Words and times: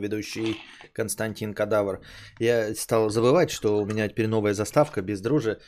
ведущий 0.00 0.56
Константин 0.92 1.54
Кадавр. 1.54 2.00
Я 2.40 2.74
стал 2.74 3.10
забывать, 3.10 3.50
что 3.50 3.78
у 3.78 3.86
меня 3.86 4.08
теперь 4.08 4.26
новая 4.26 4.54
заставка 4.54 5.02
без 5.02 5.20
дружи. 5.20 5.58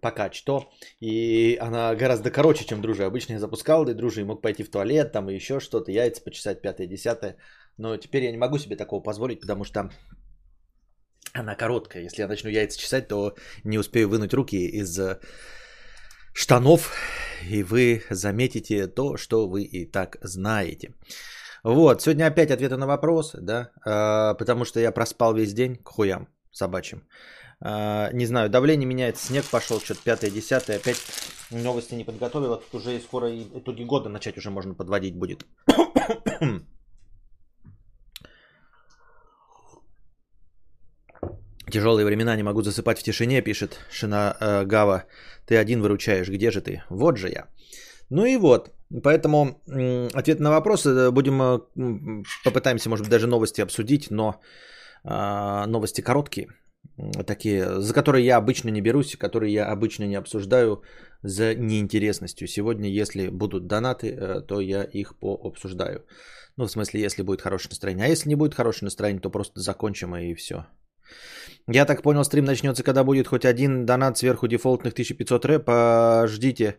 Пока 0.00 0.30
что. 0.32 0.70
И 1.00 1.56
она 1.60 1.94
гораздо 1.94 2.30
короче, 2.30 2.64
чем 2.64 2.80
дружи. 2.80 3.04
Обычно 3.04 3.34
я 3.34 3.38
запускал, 3.38 3.88
и 3.88 3.94
дружи 3.94 4.24
мог 4.24 4.42
пойти 4.42 4.62
в 4.62 4.70
туалет, 4.70 5.12
там 5.12 5.30
и 5.30 5.34
еще 5.34 5.60
что-то, 5.60 5.90
яйца 5.90 6.22
почесать, 6.22 6.62
пятое, 6.62 6.86
десятое. 6.86 7.36
Но 7.78 7.96
теперь 7.96 8.24
я 8.24 8.30
не 8.30 8.38
могу 8.38 8.58
себе 8.58 8.76
такого 8.76 9.02
позволить, 9.02 9.40
потому 9.40 9.64
что 9.64 9.90
она 11.32 11.54
короткая. 11.54 12.04
Если 12.04 12.22
я 12.22 12.28
начну 12.28 12.50
яйца 12.50 12.78
чесать, 12.78 13.08
то 13.08 13.34
не 13.64 13.78
успею 13.78 14.08
вынуть 14.08 14.34
руки 14.34 14.56
из 14.56 14.98
штанов, 16.32 16.92
и 17.50 17.62
вы 17.62 18.02
заметите 18.10 18.86
то, 18.86 19.16
что 19.16 19.48
вы 19.48 19.62
и 19.62 19.90
так 19.90 20.18
знаете. 20.22 20.94
Вот, 21.66 22.00
сегодня 22.00 22.26
опять 22.26 22.52
ответы 22.52 22.76
на 22.76 22.86
вопросы, 22.86 23.40
да, 23.40 23.70
а, 23.84 24.34
потому 24.34 24.64
что 24.64 24.78
я 24.78 24.92
проспал 24.92 25.34
весь 25.34 25.52
день 25.52 25.74
к 25.74 25.88
хуям 25.88 26.28
собачьим. 26.52 27.02
А, 27.60 28.12
не 28.12 28.26
знаю, 28.26 28.48
давление 28.48 28.86
меняется, 28.86 29.26
снег 29.26 29.44
пошел, 29.50 29.80
что-то 29.80 30.00
пятое, 30.04 30.30
десятое, 30.30 30.76
опять 30.76 30.96
новости 31.50 31.96
не 31.96 32.04
подготовил, 32.04 32.52
а 32.52 32.58
тут 32.58 32.74
уже 32.74 33.00
скоро 33.00 33.28
и 33.32 33.42
итоги 33.52 33.82
года 33.82 34.08
начать 34.08 34.38
уже 34.38 34.50
можно 34.50 34.74
подводить 34.74 35.16
будет. 35.16 35.44
Тяжелые 41.72 42.06
времена 42.06 42.36
не 42.36 42.44
могу 42.44 42.62
засыпать 42.62 43.00
в 43.00 43.02
тишине, 43.02 43.42
пишет 43.42 43.80
Шина 43.90 44.36
э, 44.40 44.64
Гава. 44.66 45.02
Ты 45.46 45.56
один 45.56 45.82
выручаешь, 45.82 46.28
где 46.28 46.52
же 46.52 46.60
ты? 46.60 46.84
Вот 46.90 47.16
же 47.16 47.28
я. 47.28 47.48
Ну 48.08 48.24
и 48.24 48.36
вот, 48.36 48.70
поэтому 49.02 49.60
ответ 50.14 50.40
на 50.40 50.50
вопросы 50.50 50.90
э, 50.90 51.10
будем, 51.10 51.42
э, 51.42 52.22
попытаемся, 52.44 52.90
может 52.90 53.04
быть, 53.04 53.10
даже 53.10 53.26
новости 53.26 53.60
обсудить, 53.60 54.10
но 54.10 54.40
э, 55.04 55.66
новости 55.66 56.00
короткие, 56.00 56.48
такие, 57.26 57.80
за 57.80 57.94
которые 57.94 58.24
я 58.24 58.36
обычно 58.36 58.70
не 58.70 58.80
берусь, 58.80 59.16
которые 59.16 59.52
я 59.52 59.72
обычно 59.72 60.04
не 60.04 60.16
обсуждаю 60.16 60.82
за 61.22 61.54
неинтересностью. 61.54 62.48
Сегодня, 62.48 62.88
если 62.88 63.28
будут 63.28 63.66
донаты, 63.66 64.08
э, 64.08 64.40
то 64.40 64.60
я 64.60 64.84
их 64.84 65.18
пообсуждаю. 65.18 66.04
Ну, 66.56 66.64
в 66.64 66.70
смысле, 66.70 67.00
если 67.00 67.22
будет 67.22 67.42
хорошее 67.42 67.70
настроение. 67.70 68.06
А 68.06 68.08
если 68.08 68.28
не 68.28 68.36
будет 68.36 68.54
хорошее 68.54 68.86
настроение, 68.86 69.20
то 69.20 69.30
просто 69.30 69.60
закончим 69.60 70.16
и 70.16 70.34
все. 70.34 70.66
Я 71.68 71.84
так 71.84 72.02
понял, 72.02 72.24
стрим 72.24 72.44
начнется, 72.44 72.82
когда 72.84 73.04
будет 73.04 73.26
хоть 73.26 73.44
один 73.44 73.86
донат 73.86 74.18
сверху 74.18 74.46
дефолтных 74.46 74.92
1500 74.92 75.44
рэп. 75.44 75.64
Пождите, 75.64 76.78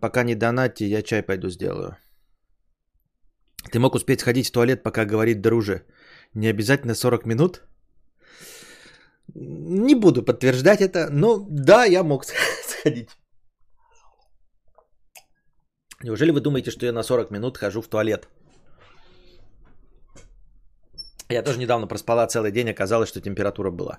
пока 0.00 0.22
не 0.22 0.34
донатьте, 0.34 0.86
я 0.86 1.02
чай 1.02 1.22
пойду 1.22 1.48
сделаю. 1.50 1.96
Ты 3.72 3.78
мог 3.78 3.94
успеть 3.94 4.20
сходить 4.20 4.48
в 4.48 4.52
туалет, 4.52 4.82
пока 4.82 5.04
говорит 5.04 5.40
друже. 5.40 5.82
Не 6.34 6.48
обязательно 6.48 6.94
40 6.94 7.26
минут? 7.26 7.62
Не 9.34 9.94
буду 9.94 10.22
подтверждать 10.22 10.80
это, 10.80 11.08
но 11.10 11.46
да, 11.48 11.84
я 11.84 12.02
мог 12.02 12.24
сходить. 12.66 13.08
Неужели 16.04 16.30
вы 16.30 16.40
думаете, 16.40 16.70
что 16.70 16.86
я 16.86 16.92
на 16.92 17.02
40 17.02 17.30
минут 17.30 17.58
хожу 17.58 17.82
в 17.82 17.88
туалет? 17.88 18.28
Я 21.30 21.42
тоже 21.42 21.58
недавно 21.58 21.86
проспала 21.86 22.26
целый 22.26 22.52
день, 22.52 22.70
оказалось, 22.70 23.08
что 23.08 23.20
температура 23.20 23.70
была. 23.70 23.98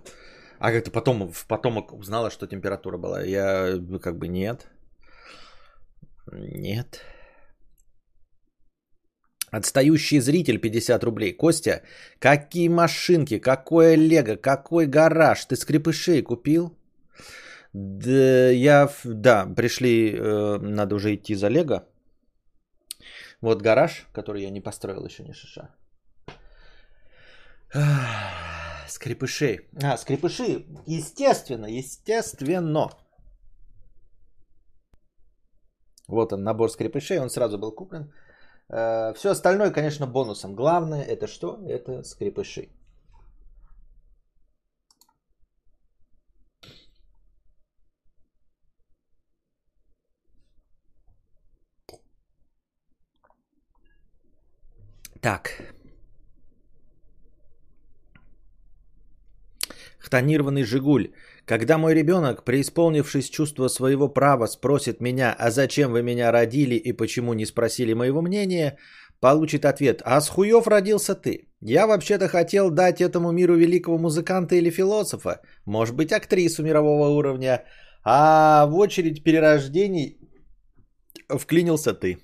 А 0.59 0.71
как-то 0.71 0.91
потом, 0.91 1.31
потом 1.47 1.85
узнала, 1.91 2.31
что 2.31 2.47
температура 2.47 2.97
была. 2.97 3.21
Я 3.21 3.75
ну, 3.77 3.99
как 3.99 4.17
бы 4.17 4.27
нет. 4.27 4.67
Нет. 6.31 7.01
Отстающий 9.51 10.19
зритель 10.19 10.59
50 10.59 11.03
рублей. 11.03 11.37
Костя, 11.37 11.81
какие 12.19 12.69
машинки, 12.69 13.39
какое 13.39 13.95
лего, 13.95 14.35
какой 14.35 14.87
гараж? 14.87 15.45
Ты 15.45 15.55
скрипышей 15.55 16.21
купил? 16.23 16.77
Да, 17.73 18.49
я, 18.49 18.89
да, 19.03 19.45
пришли, 19.55 20.15
э, 20.15 20.57
надо 20.61 20.95
уже 20.95 21.15
идти 21.15 21.35
за 21.35 21.49
лего. 21.49 21.87
Вот 23.41 23.61
гараж, 23.61 24.07
который 24.11 24.41
я 24.43 24.49
не 24.49 24.61
построил 24.61 25.05
еще 25.05 25.23
не 25.23 25.33
шиша. 25.33 25.69
Скрипыши. 28.87 29.69
А, 29.83 29.97
скрипыши. 29.97 30.65
Естественно, 30.87 31.65
естественно. 31.67 32.89
Вот 36.07 36.33
он, 36.33 36.43
набор 36.43 36.69
скрипышей. 36.71 37.19
Он 37.19 37.29
сразу 37.29 37.57
был 37.59 37.71
куплен. 37.71 38.11
Э, 38.69 39.13
Все 39.13 39.29
остальное, 39.29 39.71
конечно, 39.71 40.07
бонусом. 40.07 40.55
Главное 40.55 41.03
это 41.03 41.27
что? 41.27 41.59
Это 41.67 42.03
скрипыши. 42.03 42.69
Так. 55.21 55.68
Хтонированный 60.09 60.63
«Жигуль». 60.63 61.11
Когда 61.45 61.77
мой 61.77 61.93
ребенок, 61.93 62.43
преисполнившись 62.43 63.29
чувства 63.29 63.69
своего 63.69 64.09
права, 64.09 64.47
спросит 64.47 65.01
меня, 65.01 65.35
а 65.37 65.51
зачем 65.51 65.91
вы 65.91 66.01
меня 66.01 66.31
родили 66.31 66.75
и 66.75 66.93
почему 66.93 67.33
не 67.33 67.45
спросили 67.45 67.93
моего 67.93 68.21
мнения, 68.21 68.77
получит 69.19 69.65
ответ, 69.65 70.01
а 70.05 70.19
с 70.19 70.29
хуев 70.29 70.67
родился 70.67 71.13
ты? 71.13 71.47
Я 71.61 71.85
вообще-то 71.85 72.27
хотел 72.27 72.71
дать 72.71 73.01
этому 73.01 73.31
миру 73.31 73.55
великого 73.55 73.99
музыканта 73.99 74.55
или 74.55 74.71
философа, 74.71 75.41
может 75.65 75.95
быть, 75.95 76.11
актрису 76.11 76.63
мирового 76.63 77.09
уровня, 77.09 77.63
а 78.03 78.65
в 78.65 78.75
очередь 78.75 79.23
перерождений 79.23 80.17
вклинился 81.29 81.93
ты. 81.93 82.17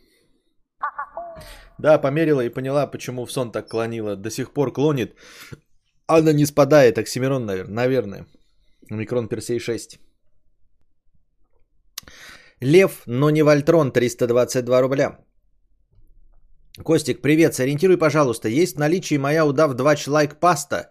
Да, 1.77 1.99
померила 1.99 2.41
и 2.41 2.49
поняла, 2.49 2.87
почему 2.87 3.25
в 3.25 3.31
сон 3.31 3.51
так 3.51 3.67
клонила. 3.67 4.15
До 4.15 4.31
сих 4.31 4.53
пор 4.53 4.73
клонит. 4.73 5.15
Она 6.07 6.33
не 6.33 6.45
спадает, 6.45 6.97
Оксимирон, 6.97 7.45
наверное. 7.45 8.25
Микрон 8.89 9.27
Персей 9.27 9.59
6. 9.59 9.99
Лев, 12.61 13.03
но 13.07 13.29
не 13.29 13.43
Вольтрон, 13.43 13.91
322 13.91 14.81
рубля. 14.81 15.17
Костик, 16.83 17.21
привет, 17.21 17.53
сориентируй, 17.55 17.97
пожалуйста, 17.97 18.49
есть 18.49 18.75
в 18.75 18.79
наличии 18.79 19.17
моя 19.17 19.45
удав 19.45 19.73
2 19.73 19.95
лайк 20.07 20.39
паста 20.39 20.89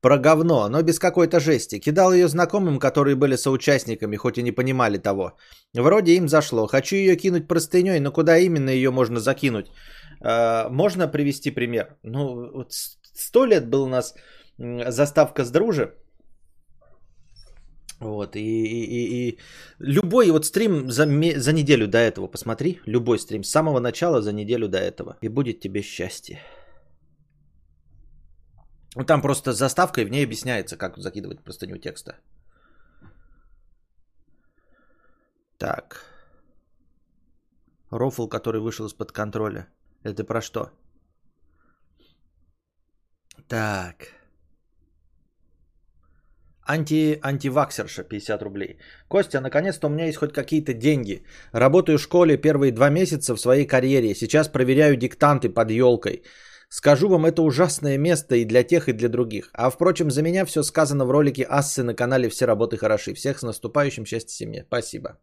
про 0.00 0.18
говно, 0.18 0.68
но 0.68 0.82
без 0.82 0.98
какой-то 0.98 1.40
жести. 1.40 1.80
Кидал 1.80 2.12
ее 2.12 2.28
знакомым, 2.28 2.78
которые 2.78 3.16
были 3.16 3.36
соучастниками, 3.36 4.16
хоть 4.16 4.38
и 4.38 4.42
не 4.42 4.52
понимали 4.52 4.98
того. 4.98 5.32
Вроде 5.74 6.16
им 6.16 6.28
зашло. 6.28 6.66
Хочу 6.66 6.96
ее 6.96 7.16
кинуть 7.16 7.48
простыней, 7.48 8.00
но 8.00 8.12
куда 8.12 8.38
именно 8.38 8.70
ее 8.70 8.90
можно 8.90 9.20
закинуть? 9.20 9.70
Э, 10.20 10.68
можно 10.70 11.08
привести 11.08 11.50
пример? 11.50 11.96
Ну, 12.02 12.50
вот 12.52 12.72
сто 13.14 13.46
лет 13.46 13.68
был 13.70 13.82
у 13.84 13.88
нас 13.88 14.14
заставка 14.62 15.44
с 15.44 15.50
дружи. 15.50 15.94
Вот, 18.00 18.36
и, 18.36 18.40
и, 18.40 19.28
и, 19.28 19.38
любой 19.78 20.30
вот 20.30 20.44
стрим 20.44 20.90
за, 20.90 21.06
за 21.36 21.52
неделю 21.52 21.86
до 21.86 21.98
этого 21.98 22.26
посмотри, 22.26 22.80
любой 22.86 23.18
стрим 23.18 23.44
с 23.44 23.50
самого 23.50 23.80
начала 23.80 24.20
за 24.20 24.32
неделю 24.32 24.68
до 24.68 24.78
этого, 24.78 25.16
и 25.22 25.28
будет 25.28 25.60
тебе 25.60 25.82
счастье. 25.82 26.40
Ну, 28.96 29.04
там 29.04 29.22
просто 29.22 29.52
заставка, 29.52 30.00
и 30.00 30.04
в 30.04 30.10
ней 30.10 30.24
объясняется, 30.24 30.76
как 30.76 30.98
закидывать 30.98 31.44
простыню 31.44 31.78
текста. 31.78 32.16
Так. 35.58 36.04
Рофл, 37.90 38.26
который 38.26 38.60
вышел 38.60 38.86
из-под 38.86 39.12
контроля. 39.12 39.68
Это 40.02 40.24
про 40.24 40.40
что? 40.42 40.70
Так. 43.48 44.21
Анти, 46.72 47.18
антиваксерша 47.22 48.02
50 48.04 48.42
рублей. 48.42 48.78
Костя, 49.08 49.40
наконец-то 49.40 49.86
у 49.86 49.90
меня 49.90 50.06
есть 50.06 50.18
хоть 50.18 50.32
какие-то 50.32 50.72
деньги. 50.72 51.22
Работаю 51.52 51.98
в 51.98 52.02
школе 52.02 52.36
первые 52.36 52.72
два 52.72 52.90
месяца 52.90 53.34
в 53.34 53.40
своей 53.40 53.66
карьере. 53.66 54.14
Сейчас 54.14 54.48
проверяю 54.48 54.96
диктанты 54.96 55.50
под 55.50 55.70
елкой. 55.70 56.22
Скажу 56.70 57.08
вам, 57.08 57.26
это 57.26 57.42
ужасное 57.42 57.98
место 57.98 58.36
и 58.36 58.46
для 58.46 58.62
тех, 58.62 58.88
и 58.88 58.92
для 58.94 59.08
других. 59.08 59.50
А 59.52 59.70
впрочем, 59.70 60.10
за 60.10 60.22
меня 60.22 60.46
все 60.46 60.62
сказано 60.62 61.04
в 61.04 61.10
ролике 61.10 61.46
Ассы 61.48 61.82
на 61.82 61.94
канале 61.94 62.30
«Все 62.30 62.46
работы 62.46 62.78
хороши». 62.78 63.12
Всех 63.14 63.38
с 63.38 63.42
наступающим 63.42 64.06
счастья 64.06 64.34
семье. 64.34 64.64
Спасибо. 64.68 65.18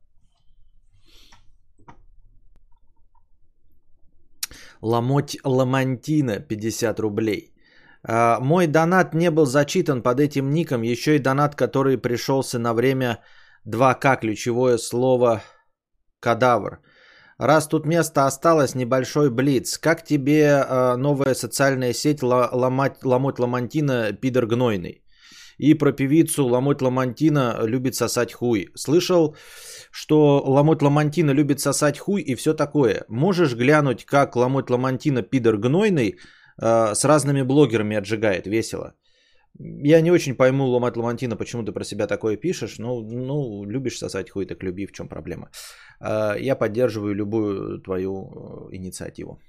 Ламоть 4.81 5.37
Ламантина 5.43 6.39
50 6.39 6.99
рублей. 6.99 7.53
А, 8.03 8.39
мой 8.39 8.67
донат 8.67 9.13
не 9.13 9.31
был 9.31 9.45
зачитан 9.45 10.01
под 10.01 10.19
этим 10.19 10.49
ником. 10.49 10.81
Еще 10.83 11.15
и 11.15 11.19
донат, 11.19 11.55
который 11.55 11.97
пришелся 11.97 12.59
на 12.59 12.73
время 12.73 13.19
2К, 13.67 14.19
ключевое 14.21 14.77
слово 14.77 15.41
кадавр. 16.19 16.79
Раз 17.37 17.67
тут 17.67 17.85
место 17.85 18.25
осталось, 18.25 18.75
небольшой 18.75 19.29
блиц. 19.29 19.77
Как 19.77 20.03
тебе 20.03 20.43
э, 20.43 20.95
новая 20.97 21.33
социальная 21.33 21.93
сеть 21.93 22.21
ломать, 22.21 23.03
ломоть 23.03 23.39
ламантина 23.39 24.11
пидор 24.11 24.45
гнойный? 24.45 25.03
И 25.59 25.73
про 25.73 25.91
певицу 25.91 26.45
Ломоть 26.47 26.81
Ламантина 26.81 27.59
любит 27.63 27.93
сосать 27.93 28.33
хуй. 28.33 28.69
Слышал, 28.75 29.35
что 29.91 30.41
Ломоть 30.45 30.81
Ламантина 30.81 31.31
любит 31.31 31.59
сосать 31.59 31.99
хуй 31.99 32.21
и 32.21 32.35
все 32.35 32.53
такое. 32.53 33.03
Можешь 33.09 33.55
глянуть, 33.55 34.05
как 34.05 34.37
Ломоть 34.37 34.69
Ламантина 34.69 35.21
пидор 35.21 35.57
гнойный 35.57 36.17
с 36.59 37.05
разными 37.05 37.41
блогерами 37.43 37.97
отжигает. 37.97 38.47
Весело. 38.47 38.93
Я 39.57 40.01
не 40.01 40.11
очень 40.11 40.35
пойму, 40.35 40.65
Ломат 40.67 40.97
Ламантина, 40.97 41.35
почему 41.35 41.63
ты 41.63 41.71
про 41.71 41.83
себя 41.83 42.07
такое 42.07 42.37
пишешь. 42.37 42.79
Ну, 42.79 43.01
ну, 43.01 43.65
любишь 43.65 43.97
сосать 43.97 44.29
хуй, 44.29 44.45
так 44.45 44.63
люби, 44.63 44.85
в 44.85 44.91
чем 44.91 45.07
проблема. 45.09 45.49
Э, 46.01 46.35
я 46.39 46.55
поддерживаю 46.55 47.13
любую 47.15 47.81
твою 47.81 48.69
э, 48.71 48.75
инициативу. 48.75 49.39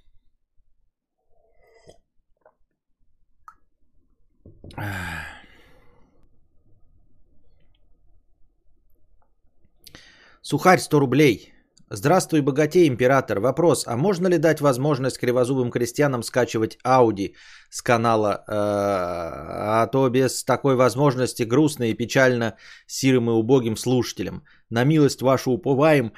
Сухарь 10.43 10.79
100 10.81 11.01
рублей. 11.01 11.53
Здравствуй, 11.92 12.40
богатей, 12.40 12.87
император. 12.87 13.40
Вопрос, 13.40 13.84
а 13.84 13.96
можно 13.96 14.28
ли 14.28 14.38
дать 14.38 14.60
возможность 14.60 15.19
кривозубым 15.19 15.72
крестьянам 15.72 16.22
скачивать 16.22 16.78
Ауди 16.84 17.34
с 17.69 17.82
канала? 17.82 18.44
Э, 18.46 18.52
а 18.52 19.88
то 19.88 20.08
без 20.08 20.44
такой 20.44 20.76
возможности 20.76 21.42
грустно 21.42 21.90
и 21.90 21.94
печально 21.94 22.54
сирым 22.87 23.28
и 23.31 23.32
убогим 23.32 23.76
слушателям. 23.76 24.44
На 24.70 24.84
милость 24.84 25.20
вашу 25.20 25.50
уповаем, 25.50 26.12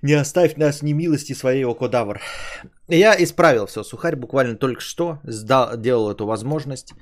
не 0.00 0.14
оставь 0.14 0.56
нас 0.56 0.80
ни 0.80 0.94
милости 0.94 1.34
своей, 1.34 1.66
о 1.66 1.74
кодавр. 1.74 2.22
Я 2.88 3.14
исправил 3.22 3.66
все, 3.66 3.82
Сухарь 3.82 4.16
буквально 4.16 4.56
только 4.56 4.80
что 4.80 5.18
сдал, 5.24 5.76
делал 5.76 6.10
эту 6.10 6.24
возможность 6.24 6.94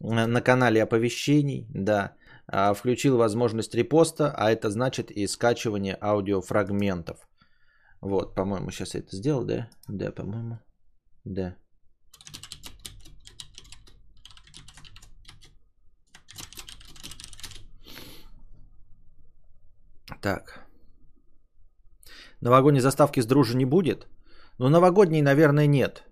на 0.00 0.40
канале 0.40 0.82
оповещений, 0.82 1.66
да. 1.68 2.14
А, 2.46 2.72
включил 2.72 3.18
возможность 3.18 3.74
репоста, 3.74 4.32
а 4.34 4.50
это 4.50 4.70
значит 4.70 5.10
и 5.10 5.26
скачивание 5.26 5.98
аудиофрагментов. 6.00 7.18
Вот, 8.00 8.34
по-моему, 8.34 8.70
сейчас 8.70 8.94
я 8.94 9.00
это 9.00 9.16
сделал, 9.16 9.44
да? 9.44 9.68
Да, 9.88 10.12
по-моему. 10.12 10.58
Да. 11.24 11.56
Так. 20.22 20.66
Новогодней 22.40 22.80
заставки 22.80 23.20
с 23.20 23.26
дружи 23.26 23.56
не 23.56 23.64
будет? 23.64 24.06
Ну, 24.58 24.68
новогодней, 24.68 25.22
наверное, 25.22 25.66
нет. 25.66 26.04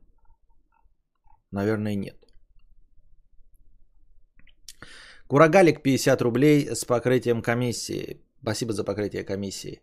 Наверное, 1.52 1.96
нет. 1.96 2.16
Курагалик 5.28 5.82
50 5.82 6.22
рублей 6.22 6.74
с 6.74 6.84
покрытием 6.84 7.42
комиссии. 7.42 8.22
Спасибо 8.42 8.72
за 8.72 8.84
покрытие 8.84 9.24
комиссии. 9.24 9.82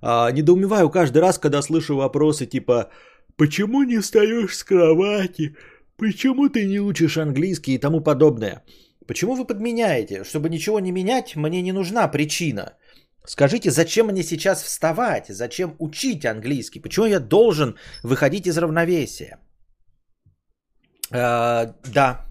А, 0.00 0.30
недоумеваю 0.30 0.90
каждый 0.90 1.18
раз, 1.18 1.38
когда 1.38 1.62
слышу 1.62 1.96
вопросы 1.96 2.46
типа 2.46 2.90
«Почему 3.36 3.82
не 3.82 3.98
встаешь 3.98 4.56
с 4.56 4.64
кровати? 4.64 5.56
Почему 5.96 6.48
ты 6.48 6.66
не 6.66 6.80
учишь 6.80 7.18
английский?» 7.18 7.74
и 7.74 7.78
тому 7.78 8.00
подобное. 8.00 8.62
Почему 9.06 9.34
вы 9.34 9.46
подменяете? 9.46 10.24
Чтобы 10.24 10.48
ничего 10.48 10.80
не 10.80 10.92
менять, 10.92 11.36
мне 11.36 11.62
не 11.62 11.72
нужна 11.72 12.08
причина. 12.08 12.74
Скажите, 13.26 13.70
зачем 13.70 14.06
мне 14.06 14.22
сейчас 14.22 14.62
вставать? 14.62 15.26
Зачем 15.28 15.76
учить 15.78 16.24
английский? 16.24 16.80
Почему 16.80 17.06
я 17.06 17.20
должен 17.20 17.76
выходить 18.02 18.46
из 18.46 18.58
равновесия? 18.58 19.38
А, 21.10 21.74
да, 21.94 22.26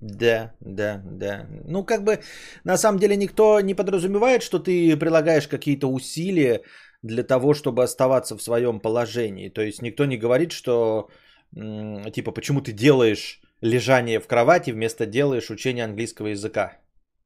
да, 0.00 0.54
да, 0.60 1.02
да. 1.04 1.46
Ну, 1.66 1.84
как 1.84 2.04
бы, 2.04 2.20
на 2.64 2.76
самом 2.76 2.98
деле, 2.98 3.16
никто 3.16 3.60
не 3.60 3.74
подразумевает, 3.74 4.42
что 4.42 4.58
ты 4.58 4.96
прилагаешь 4.96 5.46
какие-то 5.46 5.88
усилия 5.88 6.62
для 7.02 7.22
того, 7.22 7.54
чтобы 7.54 7.82
оставаться 7.82 8.36
в 8.36 8.42
своем 8.42 8.80
положении. 8.80 9.50
То 9.50 9.62
есть 9.62 9.82
никто 9.82 10.06
не 10.06 10.16
говорит, 10.16 10.52
что, 10.52 11.08
типа, 11.52 12.32
почему 12.32 12.60
ты 12.62 12.72
делаешь 12.72 13.40
лежание 13.60 14.20
в 14.20 14.26
кровати, 14.26 14.70
вместо 14.70 15.06
делаешь 15.06 15.50
учение 15.50 15.84
английского 15.84 16.28
языка. 16.28 16.78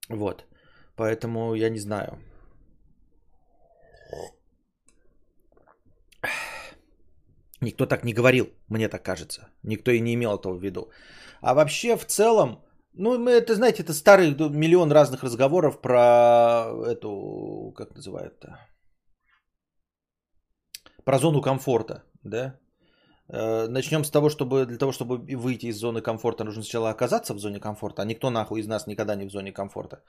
Вот. 0.08 0.44
Поэтому 0.96 1.54
я 1.54 1.70
не 1.70 1.78
знаю. 1.78 2.18
Никто 7.60 7.86
так 7.86 8.04
не 8.04 8.12
говорил, 8.12 8.46
мне 8.68 8.88
так 8.88 9.02
кажется. 9.02 9.48
Никто 9.62 9.90
и 9.90 10.00
не 10.00 10.14
имел 10.14 10.34
этого 10.34 10.54
в 10.54 10.62
виду. 10.62 10.90
А 11.44 11.54
вообще, 11.54 11.96
в 11.96 12.06
целом, 12.06 12.64
ну, 12.94 13.18
мы 13.18 13.32
это, 13.32 13.54
знаете, 13.54 13.82
это 13.82 13.92
старый 13.92 14.34
миллион 14.50 14.92
разных 14.92 15.22
разговоров 15.22 15.80
про 15.82 16.64
эту, 16.86 17.72
как 17.76 17.94
называют-то, 17.94 18.58
про 21.04 21.18
зону 21.18 21.42
комфорта, 21.42 22.02
да? 22.22 22.58
Э, 23.28 23.68
Начнем 23.68 24.04
с 24.04 24.10
того, 24.10 24.30
чтобы 24.30 24.64
для 24.64 24.78
того, 24.78 24.92
чтобы 24.92 25.18
выйти 25.36 25.66
из 25.66 25.76
зоны 25.76 26.00
комфорта, 26.00 26.44
нужно 26.44 26.62
сначала 26.62 26.90
оказаться 26.90 27.34
в 27.34 27.38
зоне 27.38 27.60
комфорта, 27.60 28.02
а 28.02 28.06
никто 28.06 28.30
нахуй 28.30 28.60
из 28.60 28.66
нас 28.66 28.86
никогда 28.86 29.14
не 29.14 29.26
в 29.26 29.30
зоне 29.30 29.52
комфорта. 29.52 30.02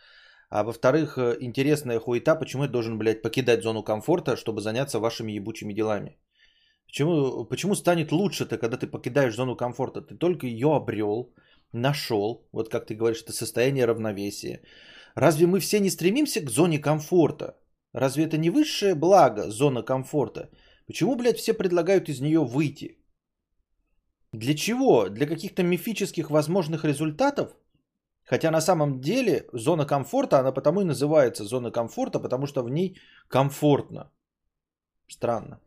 А 0.49 0.63
во-вторых, 0.63 1.17
э, 1.17 1.35
интересная 1.41 1.99
хуета, 1.99 2.39
почему 2.39 2.63
я 2.63 2.69
должен, 2.69 2.97
блядь, 2.97 3.21
покидать 3.21 3.61
зону 3.61 3.83
комфорта, 3.83 4.37
чтобы 4.37 4.61
заняться 4.61 4.99
вашими 4.99 5.33
ебучими 5.33 5.73
делами? 5.73 6.17
Почему, 6.95 7.45
почему 7.45 7.75
станет 7.75 8.11
лучше-то, 8.13 8.57
когда 8.57 8.77
ты 8.77 8.87
покидаешь 8.87 9.35
зону 9.35 9.57
комфорта? 9.57 10.01
Ты 10.01 10.15
только 10.15 10.47
ее 10.47 10.67
обрел, 10.67 11.33
нашел, 11.73 12.47
вот 12.53 12.69
как 12.69 12.85
ты 12.85 12.95
говоришь, 12.95 13.21
это 13.21 13.33
состояние 13.33 13.85
равновесия. 13.85 14.61
Разве 15.15 15.45
мы 15.45 15.59
все 15.59 15.79
не 15.79 15.89
стремимся 15.89 16.39
к 16.39 16.49
зоне 16.49 16.79
комфорта? 16.79 17.57
Разве 17.91 18.23
это 18.23 18.37
не 18.37 18.49
высшее 18.49 18.95
благо, 18.95 19.51
зона 19.51 19.83
комфорта? 19.83 20.49
Почему, 20.87 21.17
блядь, 21.17 21.37
все 21.37 21.53
предлагают 21.53 22.07
из 22.07 22.21
нее 22.21 22.39
выйти? 22.39 22.97
Для 24.31 24.53
чего? 24.53 25.09
Для 25.09 25.27
каких-то 25.27 25.63
мифических 25.63 26.29
возможных 26.29 26.85
результатов? 26.85 27.57
Хотя 28.23 28.51
на 28.51 28.61
самом 28.61 29.01
деле 29.01 29.49
зона 29.51 29.85
комфорта, 29.85 30.39
она 30.39 30.53
потому 30.53 30.79
и 30.79 30.85
называется 30.85 31.43
зона 31.43 31.71
комфорта, 31.71 32.21
потому 32.21 32.47
что 32.47 32.63
в 32.63 32.69
ней 32.69 32.97
комфортно. 33.27 34.09
Странно. 35.09 35.59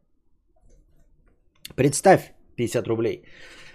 Представь 1.76 2.32
50 2.56 2.88
рублей. 2.88 3.22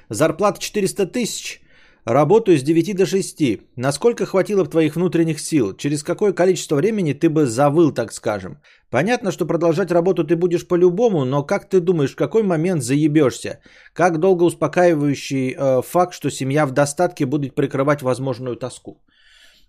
Зарплата 0.10 0.60
400 0.60 1.06
тысяч. 1.06 1.62
Работаю 2.06 2.58
с 2.58 2.64
9 2.64 2.96
до 2.96 3.06
6. 3.06 3.62
Насколько 3.78 4.26
хватило 4.26 4.66
твоих 4.66 4.96
внутренних 4.96 5.40
сил? 5.40 5.74
Через 5.78 6.04
какое 6.04 6.34
количество 6.34 6.76
времени 6.76 7.14
ты 7.14 7.30
бы 7.30 7.46
завыл, 7.46 7.94
так 7.94 8.12
скажем? 8.12 8.58
Понятно, 8.90 9.32
что 9.32 9.46
продолжать 9.46 9.92
работу 9.92 10.26
ты 10.26 10.36
будешь 10.36 10.68
по-любому, 10.68 11.24
но 11.24 11.44
как 11.44 11.70
ты 11.70 11.80
думаешь, 11.80 12.12
в 12.12 12.18
какой 12.18 12.44
момент 12.44 12.84
заебешься? 12.84 13.60
Как 13.94 14.20
долго 14.20 14.44
успокаивающий 14.44 15.56
э, 15.56 15.82
факт, 15.82 16.14
что 16.14 16.30
семья 16.30 16.66
в 16.66 16.72
достатке 16.72 17.26
будет 17.26 17.56
прикрывать 17.56 18.02
возможную 18.02 18.58
тоску? 18.58 19.02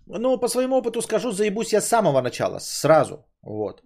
Ну, 0.07 0.37
по 0.37 0.49
своему 0.49 0.75
опыту 0.75 1.01
скажу, 1.01 1.31
заебусь 1.31 1.73
я 1.73 1.81
с 1.81 1.87
самого 1.87 2.21
начала, 2.21 2.59
сразу. 2.59 3.25
Вот. 3.41 3.81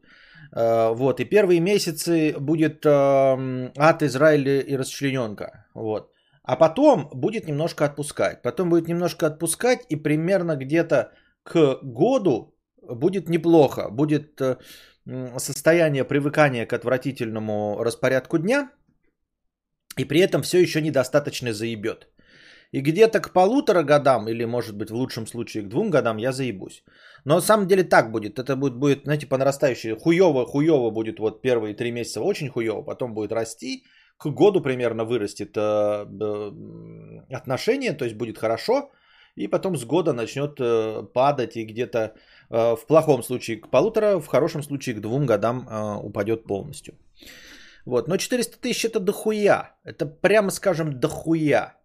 Э, 0.55 0.93
вот, 0.93 1.19
и 1.19 1.25
первые 1.25 1.59
месяцы 1.59 2.35
будет 2.39 2.85
э, 2.85 3.71
ад 3.77 4.03
Израиля 4.03 4.61
и 4.61 4.77
расчлененка. 4.77 5.65
Вот. 5.73 6.11
А 6.43 6.55
потом 6.55 7.09
будет 7.13 7.47
немножко 7.47 7.85
отпускать. 7.85 8.41
Потом 8.41 8.69
будет 8.69 8.87
немножко 8.87 9.27
отпускать, 9.27 9.85
и 9.89 9.95
примерно 9.95 10.55
где-то 10.55 11.11
к 11.43 11.79
году 11.83 12.55
будет 12.81 13.29
неплохо. 13.29 13.89
Будет 13.89 14.41
э, 14.41 14.57
состояние 15.37 16.03
привыкания 16.03 16.65
к 16.65 16.73
отвратительному 16.73 17.83
распорядку 17.83 18.37
дня, 18.37 18.71
и 19.97 20.05
при 20.05 20.21
этом 20.21 20.41
все 20.41 20.59
еще 20.61 20.81
недостаточно 20.81 21.53
заебет. 21.53 22.07
И 22.71 22.81
где-то 22.81 23.19
к 23.19 23.33
полутора 23.33 23.83
годам, 23.83 24.27
или 24.27 24.45
может 24.45 24.77
быть 24.77 24.91
в 24.91 24.95
лучшем 24.95 25.25
случае 25.27 25.63
к 25.63 25.69
двум 25.69 25.89
годам 25.89 26.17
я 26.17 26.31
заебусь. 26.31 26.83
Но 27.25 27.35
на 27.35 27.41
самом 27.41 27.67
деле 27.67 27.83
так 27.83 28.11
будет. 28.11 28.37
Это 28.37 28.55
будет, 28.55 28.75
будет 28.75 29.03
знаете, 29.03 29.27
по 29.27 29.37
нарастающей. 29.37 29.95
Хуево, 29.95 30.45
хуево 30.45 30.91
будет 30.91 31.19
вот 31.19 31.41
первые 31.41 31.73
три 31.73 31.91
месяца 31.91 32.21
очень 32.21 32.49
хуево, 32.49 32.83
потом 32.83 33.13
будет 33.13 33.31
расти. 33.31 33.83
К 34.17 34.27
году 34.29 34.61
примерно 34.61 35.05
вырастет 35.05 35.57
э, 35.57 35.61
э, 35.61 36.51
отношение, 37.31 37.93
то 37.93 38.05
есть 38.05 38.17
будет 38.17 38.37
хорошо. 38.37 38.91
И 39.35 39.47
потом 39.47 39.75
с 39.77 39.85
года 39.85 40.13
начнет 40.13 40.59
э, 40.59 41.03
падать 41.13 41.55
и 41.55 41.65
где-то 41.65 42.13
э, 42.49 42.75
в 42.75 42.85
плохом 42.85 43.23
случае 43.23 43.57
к 43.57 43.69
полутора, 43.69 44.19
в 44.19 44.27
хорошем 44.27 44.63
случае 44.63 44.95
к 44.95 45.01
двум 45.01 45.25
годам 45.25 45.67
э, 45.67 45.95
упадет 46.03 46.43
полностью. 46.43 46.93
Вот. 47.85 48.07
Но 48.07 48.17
400 48.17 48.59
тысяч 48.59 48.85
это 48.85 48.99
дохуя. 48.99 49.75
Это 49.83 50.05
прямо 50.05 50.51
скажем 50.51 50.99
дохуя. 50.99 51.79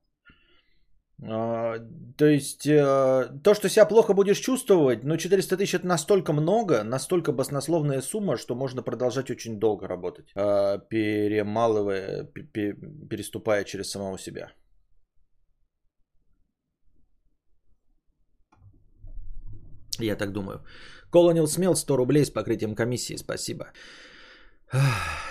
А, 1.23 1.78
то 2.16 2.26
есть, 2.26 2.66
э, 2.66 3.28
то, 3.42 3.54
что 3.54 3.68
себя 3.68 3.87
плохо 3.87 4.14
будешь 4.14 4.38
чувствовать, 4.38 5.04
ну, 5.04 5.16
400 5.16 5.56
тысяч 5.56 5.75
это 5.75 5.87
настолько 5.87 6.33
много, 6.33 6.85
настолько 6.85 7.33
баснословная 7.33 8.02
сумма, 8.02 8.37
что 8.37 8.54
можно 8.54 8.83
продолжать 8.83 9.30
очень 9.30 9.59
долго 9.59 9.88
работать, 9.88 10.26
а, 10.35 10.78
перемалывая, 10.78 12.25
переступая 13.11 13.64
через 13.64 13.90
самого 13.90 14.18
себя. 14.18 14.52
Я 20.00 20.16
так 20.16 20.33
думаю. 20.33 20.61
Колонил 21.11 21.47
смел 21.47 21.76
100 21.76 21.97
рублей 21.97 22.25
с 22.25 22.30
покрытием 22.30 22.75
комиссии. 22.75 23.16
Спасибо. 23.16 23.66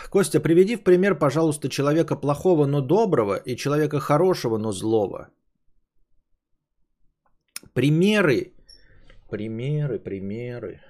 Костя, 0.10 0.40
приведи 0.40 0.76
в 0.78 0.84
пример, 0.84 1.20
пожалуйста, 1.20 1.70
человека 1.70 2.16
плохого, 2.16 2.66
но 2.66 2.82
доброго 2.82 3.36
и 3.36 3.58
человека 3.58 4.00
хорошего, 4.00 4.58
но 4.58 4.72
злого. 4.72 5.30
Примеры. 7.74 8.54
Примеры, 9.30 10.00
примеры. 10.00 10.82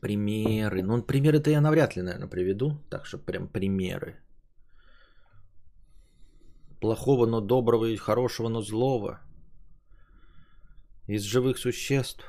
Примеры. 0.00 0.82
Ну, 0.82 1.02
примеры-то 1.02 1.50
я 1.50 1.60
навряд 1.60 1.96
ли, 1.96 2.02
наверное, 2.02 2.28
приведу. 2.28 2.78
Так 2.90 3.06
что 3.06 3.18
прям 3.18 3.48
примеры. 3.48 4.16
Плохого, 6.80 7.26
но 7.26 7.40
доброго 7.40 7.86
и 7.86 7.96
хорошего, 7.96 8.48
но 8.48 8.62
злого. 8.62 9.20
Из 11.06 11.22
живых 11.22 11.58
существ. 11.58 12.24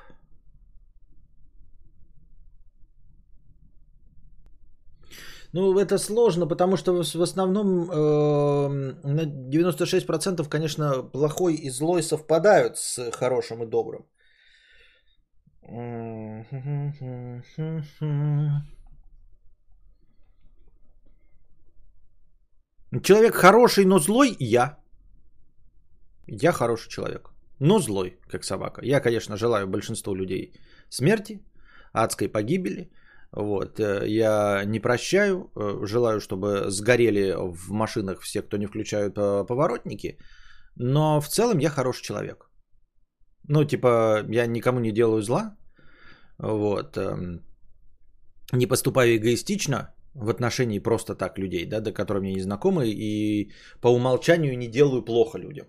Ну, 5.53 5.77
это 5.77 5.97
сложно, 5.97 6.47
потому 6.47 6.77
что 6.77 6.93
в 6.93 7.21
основном 7.21 7.91
э, 7.91 8.69
на 9.03 9.25
96% 9.25 10.47
конечно, 10.49 11.03
плохой 11.03 11.55
и 11.55 11.69
злой 11.69 12.03
совпадают 12.03 12.77
с 12.77 13.11
хорошим 13.11 13.63
и 13.63 13.65
добрым. 13.65 14.05
Человек 23.03 23.35
хороший, 23.35 23.85
но 23.85 23.99
злой 23.99 24.35
я. 24.39 24.77
Я 26.27 26.51
хороший 26.51 26.89
человек, 26.89 27.31
но 27.59 27.79
злой, 27.79 28.19
как 28.27 28.43
собака. 28.45 28.81
Я, 28.85 29.01
конечно, 29.01 29.37
желаю 29.37 29.67
большинству 29.67 30.15
людей 30.15 30.53
смерти, 30.89 31.41
адской 31.93 32.29
погибели– 32.29 32.89
вот. 33.33 33.79
Э, 33.79 34.07
я 34.07 34.63
не 34.65 34.79
прощаю. 34.79 35.51
Э, 35.55 35.85
желаю, 35.85 36.19
чтобы 36.19 36.69
сгорели 36.69 37.33
в 37.37 37.71
машинах 37.71 38.21
все, 38.21 38.41
кто 38.41 38.57
не 38.57 38.65
включают 38.65 39.17
э, 39.17 39.45
поворотники. 39.45 40.17
Но 40.75 41.21
в 41.21 41.27
целом 41.27 41.59
я 41.59 41.69
хороший 41.69 42.03
человек. 42.03 42.49
Ну, 43.47 43.63
типа, 43.65 44.23
я 44.29 44.47
никому 44.47 44.79
не 44.79 44.91
делаю 44.91 45.21
зла. 45.21 45.55
Вот. 46.37 46.97
Эм, 46.97 47.41
не 48.53 48.67
поступаю 48.67 49.15
эгоистично 49.15 49.93
в 50.13 50.29
отношении 50.29 50.79
просто 50.79 51.15
так 51.15 51.37
людей, 51.37 51.65
да, 51.65 51.79
до 51.79 51.93
которых 51.93 52.21
мне 52.21 52.33
не 52.33 52.41
знакомы, 52.41 52.87
и 52.87 53.51
по 53.81 53.87
умолчанию 53.87 54.57
не 54.57 54.67
делаю 54.67 55.05
плохо 55.05 55.39
людям. 55.39 55.67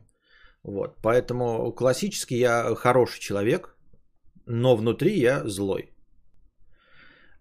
Вот. 0.65 0.97
Поэтому 1.03 1.73
классически 1.73 2.35
я 2.35 2.75
хороший 2.75 3.21
человек, 3.21 3.77
но 4.47 4.77
внутри 4.77 5.19
я 5.19 5.43
злой. 5.49 5.92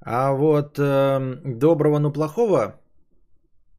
А 0.03 0.33
вот 0.33 0.79
э, 0.79 1.37
доброго, 1.45 1.99
но 1.99 2.11
плохого, 2.11 2.81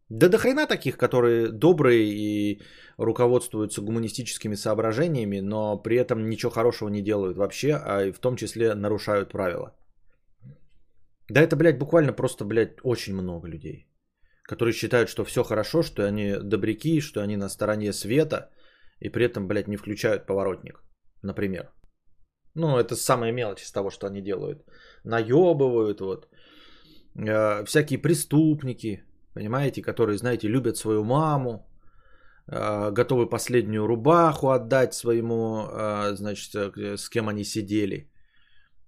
да 0.08 0.28
до 0.28 0.38
хрена 0.38 0.66
таких, 0.66 0.96
которые 0.96 1.48
добрые 1.48 2.04
и 2.04 2.60
руководствуются 2.98 3.80
гуманистическими 3.80 4.56
соображениями, 4.56 5.40
но 5.40 5.82
при 5.82 5.96
этом 5.96 6.28
ничего 6.28 6.52
хорошего 6.52 6.90
не 6.90 7.02
делают 7.02 7.36
вообще, 7.36 7.72
а 7.72 8.12
в 8.12 8.18
том 8.18 8.36
числе 8.36 8.74
нарушают 8.74 9.32
правила. 9.32 9.74
Да 11.28 11.40
это, 11.40 11.56
блядь, 11.56 11.78
буквально 11.78 12.12
просто, 12.12 12.44
блядь, 12.44 12.76
очень 12.84 13.14
много 13.14 13.48
людей, 13.48 13.88
которые 14.42 14.74
считают, 14.74 15.08
что 15.08 15.24
все 15.24 15.42
хорошо, 15.42 15.82
что 15.82 16.02
они 16.02 16.36
добряки, 16.42 17.00
что 17.00 17.20
они 17.22 17.36
на 17.36 17.48
стороне 17.48 17.92
света, 17.92 18.50
и 19.00 19.08
при 19.08 19.24
этом, 19.24 19.48
блядь, 19.48 19.68
не 19.68 19.76
включают 19.76 20.26
поворотник, 20.26 20.84
например. 21.22 21.70
Ну, 22.54 22.76
это 22.76 22.96
самая 22.96 23.32
мелочь 23.32 23.62
из 23.62 23.72
того, 23.72 23.90
что 23.90 24.06
они 24.06 24.20
делают. 24.20 24.62
Наебывают, 25.04 26.00
вот. 26.00 26.28
Э, 27.16 27.64
всякие 27.64 27.98
преступники, 27.98 29.04
понимаете, 29.34 29.82
которые, 29.82 30.18
знаете, 30.18 30.48
любят 30.48 30.76
свою 30.76 31.04
маму, 31.04 31.66
э, 32.48 32.90
готовы 32.92 33.28
последнюю 33.28 33.86
рубаху 33.86 34.50
отдать 34.50 34.94
своему, 34.94 35.66
э, 35.70 36.14
значит, 36.14 36.54
э, 36.54 36.96
с 36.96 37.08
кем 37.08 37.28
они 37.28 37.44
сидели. 37.44 38.10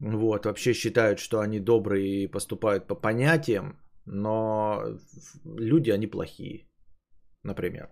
Вот, 0.00 0.44
вообще 0.44 0.75
считают, 0.75 1.18
что 1.18 1.40
они 1.40 1.61
добрые 1.61 2.25
и 2.25 2.30
поступают 2.30 2.87
по 2.87 2.94
понятиям, 2.94 3.78
но 4.06 4.83
люди, 5.44 5.90
они 5.90 6.06
плохие, 6.06 6.66
например. 7.42 7.88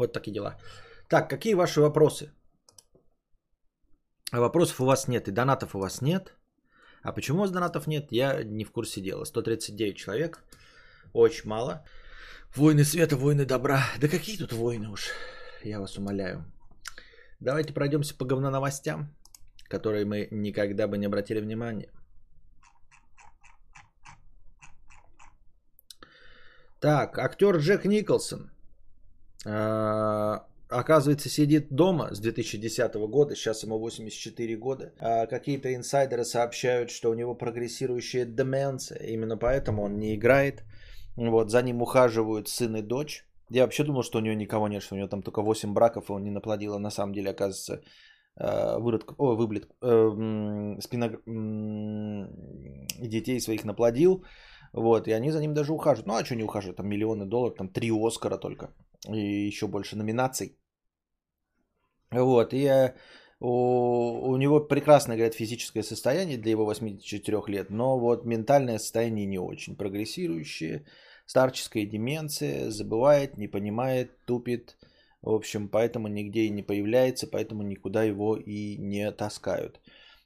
Вот 0.00 0.14
такие 0.14 0.32
дела. 0.32 0.56
Так, 1.08 1.28
какие 1.28 1.54
ваши 1.54 1.80
вопросы? 1.80 2.32
Вопросов 4.32 4.80
у 4.80 4.86
вас 4.86 5.08
нет 5.08 5.28
и 5.28 5.32
донатов 5.32 5.74
у 5.74 5.78
вас 5.78 6.00
нет. 6.00 6.34
А 7.02 7.12
почему 7.12 7.38
у 7.38 7.40
вас 7.40 7.50
донатов 7.50 7.86
нет, 7.86 8.12
я 8.12 8.42
не 8.44 8.64
в 8.64 8.72
курсе 8.72 9.02
дела. 9.02 9.24
139 9.24 9.96
человек. 9.96 10.42
Очень 11.12 11.48
мало. 11.48 11.84
Войны 12.56 12.84
света, 12.84 13.16
войны 13.16 13.44
добра. 13.44 13.82
Да 14.00 14.08
какие 14.08 14.38
тут 14.38 14.52
войны 14.52 14.88
уж, 14.88 15.10
я 15.64 15.80
вас 15.80 15.98
умоляю. 15.98 16.44
Давайте 17.40 17.74
пройдемся 17.74 18.16
по 18.16 18.24
говноновостям, 18.24 19.14
которые 19.68 20.06
мы 20.06 20.28
никогда 20.30 20.88
бы 20.88 20.96
не 20.96 21.06
обратили 21.06 21.40
внимания. 21.40 21.90
Так, 26.80 27.18
актер 27.18 27.58
Джек 27.58 27.84
Николсон 27.84 28.40
а, 28.44 28.59
оказывается, 29.44 31.28
сидит 31.28 31.68
дома 31.70 32.14
с 32.14 32.20
2010 32.20 32.94
года, 32.94 33.34
сейчас 33.34 33.64
ему 33.64 33.78
84 33.78 34.56
года. 34.56 34.92
А 34.98 35.26
какие-то 35.26 35.74
инсайдеры 35.74 36.24
сообщают, 36.24 36.90
что 36.90 37.10
у 37.10 37.14
него 37.14 37.34
прогрессирующая 37.34 38.24
деменция, 38.24 38.98
именно 38.98 39.36
поэтому 39.36 39.82
он 39.82 39.98
не 39.98 40.14
играет. 40.14 40.62
Вот, 41.16 41.50
за 41.50 41.62
ним 41.62 41.82
ухаживают 41.82 42.48
сын 42.48 42.76
и 42.76 42.82
дочь. 42.82 43.24
Я 43.50 43.64
вообще 43.64 43.82
думал, 43.82 44.02
что 44.02 44.18
у 44.18 44.20
него 44.22 44.34
никого 44.34 44.68
нет, 44.68 44.82
что 44.82 44.94
у 44.94 44.98
него 44.98 45.08
там 45.08 45.22
только 45.22 45.42
8 45.42 45.74
браков, 45.74 46.08
и 46.08 46.12
он 46.12 46.22
не 46.22 46.30
наплодил, 46.30 46.74
а 46.74 46.78
на 46.78 46.90
самом 46.90 47.12
деле, 47.14 47.30
оказывается, 47.30 47.82
а, 48.36 48.78
выродков, 48.78 49.16
о, 49.18 49.34
выблет, 49.34 49.68
э, 49.82 50.78
спиног, 50.80 51.20
детей 53.00 53.40
своих 53.40 53.64
наплодил, 53.64 54.24
вот, 54.72 55.08
и 55.08 55.12
они 55.12 55.32
за 55.32 55.40
ним 55.40 55.52
даже 55.52 55.72
ухаживают. 55.72 56.06
Ну, 56.06 56.14
а 56.14 56.24
что 56.24 56.36
не 56.36 56.44
ухаживают, 56.44 56.76
там 56.76 56.88
миллионы 56.88 57.26
долларов, 57.26 57.56
там 57.58 57.68
три 57.68 57.90
Оскара 57.90 58.38
только 58.38 58.70
и 59.08 59.46
еще 59.46 59.66
больше 59.66 59.96
номинаций. 59.96 60.56
Вот, 62.10 62.52
и 62.52 62.92
у, 63.40 64.30
у 64.32 64.36
него 64.36 64.60
прекрасное, 64.60 65.16
говорят, 65.16 65.34
физическое 65.34 65.82
состояние 65.82 66.38
для 66.38 66.50
его 66.50 66.64
84 66.64 67.42
лет, 67.46 67.70
но 67.70 67.98
вот 67.98 68.24
ментальное 68.24 68.78
состояние 68.78 69.26
не 69.26 69.38
очень 69.38 69.76
прогрессирующее, 69.76 70.84
старческая 71.26 71.86
деменция, 71.86 72.70
забывает, 72.70 73.38
не 73.38 73.48
понимает, 73.48 74.10
тупит, 74.26 74.76
в 75.22 75.30
общем, 75.30 75.68
поэтому 75.68 76.08
нигде 76.08 76.40
и 76.42 76.50
не 76.50 76.62
появляется, 76.62 77.26
поэтому 77.26 77.62
никуда 77.62 78.02
его 78.02 78.36
и 78.36 78.76
не 78.76 79.10
таскают. 79.12 79.80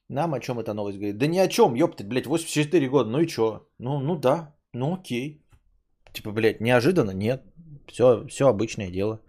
Нам 0.08 0.34
о 0.34 0.40
чем 0.40 0.58
эта 0.58 0.74
новость 0.74 0.98
говорит? 0.98 1.18
Да 1.18 1.26
ни 1.26 1.38
о 1.38 1.48
чем, 1.48 1.74
ёпта, 1.74 2.04
блядь, 2.04 2.26
84 2.26 2.88
года, 2.88 3.10
ну 3.10 3.20
и 3.20 3.26
чё? 3.26 3.68
Ну, 3.78 4.00
ну 4.00 4.16
да, 4.16 4.54
ну 4.72 4.94
окей. 4.94 5.44
Типа, 6.12 6.30
блядь, 6.30 6.60
неожиданно? 6.60 7.12
Нет. 7.12 7.42
Все, 7.88 8.26
все 8.28 8.48
обычное 8.48 8.90
дело. 8.90 9.20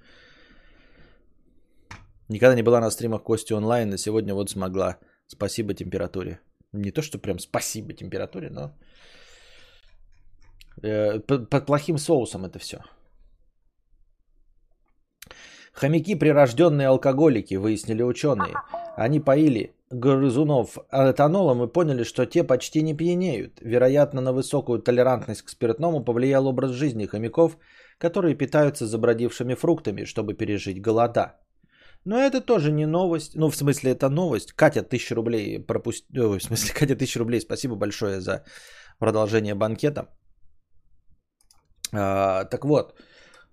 Никогда 2.29 2.55
не 2.55 2.63
была 2.63 2.81
на 2.81 2.91
стримах 2.91 3.23
Кости 3.23 3.53
онлайн, 3.53 3.93
а 3.93 3.97
сегодня 3.97 4.33
вот 4.33 4.49
смогла. 4.49 4.97
Спасибо 5.27 5.73
температуре. 5.73 6.39
Не 6.73 6.91
то, 6.91 7.01
что 7.01 7.19
прям 7.19 7.39
спасибо 7.39 7.93
температуре, 7.93 8.49
но 8.49 8.71
э, 10.83 11.19
под, 11.19 11.65
плохим 11.65 11.97
соусом 11.97 12.45
это 12.45 12.59
все. 12.59 12.77
Хомяки 15.73 16.15
прирожденные 16.15 16.87
алкоголики, 16.87 17.55
выяснили 17.55 18.03
ученые. 18.03 18.53
Они 18.97 19.19
поили 19.19 19.75
грызунов 19.89 20.77
этанолом 20.91 21.63
и 21.63 21.67
поняли, 21.67 22.03
что 22.03 22.25
те 22.25 22.43
почти 22.43 22.81
не 22.81 22.95
пьянеют. 22.95 23.59
Вероятно, 23.61 24.21
на 24.21 24.33
высокую 24.33 24.79
толерантность 24.79 25.41
к 25.41 25.49
спиртному 25.49 26.03
повлиял 26.03 26.47
образ 26.47 26.71
жизни 26.71 27.05
хомяков, 27.05 27.57
которые 27.97 28.35
питаются 28.35 28.85
забродившими 28.85 29.55
фруктами, 29.55 30.05
чтобы 30.05 30.33
пережить 30.33 30.81
голода. 30.81 31.39
Но 32.05 32.17
это 32.17 32.41
тоже 32.41 32.71
не 32.71 32.85
новость. 32.85 33.35
Ну, 33.35 33.49
в 33.49 33.55
смысле, 33.55 33.91
это 33.91 34.09
новость. 34.09 34.53
Катя, 34.53 34.83
тысяча 34.83 35.15
рублей 35.15 35.59
пропустила. 35.59 36.37
В 36.37 36.43
смысле, 36.43 36.73
Катя, 36.79 36.95
тысяча 36.95 37.19
рублей. 37.19 37.41
Спасибо 37.41 37.75
большое 37.75 38.21
за 38.21 38.43
продолжение 38.99 39.55
банкета. 39.55 40.07
А, 41.93 42.45
так 42.45 42.65
вот, 42.65 42.93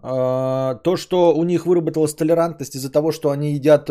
а, 0.03 0.75
то, 0.75 0.97
что 0.97 1.35
у 1.35 1.45
них 1.45 1.67
выработалась 1.67 2.15
толерантность 2.15 2.75
из-за 2.77 2.91
того, 2.91 3.13
что 3.13 3.31
они 3.31 3.55
едят 3.55 3.91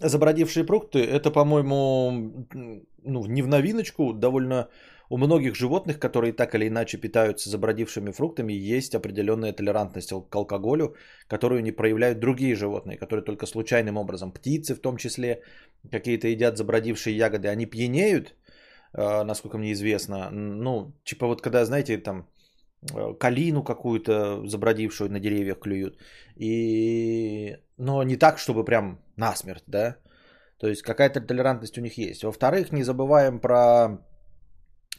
забродившие 0.00 0.64
фрукты, 0.64 1.00
это, 1.00 1.32
по-моему, 1.32 2.46
ну, 3.02 3.26
не 3.26 3.42
в 3.42 3.48
новиночку, 3.48 4.12
довольно 4.12 4.68
у 5.12 5.18
многих 5.18 5.54
животных, 5.54 5.98
которые 5.98 6.32
так 6.32 6.54
или 6.54 6.68
иначе 6.68 6.96
питаются 6.96 7.50
забродившими 7.50 8.12
фруктами, 8.12 8.54
есть 8.78 8.94
определенная 8.94 9.52
толерантность 9.52 10.08
к 10.08 10.36
алкоголю, 10.36 10.94
которую 11.28 11.62
не 11.62 11.70
проявляют 11.70 12.18
другие 12.18 12.56
животные, 12.56 12.96
которые 12.96 13.22
только 13.24 13.46
случайным 13.46 13.98
образом, 13.98 14.32
птицы 14.32 14.74
в 14.74 14.80
том 14.80 14.96
числе, 14.96 15.42
какие-то 15.90 16.28
едят 16.28 16.56
забродившие 16.56 17.14
ягоды, 17.14 17.48
они 17.48 17.66
пьянеют, 17.66 18.34
э, 18.94 19.24
насколько 19.24 19.58
мне 19.58 19.72
известно. 19.72 20.30
Ну, 20.30 20.94
типа 21.04 21.26
вот 21.26 21.42
когда, 21.42 21.64
знаете, 21.66 21.98
там 21.98 22.26
э, 22.94 23.14
калину 23.20 23.62
какую-то 23.62 24.46
забродившую 24.46 25.10
на 25.10 25.20
деревьях 25.20 25.58
клюют. 25.58 25.98
И... 26.36 27.58
Но 27.76 28.02
не 28.02 28.16
так, 28.16 28.38
чтобы 28.38 28.64
прям 28.64 28.98
насмерть, 29.16 29.64
да. 29.66 29.96
То 30.58 30.68
есть 30.68 30.80
какая-то 30.80 31.20
толерантность 31.20 31.76
у 31.76 31.82
них 31.82 31.98
есть. 31.98 32.24
Во-вторых, 32.24 32.72
не 32.72 32.82
забываем 32.82 33.40
про 33.40 33.98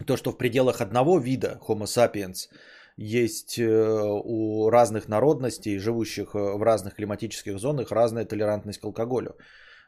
то, 0.06 0.18
что 0.18 0.32
в 0.32 0.38
пределах 0.38 0.82
одного 0.82 1.20
вида 1.20 1.60
Homo 1.68 1.86
sapiens 1.86 2.50
есть 2.98 3.60
э, 3.60 4.22
у 4.26 4.70
разных 4.70 5.08
народностей, 5.08 5.80
живущих 5.80 6.36
э, 6.36 6.58
в 6.58 6.64
разных 6.64 6.96
климатических 6.96 7.60
зонах, 7.60 7.92
разная 7.92 8.26
толерантность 8.26 8.80
к 8.80 8.86
алкоголю. 8.86 9.36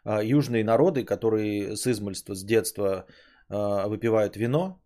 А, 0.05 0.23
южные 0.23 0.63
народы, 0.63 1.03
которые 1.03 1.75
с 1.75 1.87
измольства, 1.87 2.35
с 2.35 2.43
детства 2.43 3.05
а, 3.49 3.87
выпивают 3.87 4.37
вино, 4.37 4.79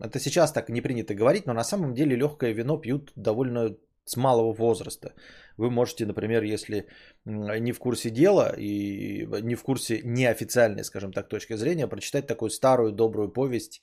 это 0.00 0.18
сейчас 0.18 0.52
так 0.52 0.68
не 0.68 0.82
принято 0.82 1.14
говорить, 1.14 1.46
но 1.46 1.54
на 1.54 1.64
самом 1.64 1.94
деле 1.94 2.16
легкое 2.16 2.52
вино 2.52 2.76
пьют 2.78 3.12
довольно 3.16 3.76
с 4.04 4.16
малого 4.16 4.52
возраста. 4.52 5.14
Вы 5.56 5.70
можете, 5.70 6.04
например, 6.06 6.42
если 6.42 6.86
не 7.24 7.72
в 7.72 7.78
курсе 7.78 8.10
дела 8.10 8.54
и 8.58 9.26
не 9.42 9.54
в 9.54 9.62
курсе 9.62 10.00
неофициальной, 10.04 10.84
скажем 10.84 11.12
так, 11.12 11.28
точки 11.28 11.56
зрения, 11.56 11.88
прочитать 11.88 12.26
такую 12.26 12.50
старую 12.50 12.92
добрую 12.92 13.32
повесть 13.32 13.82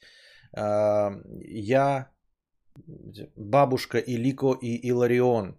я, 0.56 2.10
бабушка 3.36 3.98
Илико 3.98 4.54
и 4.54 4.76
Иларион. 4.90 5.58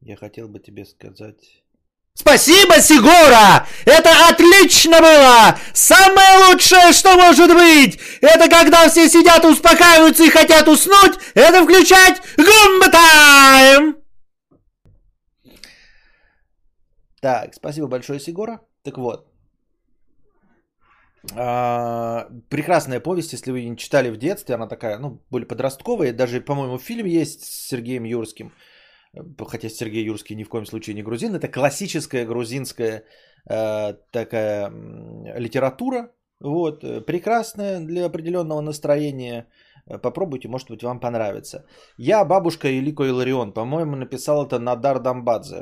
Я 0.00 0.16
хотел 0.16 0.48
бы 0.48 0.58
тебе 0.58 0.84
сказать... 0.84 1.62
Спасибо, 2.14 2.80
Сигора! 2.80 3.66
Это 3.86 4.10
отлично 4.28 5.00
было! 5.00 5.58
Самое 5.72 6.46
лучшее, 6.46 6.92
что 6.92 7.16
может 7.16 7.52
быть, 7.54 7.98
это 8.20 8.48
когда 8.48 8.88
все 8.88 9.08
сидят, 9.08 9.44
успокаиваются 9.44 10.24
и 10.24 10.30
хотят 10.30 10.68
уснуть, 10.68 11.18
это 11.34 11.64
включать 11.64 12.20
Гумба 12.36 12.90
Тайм! 12.90 13.96
Так, 17.22 17.54
спасибо 17.54 17.86
большое, 17.86 18.20
Сигора. 18.20 18.60
Так 18.82 18.98
вот. 18.98 19.28
А, 21.34 22.26
прекрасная 22.50 23.00
повесть, 23.00 23.32
если 23.32 23.52
вы 23.52 23.64
не 23.64 23.76
читали 23.76 24.10
в 24.10 24.16
детстве, 24.16 24.56
она 24.56 24.66
такая, 24.66 24.98
ну, 24.98 25.22
более 25.30 25.46
подростковая. 25.46 26.12
Даже, 26.12 26.40
по-моему, 26.40 26.78
фильм 26.78 27.06
есть 27.06 27.44
с 27.44 27.68
Сергеем 27.68 28.04
Юрским 28.04 28.52
хотя 29.48 29.68
Сергей 29.68 30.04
Юрский 30.04 30.36
ни 30.36 30.44
в 30.44 30.48
коем 30.48 30.66
случае 30.66 30.94
не 30.94 31.02
грузин, 31.02 31.34
это 31.34 31.48
классическая 31.48 32.26
грузинская 32.26 33.04
э, 33.48 33.94
такая 34.10 34.70
литература, 35.38 36.10
вот, 36.40 36.84
э, 36.84 37.00
прекрасная 37.00 37.80
для 37.80 38.06
определенного 38.06 38.60
настроения. 38.60 39.46
Э, 39.86 39.98
попробуйте, 39.98 40.48
может 40.48 40.70
быть, 40.70 40.82
вам 40.82 41.00
понравится. 41.00 41.64
Я, 41.98 42.24
бабушка 42.24 42.68
Илико 42.68 43.04
Иларион, 43.04 43.52
по-моему, 43.52 43.96
написал 43.96 44.46
это 44.46 44.58
Надар 44.58 44.98
Дамбадзе. 44.98 45.60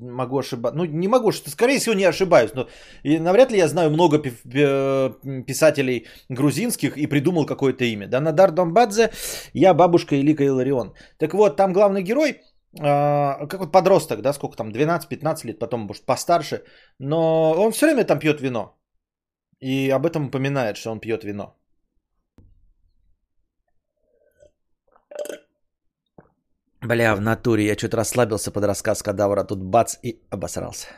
Могу 0.00 0.38
ошибаться. 0.38 0.78
Ну, 0.78 0.86
не 0.86 1.06
могу, 1.06 1.32
что, 1.32 1.50
скорее 1.50 1.78
всего, 1.78 1.94
не 1.94 2.04
ошибаюсь. 2.04 2.54
Но 2.54 2.66
и 3.02 3.18
навряд 3.18 3.52
ли 3.52 3.58
я 3.58 3.68
знаю 3.68 3.90
много 3.90 4.18
писателей 4.18 6.06
грузинских 6.30 6.96
и 6.96 7.06
придумал 7.06 7.44
какое-то 7.44 7.84
имя. 7.84 8.08
Да, 8.08 8.20
Надар 8.20 8.52
Дамбадзе, 8.52 9.10
я 9.52 9.74
бабушка 9.74 10.16
Илика 10.16 10.44
Иларион. 10.44 10.94
Так 11.18 11.34
вот, 11.34 11.56
там 11.56 11.74
главный 11.74 12.02
герой– 12.02 12.40
а, 12.80 13.46
как 13.46 13.60
вот 13.60 13.72
подросток, 13.72 14.22
да, 14.22 14.32
сколько 14.32 14.56
там, 14.56 14.70
12-15 14.70 15.46
лет, 15.46 15.58
потом, 15.58 15.80
может, 15.80 16.06
постарше, 16.06 16.64
но 16.98 17.52
он 17.52 17.72
все 17.72 17.86
время 17.86 18.04
там 18.04 18.18
пьет 18.18 18.40
вино. 18.40 18.78
И 19.60 19.90
об 19.90 20.06
этом 20.06 20.26
упоминает, 20.26 20.76
что 20.76 20.90
он 20.90 21.00
пьет 21.00 21.24
вино. 21.24 21.56
Бля, 26.80 27.14
в 27.14 27.20
натуре 27.20 27.64
я 27.64 27.76
что-то 27.76 27.96
расслабился 27.96 28.50
под 28.50 28.64
рассказ 28.64 29.02
кадавра, 29.02 29.44
тут 29.44 29.62
бац 29.62 29.96
и 30.02 30.20
обосрался. 30.30 30.88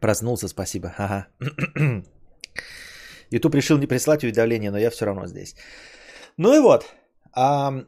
Проснулся, 0.00 0.48
спасибо. 0.48 0.94
Ага. 0.96 1.26
Ютуб 3.30 3.54
решил 3.54 3.78
не 3.78 3.86
прислать 3.86 4.24
уведомления, 4.24 4.70
но 4.70 4.78
я 4.78 4.90
все 4.90 5.04
равно 5.04 5.26
здесь. 5.26 5.56
Ну 6.38 6.54
и 6.54 6.60
вот. 6.60 6.86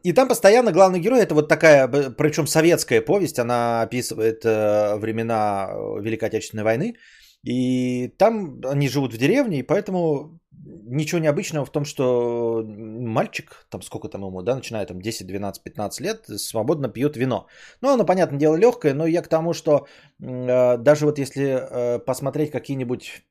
И 0.03 0.13
там 0.13 0.27
постоянно 0.27 0.71
главный 0.71 0.99
герой, 0.99 1.21
это 1.21 1.33
вот 1.33 1.47
такая, 1.47 1.87
причем 1.87 2.45
советская 2.45 3.01
повесть, 3.01 3.39
она 3.39 3.81
описывает 3.81 4.45
э, 4.45 4.95
времена 4.97 5.69
э, 5.71 6.01
Великой 6.01 6.25
Отечественной 6.25 6.63
войны. 6.63 6.95
И 7.41 8.09
там 8.19 8.61
они 8.63 8.87
живут 8.87 9.13
в 9.13 9.17
деревне, 9.17 9.59
и 9.59 9.63
поэтому 9.63 10.39
ничего 10.51 11.19
необычного 11.19 11.65
в 11.65 11.71
том, 11.71 11.83
что 11.83 12.63
мальчик, 12.63 13.65
там 13.69 13.81
сколько 13.81 14.07
там 14.07 14.23
ему, 14.23 14.43
да, 14.43 14.55
начиная 14.55 14.85
там 14.85 15.01
10, 15.01 15.25
12, 15.25 15.63
15 15.63 16.01
лет, 16.01 16.25
свободно 16.39 16.87
пьет 16.87 17.17
вино. 17.17 17.47
Ну, 17.81 17.89
оно, 17.89 18.05
понятное 18.05 18.37
дело, 18.37 18.55
легкое, 18.55 18.93
но 18.93 19.07
я 19.07 19.23
к 19.23 19.29
тому, 19.29 19.53
что 19.53 19.87
э, 20.21 20.77
даже 20.77 21.05
вот 21.05 21.17
если 21.17 21.99
посмотреть 22.05 22.51
какие-нибудь 22.51 23.23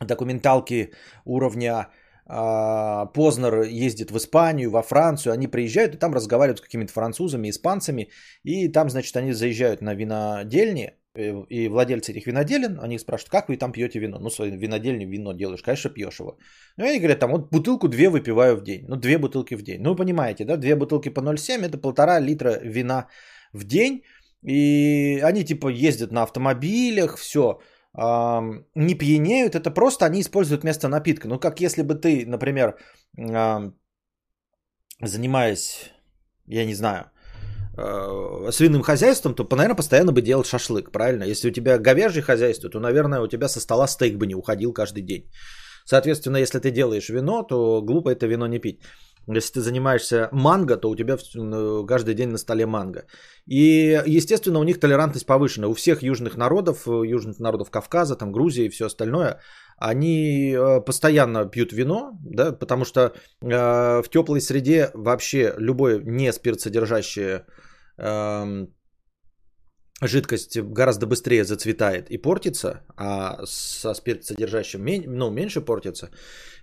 документалки 0.00 0.92
уровня 1.26 1.88
Познер 2.26 3.62
ездит 3.62 4.10
в 4.10 4.16
Испанию, 4.16 4.70
во 4.70 4.82
Францию, 4.82 5.34
они 5.34 5.46
приезжают 5.46 5.94
и 5.94 5.98
там 5.98 6.14
разговаривают 6.14 6.58
с 6.58 6.62
какими-то 6.62 6.92
французами, 6.92 7.50
испанцами, 7.50 8.08
и 8.44 8.68
там, 8.68 8.88
значит, 8.88 9.14
они 9.16 9.32
заезжают 9.32 9.82
на 9.82 9.94
винодельни, 9.94 10.94
э, 11.14 11.44
и 11.50 11.68
владельцы 11.68 12.12
этих 12.12 12.26
виноделин, 12.26 12.78
они 12.80 12.98
спрашивают, 12.98 13.30
как 13.30 13.48
вы 13.48 13.58
там 13.58 13.72
пьете 13.72 13.98
вино? 13.98 14.18
Ну, 14.18 14.30
своей 14.30 14.56
винодельни 14.56 15.04
вино 15.04 15.34
делаешь, 15.34 15.62
конечно, 15.62 15.90
пьешь 15.90 16.20
его. 16.20 16.38
Ну, 16.78 16.84
они 16.86 16.98
говорят, 16.98 17.18
там, 17.18 17.30
вот 17.30 17.50
бутылку 17.50 17.88
две 17.88 18.08
выпиваю 18.08 18.56
в 18.56 18.62
день. 18.62 18.86
Ну, 18.88 18.96
две 18.96 19.18
бутылки 19.18 19.54
в 19.54 19.62
день. 19.62 19.82
Ну, 19.82 19.94
понимаете, 19.94 20.44
да, 20.46 20.56
две 20.56 20.76
бутылки 20.76 21.10
по 21.10 21.20
0,7, 21.20 21.62
это 21.62 21.76
полтора 21.76 22.20
литра 22.20 22.58
вина 22.62 23.08
в 23.52 23.64
день. 23.64 24.02
И 24.42 25.20
они, 25.22 25.44
типа, 25.44 25.68
ездят 25.68 26.10
на 26.10 26.22
автомобилях, 26.22 27.18
все 27.18 27.60
не 27.96 28.94
пьянеют, 28.94 29.54
это 29.54 29.70
просто 29.70 30.04
они 30.04 30.20
используют 30.20 30.62
вместо 30.62 30.88
напитка. 30.88 31.28
Ну, 31.28 31.38
как 31.38 31.60
если 31.60 31.82
бы 31.82 31.94
ты, 31.94 32.26
например, 32.26 32.76
занимаясь, 35.00 35.92
я 36.46 36.64
не 36.66 36.74
знаю, 36.74 37.04
э, 37.76 38.50
свиным 38.52 38.82
хозяйством, 38.82 39.34
то, 39.34 39.44
наверное, 39.44 39.76
постоянно 39.76 40.12
бы 40.12 40.22
делал 40.22 40.44
шашлык, 40.44 40.90
правильно? 40.92 41.24
Если 41.24 41.48
у 41.48 41.52
тебя 41.52 41.78
говяжье 41.78 42.22
хозяйство, 42.22 42.70
то, 42.70 42.80
наверное, 42.80 43.20
у 43.20 43.28
тебя 43.28 43.48
со 43.48 43.60
стола 43.60 43.86
стейк 43.86 44.18
бы 44.18 44.26
не 44.26 44.34
уходил 44.34 44.72
каждый 44.72 45.02
день. 45.02 45.30
Соответственно, 45.84 46.38
если 46.38 46.58
ты 46.58 46.70
делаешь 46.70 47.08
вино, 47.10 47.42
то 47.42 47.82
глупо 47.82 48.10
это 48.10 48.26
вино 48.26 48.46
не 48.46 48.58
пить. 48.58 48.80
Если 49.26 49.54
ты 49.54 49.60
занимаешься 49.60 50.28
манго, 50.32 50.76
то 50.76 50.90
у 50.90 50.96
тебя 50.96 51.16
каждый 51.86 52.14
день 52.14 52.28
на 52.28 52.38
столе 52.38 52.66
манго. 52.66 53.06
И, 53.46 54.02
естественно, 54.06 54.58
у 54.58 54.64
них 54.64 54.80
толерантность 54.80 55.26
повышена. 55.26 55.68
У 55.68 55.74
всех 55.74 56.02
южных 56.02 56.36
народов, 56.36 56.86
южных 56.86 57.38
народов 57.38 57.70
Кавказа, 57.70 58.16
там 58.16 58.32
Грузия 58.32 58.66
и 58.66 58.68
все 58.68 58.86
остальное, 58.86 59.40
они 59.76 60.54
э, 60.56 60.80
постоянно 60.80 61.46
пьют 61.46 61.72
вино, 61.72 62.12
да, 62.22 62.52
потому 62.52 62.84
что 62.84 63.12
э, 63.42 64.02
в 64.02 64.08
теплой 64.10 64.40
среде 64.40 64.90
вообще 64.94 65.54
любое 65.56 66.00
не 66.00 66.32
спиртсодержащее 66.32 67.46
э, 67.98 68.66
жидкость 70.08 70.58
гораздо 70.58 71.06
быстрее 71.06 71.44
зацветает 71.44 72.10
и 72.10 72.18
портится, 72.18 72.80
а 72.96 73.44
со 73.46 73.94
спиртсодержащим 73.94 74.84
ну, 75.06 75.30
меньше 75.30 75.60
портится. 75.60 76.10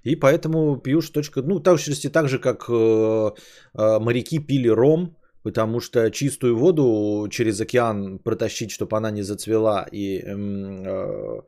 И 0.04 0.16
поэтому 0.16 0.78
пьют 0.78 1.12
точка, 1.12 1.42
ну, 1.42 1.60
точности 1.60 2.10
так 2.10 2.28
же, 2.28 2.40
как 2.40 2.70
э, 2.70 2.74
э, 2.74 4.00
моряки 4.00 4.40
пили 4.40 4.70
ром, 4.70 5.16
потому 5.44 5.80
что 5.80 6.10
чистую 6.12 6.58
воду 6.58 7.28
через 7.30 7.62
океан 7.62 8.20
протащить, 8.20 8.72
чтобы 8.72 8.98
она 8.98 9.12
не 9.12 9.24
зацвела 9.24 9.86
и 9.92 10.22
э, 10.26 11.42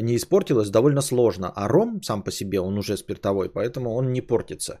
не 0.00 0.16
испортилась, 0.16 0.70
довольно 0.70 1.02
сложно. 1.02 1.52
А 1.54 1.68
ром 1.68 2.02
сам 2.02 2.22
по 2.22 2.30
себе, 2.30 2.60
он 2.60 2.78
уже 2.78 2.96
спиртовой, 2.96 3.48
поэтому 3.48 3.94
он 3.94 4.12
не 4.12 4.20
портится. 4.20 4.80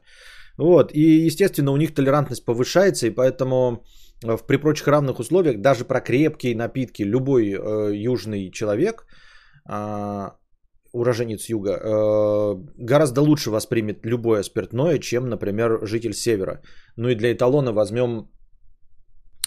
Вот, 0.58 0.92
и, 0.94 1.26
естественно, 1.26 1.72
у 1.72 1.76
них 1.76 1.94
толерантность 1.94 2.44
повышается, 2.44 3.06
и 3.06 3.10
поэтому 3.10 3.84
в, 4.22 4.46
при 4.46 4.56
прочих 4.56 4.88
равных 4.88 5.18
условиях 5.18 5.60
даже 5.60 5.84
про 5.84 6.00
крепкие 6.00 6.56
напитки 6.56 7.02
любой 7.02 7.50
э, 7.50 7.94
южный 7.94 8.50
человек, 8.50 9.06
э, 9.68 10.30
уроженец 10.92 11.48
юга, 11.48 11.70
э, 11.70 12.54
гораздо 12.78 13.22
лучше 13.22 13.50
воспримет 13.50 14.04
любое 14.04 14.42
спиртное, 14.42 14.98
чем, 14.98 15.28
например, 15.28 15.86
житель 15.86 16.14
севера. 16.14 16.60
Ну 16.96 17.08
и 17.08 17.14
для 17.14 17.32
эталона 17.32 17.72
возьмем 17.72 18.30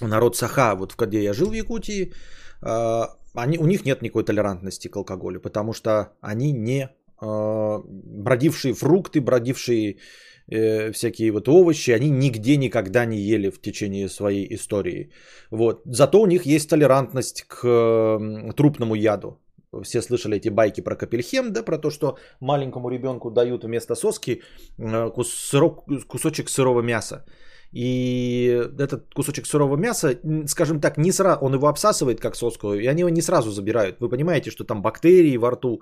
народ 0.01 0.35
Саха, 0.35 0.75
вот 0.75 0.95
где 0.95 1.23
я 1.23 1.33
жил 1.33 1.49
в 1.49 1.53
Якутии, 1.53 2.13
э, 2.61 3.07
они, 3.35 3.57
у 3.57 3.65
них 3.67 3.85
нет 3.85 4.01
никакой 4.01 4.23
толерантности 4.23 4.87
к 4.87 4.95
алкоголю, 4.95 5.39
потому 5.41 5.73
что 5.73 6.13
они 6.21 6.51
не 6.51 6.89
э, 7.21 7.79
бродившие 7.85 8.73
фрукты, 8.73 9.21
бродившие 9.21 9.97
э, 10.47 10.91
всякие 10.91 11.31
вот 11.31 11.47
овощи, 11.47 11.91
они 11.91 12.09
нигде 12.09 12.57
никогда 12.57 13.05
не 13.05 13.17
ели 13.17 13.49
в 13.49 13.61
течение 13.61 14.09
своей 14.09 14.53
истории. 14.55 15.11
Вот. 15.51 15.81
Зато 15.85 16.21
у 16.21 16.27
них 16.27 16.45
есть 16.45 16.69
толерантность 16.69 17.43
к 17.47 17.63
э, 17.63 18.53
трупному 18.55 18.95
яду. 18.95 19.39
Все 19.83 20.01
слышали 20.01 20.37
эти 20.37 20.49
байки 20.49 20.81
про 20.81 20.95
Капельхем, 20.95 21.51
да, 21.51 21.63
про 21.63 21.77
то, 21.77 21.89
что 21.89 22.17
маленькому 22.39 22.89
ребенку 22.89 23.31
дают 23.31 23.63
вместо 23.63 23.95
соски 23.95 24.41
э, 24.77 25.09
кус, 25.09 25.33
сырок, 25.33 25.85
кусочек 26.07 26.49
сырого 26.49 26.81
мяса. 26.81 27.25
И 27.75 28.69
этот 28.79 29.13
кусочек 29.13 29.45
сырого 29.45 29.75
мяса, 29.75 30.17
скажем 30.47 30.79
так, 30.79 30.97
не 30.97 31.11
сразу, 31.11 31.39
он 31.41 31.53
его 31.53 31.67
обсасывает 31.67 32.21
как 32.21 32.35
соску, 32.35 32.73
и 32.73 32.87
они 32.87 33.01
его 33.01 33.09
не 33.09 33.21
сразу 33.21 33.51
забирают. 33.51 33.99
Вы 33.99 34.09
понимаете, 34.09 34.49
что 34.51 34.63
там 34.63 34.81
бактерии 34.81 35.37
во 35.37 35.51
рту, 35.51 35.81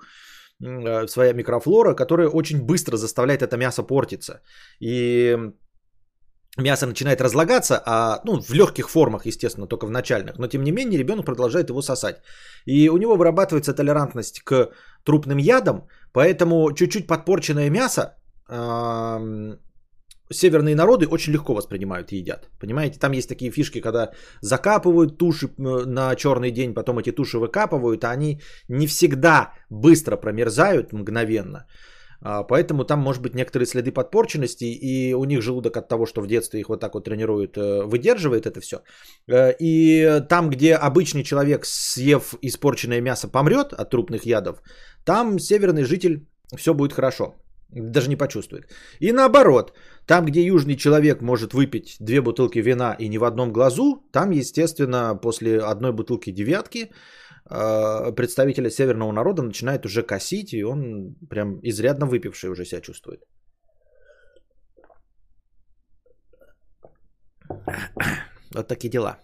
своя 0.60 1.32
микрофлора, 1.32 1.94
которая 1.94 2.28
очень 2.28 2.62
быстро 2.62 2.96
заставляет 2.96 3.42
это 3.42 3.56
мясо 3.56 3.82
портиться. 3.82 4.40
И 4.80 5.36
мясо 6.58 6.86
начинает 6.86 7.20
разлагаться, 7.20 7.82
а, 7.84 8.20
ну, 8.24 8.40
в 8.40 8.54
легких 8.54 8.88
формах, 8.88 9.26
естественно, 9.26 9.66
только 9.66 9.86
в 9.86 9.90
начальных, 9.90 10.38
но 10.38 10.46
тем 10.46 10.62
не 10.62 10.72
менее 10.72 10.98
ребенок 10.98 11.26
продолжает 11.26 11.70
его 11.70 11.82
сосать. 11.82 12.22
И 12.66 12.88
у 12.88 12.96
него 12.96 13.16
вырабатывается 13.16 13.74
толерантность 13.74 14.40
к 14.44 14.70
трупным 15.04 15.38
ядам, 15.38 15.88
поэтому 16.12 16.72
чуть-чуть 16.72 17.06
подпорченное 17.06 17.70
мясо 17.70 18.16
северные 20.34 20.74
народы 20.74 21.06
очень 21.06 21.32
легко 21.32 21.54
воспринимают 21.54 22.12
и 22.12 22.16
едят. 22.16 22.48
Понимаете, 22.60 22.98
там 22.98 23.12
есть 23.12 23.28
такие 23.28 23.50
фишки, 23.50 23.80
когда 23.80 24.10
закапывают 24.40 25.18
туши 25.18 25.48
на 25.58 26.14
черный 26.16 26.50
день, 26.50 26.74
потом 26.74 26.98
эти 26.98 27.12
туши 27.12 27.38
выкапывают, 27.38 28.04
а 28.04 28.10
они 28.10 28.40
не 28.68 28.86
всегда 28.86 29.52
быстро 29.70 30.16
промерзают 30.16 30.92
мгновенно. 30.92 31.66
А, 32.26 32.42
поэтому 32.42 32.84
там 32.84 33.00
может 33.00 33.22
быть 33.22 33.34
некоторые 33.34 33.66
следы 33.66 33.92
подпорченности, 33.92 34.64
и 34.64 35.14
у 35.14 35.24
них 35.24 35.42
желудок 35.42 35.76
от 35.76 35.88
того, 35.88 36.06
что 36.06 36.22
в 36.22 36.26
детстве 36.26 36.60
их 36.60 36.68
вот 36.68 36.80
так 36.80 36.94
вот 36.94 37.04
тренируют, 37.04 37.56
э, 37.56 37.82
выдерживает 37.84 38.46
это 38.46 38.60
все. 38.60 38.76
Э, 39.28 39.52
и 39.60 40.20
там, 40.28 40.50
где 40.50 40.74
обычный 40.74 41.22
человек, 41.22 41.66
съев 41.66 42.34
испорченное 42.42 43.02
мясо, 43.02 43.28
помрет 43.28 43.72
от 43.72 43.90
трупных 43.90 44.24
ядов, 44.24 44.62
там 45.04 45.38
северный 45.38 45.84
житель 45.84 46.26
все 46.56 46.72
будет 46.72 46.92
хорошо. 46.92 47.34
Даже 47.70 48.08
не 48.08 48.16
почувствует. 48.16 48.72
И 49.00 49.12
наоборот, 49.12 49.72
там, 50.06 50.24
где 50.26 50.44
южный 50.46 50.76
человек 50.76 51.22
может 51.22 51.54
выпить 51.54 51.96
две 52.00 52.20
бутылки 52.20 52.58
вина 52.58 52.96
и 52.98 53.08
не 53.08 53.18
в 53.18 53.24
одном 53.24 53.52
глазу, 53.52 54.02
там, 54.12 54.30
естественно, 54.30 55.18
после 55.22 55.60
одной 55.60 55.92
бутылки 55.92 56.30
девятки 56.30 56.90
э, 57.50 58.12
представителя 58.12 58.70
северного 58.70 59.12
народа 59.12 59.42
начинает 59.42 59.86
уже 59.86 60.02
косить, 60.02 60.52
и 60.52 60.64
он 60.64 61.14
прям 61.30 61.58
изрядно 61.62 62.06
выпивший 62.06 62.50
уже 62.50 62.64
себя 62.64 62.80
чувствует. 62.80 63.20
Вот 68.54 68.68
такие 68.68 68.90
дела. 68.90 69.23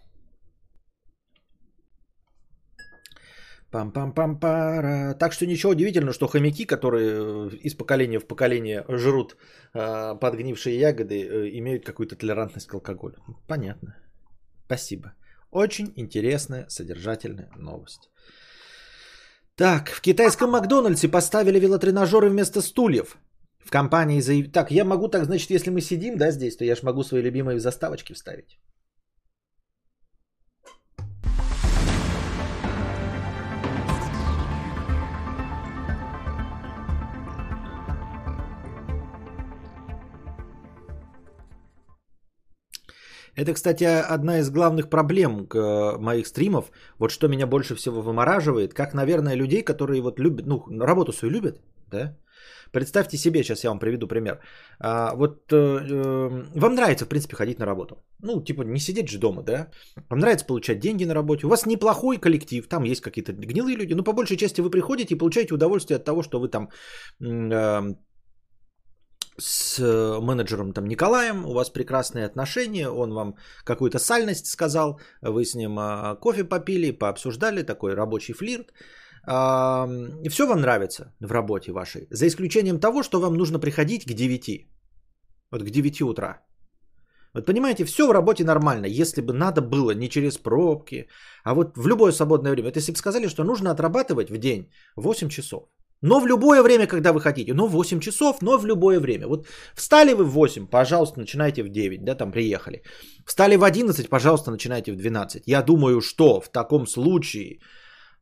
Пам-пам-пам-пара. 3.71 5.15
Так 5.15 5.33
что 5.33 5.47
ничего 5.47 5.73
удивительного, 5.73 6.13
что 6.13 6.27
хомяки, 6.27 6.65
которые 6.65 7.51
э, 7.53 7.57
из 7.63 7.75
поколения 7.75 8.19
в 8.19 8.27
поколение 8.27 8.85
жрут 8.89 9.37
э, 9.75 10.17
подгнившие 10.21 10.79
ягоды, 10.79 11.15
э, 11.15 11.59
имеют 11.59 11.85
какую-то 11.85 12.17
толерантность 12.17 12.67
к 12.67 12.75
алкоголю. 12.75 13.17
Понятно. 13.47 13.97
Спасибо. 14.67 15.13
Очень 15.53 15.93
интересная, 15.97 16.67
содержательная 16.69 17.51
новость. 17.57 18.11
Так, 19.55 19.91
в 19.91 20.01
китайском 20.01 20.51
Макдональдсе 20.51 21.09
поставили 21.09 21.61
велотренажеры 21.61 22.29
вместо 22.29 22.63
стульев. 22.63 23.19
В 23.65 23.71
компании 23.71 24.21
заявили... 24.21 24.51
Так, 24.51 24.71
я 24.71 24.85
могу 24.85 25.09
так, 25.09 25.25
значит, 25.25 25.51
если 25.51 25.71
мы 25.71 25.81
сидим, 25.81 26.17
да, 26.17 26.33
здесь, 26.33 26.57
то 26.57 26.65
я 26.65 26.75
же 26.75 26.83
могу 26.83 27.05
свои 27.05 27.23
любимые 27.23 27.61
заставочки 27.61 28.15
вставить. 28.15 28.59
Это, 43.37 43.55
кстати, 43.55 43.85
одна 43.85 44.39
из 44.39 44.51
главных 44.51 44.89
проблем 44.89 45.47
э, 45.55 45.99
моих 45.99 46.27
стримов. 46.27 46.71
Вот 46.99 47.11
что 47.11 47.29
меня 47.29 47.47
больше 47.47 47.75
всего 47.75 48.03
вымораживает, 48.03 48.75
как, 48.75 48.95
наверное, 48.95 49.37
людей, 49.37 49.63
которые 49.63 50.03
вот 50.03 50.19
любят, 50.21 50.47
ну, 50.47 50.65
работу 50.81 51.13
свою 51.13 51.33
любят, 51.33 51.61
да? 51.91 52.17
Представьте 52.73 53.17
себе, 53.17 53.43
сейчас 53.43 53.65
я 53.65 53.71
вам 53.71 53.79
приведу 53.79 54.07
пример. 54.07 54.39
А, 54.79 55.15
вот 55.15 55.53
э, 55.53 55.57
э, 55.57 56.45
вам 56.55 56.75
нравится, 56.75 57.05
в 57.05 57.09
принципе, 57.09 57.37
ходить 57.37 57.59
на 57.59 57.67
работу. 57.67 57.95
Ну, 58.23 58.45
типа, 58.45 58.63
не 58.63 58.81
сидеть 58.81 59.09
же 59.09 59.19
дома, 59.19 59.43
да? 59.43 59.71
Вам 60.09 60.21
нравится 60.21 60.47
получать 60.47 60.79
деньги 60.79 61.05
на 61.05 61.15
работе. 61.15 61.47
У 61.47 61.51
вас 61.51 61.67
неплохой 61.67 62.19
коллектив, 62.19 62.69
там 62.69 62.85
есть 62.85 63.01
какие-то 63.01 63.33
гнилые 63.33 63.77
люди, 63.77 63.95
но 63.95 64.05
по 64.05 64.13
большей 64.13 64.37
части 64.37 64.61
вы 64.61 64.71
приходите 64.71 65.15
и 65.15 65.19
получаете 65.19 65.55
удовольствие 65.55 65.97
от 65.97 66.05
того, 66.05 66.23
что 66.23 66.39
вы 66.39 66.49
там 66.49 66.69
э, 67.21 67.95
с 69.41 69.79
э, 69.79 70.21
менеджером 70.21 70.73
там 70.73 70.87
Николаем, 70.87 71.45
у 71.45 71.53
вас 71.53 71.71
прекрасные 71.71 72.27
отношения, 72.27 72.89
он 72.89 73.13
вам 73.13 73.35
какую-то 73.65 73.99
сальность 73.99 74.47
сказал, 74.47 75.01
вы 75.23 75.45
с 75.45 75.55
ним 75.55 75.79
а, 75.79 76.15
кофе 76.17 76.45
попили, 76.45 76.93
пообсуждали, 76.93 77.63
такой 77.63 77.95
рабочий 77.95 78.35
флирт. 78.35 78.73
И 80.25 80.29
все 80.31 80.47
вам 80.47 80.61
нравится 80.61 81.15
в 81.21 81.31
работе 81.31 81.73
вашей, 81.73 82.07
за 82.11 82.27
исключением 82.27 82.81
того, 82.81 83.03
что 83.03 83.21
вам 83.21 83.35
нужно 83.35 83.59
приходить 83.59 84.07
к 84.07 84.15
9. 84.15 84.67
Вот 85.51 85.63
к 85.63 85.71
9 85.71 86.03
утра. 86.03 86.41
Вот 87.35 87.47
понимаете, 87.47 87.85
все 87.85 88.07
в 88.07 88.13
работе 88.13 88.45
нормально, 88.45 88.87
если 88.87 89.21
бы 89.21 89.33
надо 89.33 89.61
было 89.61 89.95
не 89.95 90.09
через 90.09 90.39
пробки, 90.39 91.09
а 91.45 91.55
вот 91.55 91.77
в 91.77 91.87
любое 91.87 92.13
свободное 92.13 92.53
время. 92.53 92.69
Вот 92.69 92.77
если 92.77 92.93
бы 92.93 92.99
сказали, 92.99 93.29
что 93.29 93.45
нужно 93.45 93.71
отрабатывать 93.71 94.31
в 94.31 94.39
день 94.39 94.73
8 94.97 95.29
часов, 95.29 95.69
но 96.03 96.21
в 96.21 96.27
любое 96.27 96.63
время, 96.63 96.87
когда 96.87 97.13
вы 97.13 97.21
хотите. 97.21 97.55
Но 97.55 97.67
в 97.67 97.73
8 97.73 98.01
часов, 98.01 98.43
но 98.43 98.59
в 98.59 98.67
любое 98.67 99.01
время. 99.01 99.27
Вот 99.27 99.47
встали 99.75 100.15
вы 100.15 100.25
в 100.25 100.31
8, 100.31 100.67
пожалуйста, 100.67 101.21
начинайте 101.21 101.63
в 101.63 101.69
9, 101.69 102.05
да, 102.05 102.15
там 102.15 102.33
приехали. 102.33 102.83
Встали 103.27 103.57
в 103.57 103.65
11, 103.65 104.09
пожалуйста, 104.09 104.51
начинайте 104.51 104.93
в 104.93 104.97
12. 104.97 105.43
Я 105.47 105.63
думаю, 105.63 106.01
что 106.01 106.41
в 106.41 106.49
таком 106.49 106.87
случае 106.87 107.59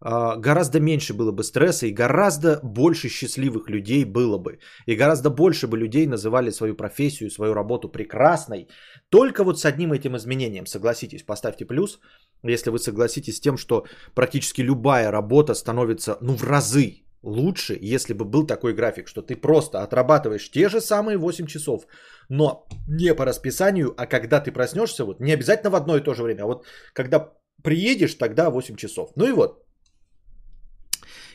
э, 0.00 0.40
гораздо 0.40 0.80
меньше 0.80 1.14
было 1.14 1.30
бы 1.32 1.44
стресса 1.44 1.86
и 1.86 1.94
гораздо 1.94 2.60
больше 2.64 3.08
счастливых 3.08 3.70
людей 3.70 4.04
было 4.04 4.38
бы. 4.38 4.58
И 4.86 4.96
гораздо 4.96 5.30
больше 5.30 5.68
бы 5.68 5.78
людей 5.78 6.06
называли 6.06 6.50
свою 6.50 6.74
профессию, 6.74 7.30
свою 7.30 7.54
работу 7.54 7.88
прекрасной. 7.88 8.66
Только 9.08 9.44
вот 9.44 9.60
с 9.60 9.64
одним 9.64 9.92
этим 9.92 10.16
изменением, 10.16 10.66
согласитесь, 10.66 11.22
поставьте 11.22 11.64
плюс, 11.64 12.00
если 12.42 12.70
вы 12.70 12.78
согласитесь 12.78 13.36
с 13.36 13.40
тем, 13.40 13.56
что 13.56 13.84
практически 14.14 14.62
любая 14.62 15.12
работа 15.12 15.54
становится, 15.54 16.18
ну, 16.20 16.34
в 16.34 16.42
разы 16.42 17.04
лучше, 17.28 17.78
если 17.80 18.14
бы 18.14 18.24
был 18.24 18.46
такой 18.46 18.74
график, 18.74 19.08
что 19.08 19.22
ты 19.22 19.36
просто 19.36 19.82
отрабатываешь 19.82 20.50
те 20.50 20.68
же 20.68 20.80
самые 20.80 21.18
8 21.18 21.46
часов, 21.46 21.86
но 22.28 22.66
не 22.88 23.14
по 23.14 23.24
расписанию, 23.24 23.94
а 23.96 24.06
когда 24.06 24.40
ты 24.40 24.52
проснешься, 24.52 25.04
вот 25.04 25.20
не 25.20 25.34
обязательно 25.34 25.70
в 25.70 25.74
одно 25.74 25.96
и 25.96 26.00
то 26.00 26.14
же 26.14 26.22
время, 26.22 26.42
а 26.42 26.46
вот 26.46 26.66
когда 26.92 27.32
приедешь, 27.62 28.14
тогда 28.14 28.50
8 28.50 28.76
часов. 28.76 29.10
Ну 29.16 29.28
и 29.28 29.32
вот. 29.32 29.64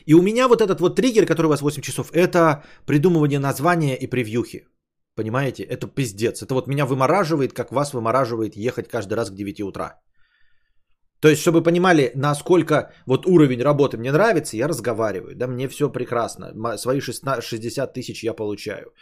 И 0.06 0.14
у 0.14 0.22
меня 0.22 0.48
вот 0.48 0.60
этот 0.60 0.80
вот 0.80 0.96
триггер, 0.96 1.26
который 1.26 1.46
у 1.46 1.50
вас 1.50 1.62
8 1.62 1.82
часов, 1.82 2.10
это 2.12 2.62
придумывание 2.86 3.38
названия 3.38 3.96
и 3.96 4.06
превьюхи. 4.06 4.66
Понимаете? 5.16 5.62
Это 5.62 5.86
пиздец. 5.86 6.42
Это 6.42 6.54
вот 6.54 6.66
меня 6.66 6.86
вымораживает, 6.86 7.52
как 7.52 7.72
вас 7.72 7.94
вымораживает 7.94 8.56
ехать 8.56 8.88
каждый 8.88 9.14
раз 9.14 9.30
к 9.30 9.34
9 9.34 9.60
утра. 9.60 10.00
То 11.24 11.30
есть, 11.30 11.40
чтобы 11.40 11.62
понимали, 11.62 12.12
насколько 12.14 12.92
вот 13.06 13.26
уровень 13.26 13.62
работы 13.62 13.96
мне 13.96 14.12
нравится, 14.12 14.58
я 14.58 14.68
разговариваю. 14.68 15.34
Да, 15.34 15.46
мне 15.46 15.68
все 15.68 15.88
прекрасно. 15.88 16.76
Свои 16.76 17.00
16, 17.00 17.42
60 17.42 17.94
тысяч 17.94 18.24
я 18.24 18.34
получаю. 18.34 18.92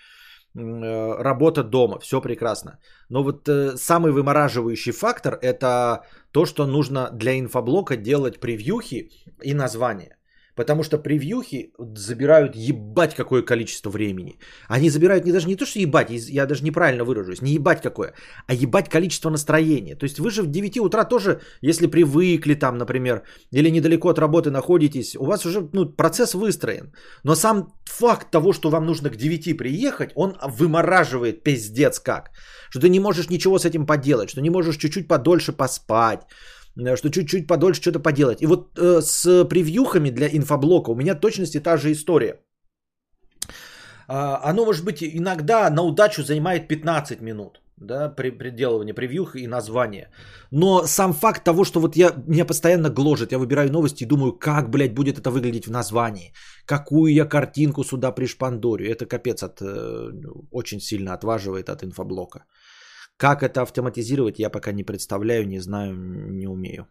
э, 0.55 1.23
работа 1.23 1.65
дома, 1.65 1.99
все 1.99 2.21
прекрасно. 2.21 2.79
Но 3.09 3.25
вот 3.25 3.49
э, 3.49 3.77
самый 3.77 4.13
вымораживающий 4.13 4.93
фактор 4.93 5.37
это 5.43 6.05
то, 6.31 6.47
что 6.47 6.65
нужно 6.67 7.11
для 7.13 7.33
инфоблока 7.33 7.97
делать 7.97 8.39
превьюхи 8.39 9.11
и 9.43 9.55
названия. 9.55 10.17
Потому 10.55 10.83
что 10.83 10.99
превьюхи 10.99 11.73
забирают 11.97 12.57
ебать 12.57 13.15
какое 13.15 13.43
количество 13.43 13.91
времени. 13.91 14.39
Они 14.69 14.91
забирают 14.91 15.25
не 15.25 15.33
даже 15.33 15.49
не 15.49 15.57
то, 15.57 15.67
что 15.67 15.79
ебать, 15.79 16.11
я 16.11 16.47
даже 16.47 16.65
неправильно 16.65 17.05
выражусь, 17.05 17.43
не 17.43 17.53
ебать 17.53 17.83
какое, 17.83 18.13
а 18.47 18.55
ебать 18.55 18.89
количество 18.89 19.31
настроения. 19.31 19.97
То 19.97 20.05
есть 20.05 20.19
вы 20.19 20.31
же 20.31 20.43
в 20.43 20.51
9 20.51 20.79
утра 20.79 21.05
тоже, 21.05 21.41
если 21.63 21.87
привыкли 21.87 22.55
там, 22.55 22.77
например, 22.79 23.23
или 23.51 23.71
недалеко 23.71 24.09
от 24.11 24.19
работы 24.19 24.51
находитесь, 24.51 25.17
у 25.17 25.25
вас 25.25 25.47
уже 25.47 25.69
ну, 25.73 25.87
процесс 25.87 26.35
выстроен. 26.35 26.93
Но 27.25 27.35
сам 27.35 27.73
факт 27.85 28.31
того, 28.31 28.53
что 28.53 28.71
вам 28.71 28.87
нужно 28.87 29.11
к 29.11 29.17
9 29.17 29.57
приехать, 29.57 30.11
он 30.15 30.37
вымораживает 30.43 31.43
пиздец 31.45 32.01
как. 32.01 32.31
Что 32.71 32.81
ты 32.81 32.89
не 32.89 33.01
можешь 33.01 33.31
ничего 33.31 33.59
с 33.59 33.65
этим 33.65 33.87
поделать, 33.87 34.31
что 34.31 34.41
не 34.41 34.51
можешь 34.51 34.77
чуть-чуть 34.77 35.09
подольше 35.09 35.53
поспать, 35.53 36.21
что 36.97 37.11
чуть-чуть 37.11 37.47
подольше 37.47 37.81
что-то 37.81 38.01
поделать. 38.01 38.43
И 38.43 38.47
вот 38.47 38.79
э, 38.79 39.01
с 39.03 39.45
превьюхами 39.45 40.11
для 40.11 40.29
инфоблока 40.29 40.91
у 40.91 40.95
меня 40.95 41.15
точности 41.15 41.61
та 41.61 41.77
же 41.77 41.93
история. 41.93 42.41
А, 44.09 44.41
оно, 44.51 44.65
может 44.65 44.85
быть, 44.85 45.03
иногда 45.03 45.71
на 45.71 45.83
удачу 45.83 46.23
занимает 46.23 46.69
15 46.69 47.21
минут 47.21 47.63
да, 47.87 48.09
при 48.09 48.31
приделывание 48.31 48.95
превьюх 48.95 49.37
и 49.37 49.47
название. 49.47 50.11
Но 50.51 50.87
сам 50.87 51.13
факт 51.13 51.45
того, 51.45 51.65
что 51.65 51.81
вот 51.81 51.97
я, 51.97 52.13
меня 52.27 52.45
постоянно 52.45 52.91
гложет, 52.91 53.33
я 53.33 53.39
выбираю 53.39 53.71
новости 53.73 54.05
и 54.05 54.07
думаю, 54.07 54.33
как, 54.33 54.71
блядь, 54.71 54.95
будет 54.95 55.19
это 55.19 55.31
выглядеть 55.31 55.67
в 55.67 55.71
названии, 55.71 56.33
какую 56.67 57.13
я 57.13 57.25
картинку 57.25 57.85
сюда 57.85 58.13
пришпандорю, 58.13 58.91
это 58.91 59.07
капец 59.07 59.43
от, 59.43 59.61
э, 59.61 60.11
очень 60.51 60.81
сильно 60.81 61.15
отваживает 61.15 61.69
от 61.69 61.83
инфоблока. 61.83 62.45
Как 63.17 63.43
это 63.43 63.63
автоматизировать, 63.63 64.39
я 64.39 64.51
пока 64.51 64.73
не 64.73 64.85
представляю, 64.85 65.47
не 65.47 65.61
знаю, 65.61 65.95
не 65.97 66.49
умею. 66.49 66.87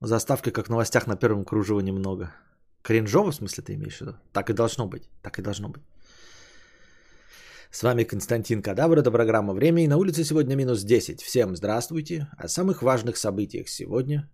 Заставка, 0.00 0.50
как 0.50 0.66
в 0.66 0.70
новостях 0.70 1.06
на 1.06 1.16
первом 1.16 1.44
кружево 1.44 1.80
немного. 1.80 2.32
Кринжово, 2.82 3.32
в 3.32 3.34
смысле, 3.34 3.64
ты 3.64 3.74
имеешь 3.74 3.98
в 3.98 4.00
виду? 4.00 4.12
Так 4.32 4.50
и 4.50 4.54
должно 4.54 4.86
быть. 4.86 5.10
Так 5.22 5.38
и 5.38 5.42
должно 5.42 5.68
быть. 5.68 5.82
С 7.70 7.82
вами 7.82 8.04
Константин 8.04 8.62
Кадавр, 8.62 8.98
это 8.98 9.10
программа 9.10 9.52
«Время» 9.52 9.84
и 9.84 9.88
на 9.88 9.96
улице 9.98 10.24
сегодня 10.24 10.56
минус 10.56 10.84
10. 10.84 11.20
Всем 11.20 11.54
здравствуйте. 11.54 12.28
О 12.38 12.48
самых 12.48 12.82
важных 12.82 13.16
событиях 13.16 13.68
сегодня 13.68 14.30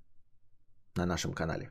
на 0.97 1.07
нашем 1.07 1.33
канале. 1.33 1.71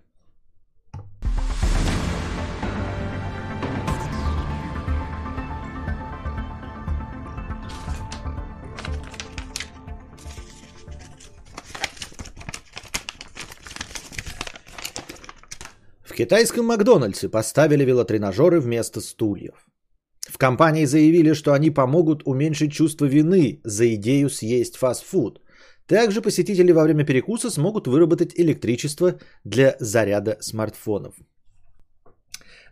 В 16.13 16.15
китайском 16.15 16.67
Макдональдсе 16.67 17.27
поставили 17.27 17.85
велотренажеры 17.85 18.59
вместо 18.59 19.01
стульев. 19.01 19.55
В 20.29 20.37
компании 20.37 20.85
заявили, 20.85 21.33
что 21.33 21.53
они 21.53 21.71
помогут 21.71 22.21
уменьшить 22.25 22.71
чувство 22.71 23.05
вины 23.05 23.61
за 23.63 23.85
идею 23.95 24.29
съесть 24.29 24.77
фастфуд. 24.77 25.41
Также 25.87 26.21
посетители 26.21 26.71
во 26.71 26.83
время 26.83 27.03
перекуса 27.03 27.49
смогут 27.49 27.87
выработать 27.87 28.39
электричество 28.39 29.15
для 29.43 29.75
заряда 29.79 30.37
смартфонов. 30.39 31.15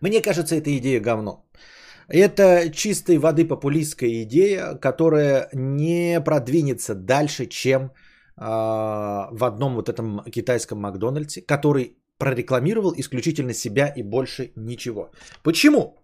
Мне 0.02 0.22
кажется, 0.22 0.56
эта 0.56 0.78
идея 0.78 1.02
говно. 1.02 1.50
Это 2.10 2.70
чистой 2.72 3.18
воды 3.18 3.48
популистская 3.48 4.22
идея, 4.22 4.76
которая 4.76 5.50
не 5.54 6.22
продвинется 6.22 6.94
дальше, 6.94 7.48
чем 7.48 7.86
э, 7.86 7.90
в 8.38 9.44
одном 9.44 9.76
вот 9.76 9.90
этом 9.90 10.24
китайском 10.32 10.78
Макдональдсе, 10.78 11.42
который 11.42 11.98
прорекламировал 12.22 12.94
исключительно 12.98 13.54
себя 13.54 13.94
и 13.98 14.04
больше 14.04 14.52
ничего. 14.56 15.10
Почему? 15.44 15.96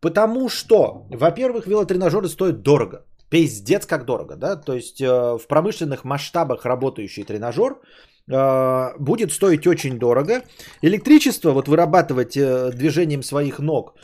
Потому 0.00 0.48
что, 0.48 1.06
во-первых, 1.10 1.66
велотренажеры 1.66 2.28
стоят 2.28 2.62
дорого. 2.62 3.04
Пиздец 3.28 3.86
как 3.86 4.04
дорого, 4.06 4.36
да? 4.36 4.56
То 4.56 4.72
есть 4.72 5.02
э, 5.02 5.06
в 5.06 5.46
промышленных 5.48 6.04
масштабах 6.04 6.64
работающий 6.64 7.24
тренажер 7.24 7.72
э, 7.72 8.98
будет 8.98 9.32
стоить 9.32 9.66
очень 9.66 9.98
дорого. 9.98 10.42
Электричество, 10.82 11.52
вот 11.52 11.68
вырабатывать 11.68 12.34
э, 12.36 12.70
движением 12.72 13.22
своих 13.22 13.58
ног, 13.58 13.94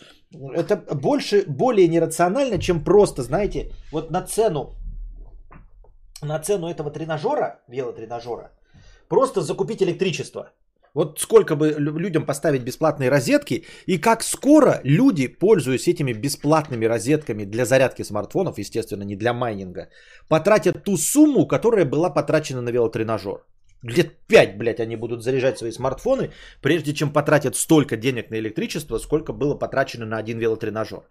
это 0.55 0.77
больше, 0.95 1.45
более 1.49 1.89
нерационально, 1.89 2.59
чем 2.59 2.85
просто, 2.85 3.23
знаете, 3.23 3.71
вот 3.93 4.11
на 4.11 4.21
цену, 4.21 4.75
на 6.23 6.39
цену 6.41 6.69
этого 6.69 6.91
тренажера, 6.91 7.61
велотренажера, 7.69 8.51
просто 9.09 9.41
закупить 9.41 9.83
электричество. 9.83 10.53
Вот 10.99 11.21
сколько 11.21 11.55
бы 11.55 11.77
людям 11.79 12.27
поставить 12.27 12.65
бесплатные 12.65 13.11
розетки 13.11 13.65
и 13.87 13.99
как 13.99 14.25
скоро 14.25 14.81
люди, 14.83 15.29
пользуясь 15.29 15.87
этими 15.87 16.13
бесплатными 16.13 16.89
розетками 16.89 17.45
для 17.45 17.65
зарядки 17.65 18.03
смартфонов, 18.03 18.59
естественно, 18.59 19.05
не 19.05 19.17
для 19.17 19.33
майнинга, 19.33 19.89
потратят 20.29 20.83
ту 20.85 20.97
сумму, 20.97 21.47
которая 21.47 21.85
была 21.85 22.11
потрачена 22.11 22.63
на 22.63 22.71
велотренажер. 22.71 23.45
Лет 23.85 24.09
5, 24.27 24.59
блядь, 24.59 24.81
они 24.81 24.97
будут 24.97 25.23
заряжать 25.23 25.59
свои 25.59 25.71
смартфоны, 25.71 26.33
прежде 26.63 26.93
чем 26.93 27.13
потратят 27.13 27.55
столько 27.55 27.97
денег 27.97 28.31
на 28.31 28.39
электричество, 28.41 28.99
сколько 28.99 29.33
было 29.33 29.55
потрачено 29.55 30.05
на 30.05 30.19
один 30.19 30.39
велотренажер. 30.41 31.03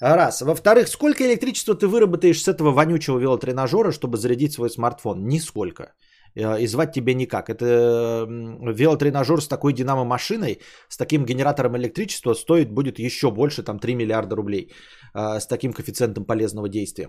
Раз. 0.00 0.40
Во-вторых, 0.40 0.88
сколько 0.88 1.24
электричества 1.24 1.74
ты 1.74 1.86
выработаешь 1.86 2.42
с 2.42 2.48
этого 2.48 2.70
вонючего 2.70 3.18
велотренажера, 3.18 3.92
чтобы 3.92 4.16
зарядить 4.16 4.52
свой 4.54 4.70
смартфон? 4.70 5.28
Нисколько. 5.28 5.92
Э, 6.34 6.60
и 6.60 6.66
звать 6.66 6.92
тебе 6.92 7.14
никак. 7.14 7.48
Это 7.48 8.26
велотренажер 8.28 9.40
с 9.40 9.48
такой 9.48 9.72
динамо-машиной, 9.72 10.58
с 10.88 10.96
таким 10.96 11.24
генератором 11.24 11.76
электричества 11.76 12.34
стоит 12.34 12.70
будет 12.70 12.98
еще 12.98 13.30
больше, 13.30 13.62
там 13.62 13.78
3 13.78 13.94
миллиарда 13.94 14.36
рублей, 14.36 14.72
э, 15.14 15.40
с 15.40 15.46
таким 15.46 15.72
коэффициентом 15.72 16.24
полезного 16.24 16.68
действия. 16.68 17.08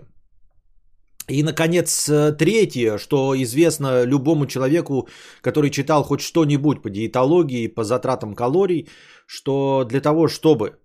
И, 1.28 1.42
наконец, 1.42 2.08
э, 2.08 2.32
третье, 2.32 2.98
что 2.98 3.34
известно 3.36 4.04
любому 4.04 4.46
человеку, 4.46 5.08
который 5.42 5.70
читал 5.70 6.02
хоть 6.02 6.20
что-нибудь 6.20 6.82
по 6.82 6.90
диетологии, 6.90 7.68
по 7.68 7.84
затратам 7.84 8.34
калорий, 8.34 8.88
что 9.26 9.84
для 9.84 10.00
того, 10.00 10.28
чтобы 10.28 10.78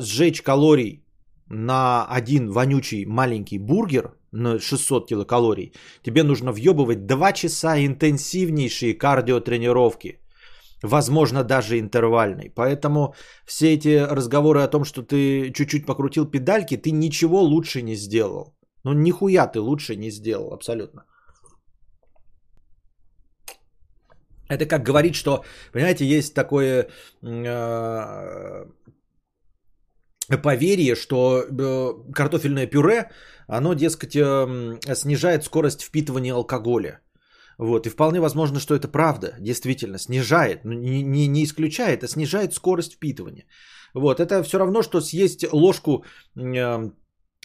сжечь 0.00 0.42
калорий 0.42 1.04
на 1.48 2.04
один 2.04 2.50
вонючий 2.50 3.06
маленький 3.06 3.58
бургер 3.58 4.10
600 4.60 5.08
килокалорий, 5.08 5.72
тебе 6.02 6.22
нужно 6.22 6.52
въебывать 6.52 7.06
2 7.06 7.32
часа 7.32 7.78
интенсивнейшие 7.78 8.94
кардиотренировки. 8.94 10.20
Возможно, 10.82 11.44
даже 11.44 11.78
интервальной. 11.78 12.50
Поэтому 12.54 13.14
все 13.46 13.72
эти 13.74 13.96
разговоры 13.98 14.60
о 14.60 14.68
том, 14.68 14.84
что 14.84 15.02
ты 15.02 15.50
чуть-чуть 15.52 15.86
покрутил 15.86 16.26
педальки, 16.26 16.76
ты 16.76 16.90
ничего 16.90 17.40
лучше 17.40 17.82
не 17.82 17.96
сделал. 17.96 18.54
Ну, 18.84 18.92
нихуя 18.92 19.46
ты 19.46 19.60
лучше 19.60 19.96
не 19.96 20.10
сделал, 20.10 20.52
абсолютно. 20.52 21.04
Это 24.48 24.66
как 24.66 24.82
говорить, 24.82 25.14
что, 25.14 25.44
понимаете, 25.72 26.04
есть 26.04 26.34
такое 26.34 26.88
э, 27.22 28.66
поверье, 30.42 30.94
что 30.96 31.42
э, 31.42 32.12
картофельное 32.12 32.66
пюре, 32.66 33.10
оно, 33.46 33.74
дескать, 33.74 34.16
э, 34.16 34.94
снижает 34.94 35.44
скорость 35.44 35.82
впитывания 35.82 36.34
алкоголя. 36.34 37.00
Вот, 37.58 37.86
и 37.86 37.90
вполне 37.90 38.20
возможно, 38.20 38.58
что 38.58 38.74
это 38.74 38.88
правда, 38.88 39.36
действительно, 39.40 39.98
снижает, 39.98 40.64
не, 40.64 41.02
не, 41.02 41.28
не 41.28 41.44
исключает, 41.44 42.02
а 42.02 42.08
снижает 42.08 42.52
скорость 42.52 42.94
впитывания. 42.94 43.46
Вот, 43.94 44.18
это 44.20 44.42
все 44.42 44.58
равно, 44.58 44.82
что 44.82 45.00
съесть 45.00 45.44
ложку 45.52 46.04
э, 46.36 46.90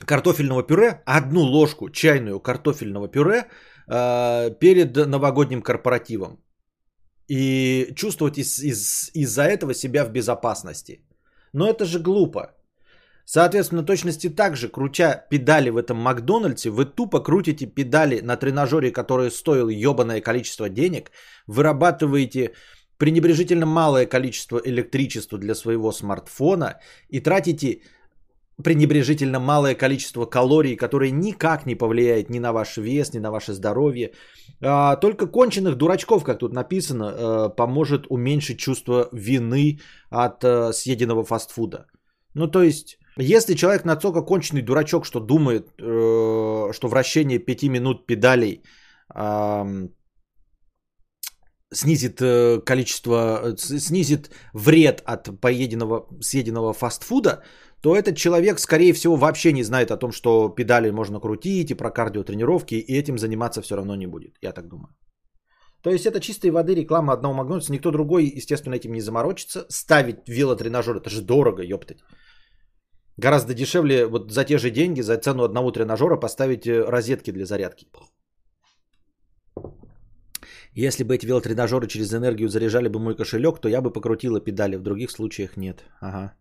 картофельного 0.05 0.63
пюре, 0.63 1.03
одну 1.05 1.41
ложку 1.41 1.89
чайную 1.89 2.39
картофельного 2.39 3.07
пюре 3.07 3.49
э, 3.87 4.49
перед 4.59 4.95
новогодним 4.95 5.61
корпоративом. 5.61 6.43
И 7.27 7.93
чувствовать 7.95 8.39
из, 8.39 8.59
из, 8.59 9.11
из-за 9.13 9.43
этого 9.43 9.73
себя 9.73 10.05
в 10.05 10.11
безопасности. 10.11 11.03
Но 11.53 11.67
это 11.67 11.85
же 11.85 11.99
глупо. 11.99 12.55
Соответственно, 13.31 13.83
точности 13.83 14.29
так 14.29 14.55
же, 14.55 14.69
крутя 14.69 15.27
педали 15.29 15.69
в 15.69 15.77
этом 15.77 15.97
Макдональдсе, 15.97 16.71
вы 16.71 16.85
тупо 16.85 17.19
крутите 17.19 17.67
педали 17.67 18.21
на 18.21 18.37
тренажере, 18.37 18.91
который 18.91 19.29
стоил 19.29 19.69
ебаное 19.69 20.19
количество 20.19 20.67
денег, 20.67 21.11
вырабатываете 21.45 22.53
пренебрежительно 22.97 23.67
малое 23.67 24.07
количество 24.07 24.59
электричества 24.65 25.37
для 25.37 25.53
своего 25.53 25.91
смартфона 25.91 26.79
и 27.09 27.19
тратите 27.19 27.81
пренебрежительно 28.63 29.39
малое 29.39 29.75
количество 29.75 30.25
калорий, 30.25 30.75
которое 30.75 31.11
никак 31.11 31.67
не 31.67 31.75
повлияет 31.75 32.31
ни 32.31 32.39
на 32.39 32.51
ваш 32.51 32.77
вес, 32.77 33.13
ни 33.13 33.19
на 33.19 33.29
ваше 33.29 33.53
здоровье. 33.53 34.11
А, 34.59 34.95
только 34.95 35.27
конченых 35.27 35.75
дурачков, 35.75 36.23
как 36.23 36.39
тут 36.39 36.53
написано, 36.53 37.03
э, 37.03 37.49
поможет 37.55 38.07
уменьшить 38.09 38.57
чувство 38.57 39.07
вины 39.13 39.79
от 40.09 40.43
э, 40.43 40.73
съеденного 40.73 41.23
фастфуда. 41.23 41.85
Ну, 42.33 42.47
то 42.47 42.63
есть, 42.63 42.97
если 43.19 43.55
человек 43.55 43.85
настолько 43.85 44.21
конченый 44.21 44.61
дурачок, 44.61 45.05
что 45.05 45.19
думает, 45.19 45.67
э, 45.79 46.73
что 46.73 46.87
вращение 46.87 47.39
5 47.39 47.69
минут 47.69 48.05
педалей 48.05 48.63
снизит 51.71 52.21
количество, 52.65 53.55
снизит 53.57 54.29
вред 54.53 55.01
от 55.05 55.39
поеденного, 55.41 56.07
съеденного 56.21 56.73
фастфуда, 56.73 57.43
то 57.81 57.95
этот 57.95 58.17
человек, 58.17 58.59
скорее 58.59 58.93
всего, 58.93 59.15
вообще 59.15 59.53
не 59.53 59.63
знает 59.63 59.91
о 59.91 59.97
том, 59.97 60.11
что 60.11 60.49
педали 60.49 60.91
можно 60.91 61.19
крутить 61.19 61.71
и 61.71 61.75
про 61.75 61.91
кардиотренировки, 61.91 62.75
и 62.75 62.99
этим 62.99 63.17
заниматься 63.17 63.61
все 63.61 63.75
равно 63.75 63.95
не 63.95 64.07
будет, 64.07 64.35
я 64.41 64.51
так 64.51 64.67
думаю. 64.67 64.89
То 65.81 65.89
есть 65.89 66.05
это 66.05 66.19
чистой 66.19 66.51
воды 66.51 66.75
реклама 66.75 67.13
одного 67.13 67.33
Макдональдса, 67.35 67.71
никто 67.71 67.91
другой, 67.91 68.25
естественно, 68.25 68.75
этим 68.75 68.91
не 68.91 69.01
заморочится. 69.01 69.65
Ставить 69.69 70.27
велотренажер, 70.27 70.97
это 70.97 71.09
же 71.09 71.21
дорого, 71.21 71.63
ёптать. 71.63 71.99
Гораздо 73.19 73.53
дешевле 73.53 74.05
вот 74.05 74.31
за 74.31 74.45
те 74.45 74.57
же 74.57 74.69
деньги, 74.71 75.01
за 75.01 75.17
цену 75.17 75.43
одного 75.43 75.71
тренажера 75.71 76.19
поставить 76.19 76.65
э, 76.67 76.89
розетки 76.89 77.31
для 77.31 77.45
зарядки. 77.45 77.87
Если 80.87 81.03
бы 81.03 81.15
эти 81.15 81.25
велотренажеры 81.25 81.87
через 81.87 82.13
энергию 82.13 82.47
заряжали 82.49 82.87
бы 82.87 82.99
мой 82.99 83.15
кошелек, 83.15 83.59
то 83.59 83.67
я 83.67 83.81
бы 83.81 83.91
покрутила 83.91 84.39
педали, 84.39 84.77
в 84.77 84.83
других 84.83 85.11
случаях 85.11 85.57
нет. 85.57 85.83
Ага. 86.01 86.33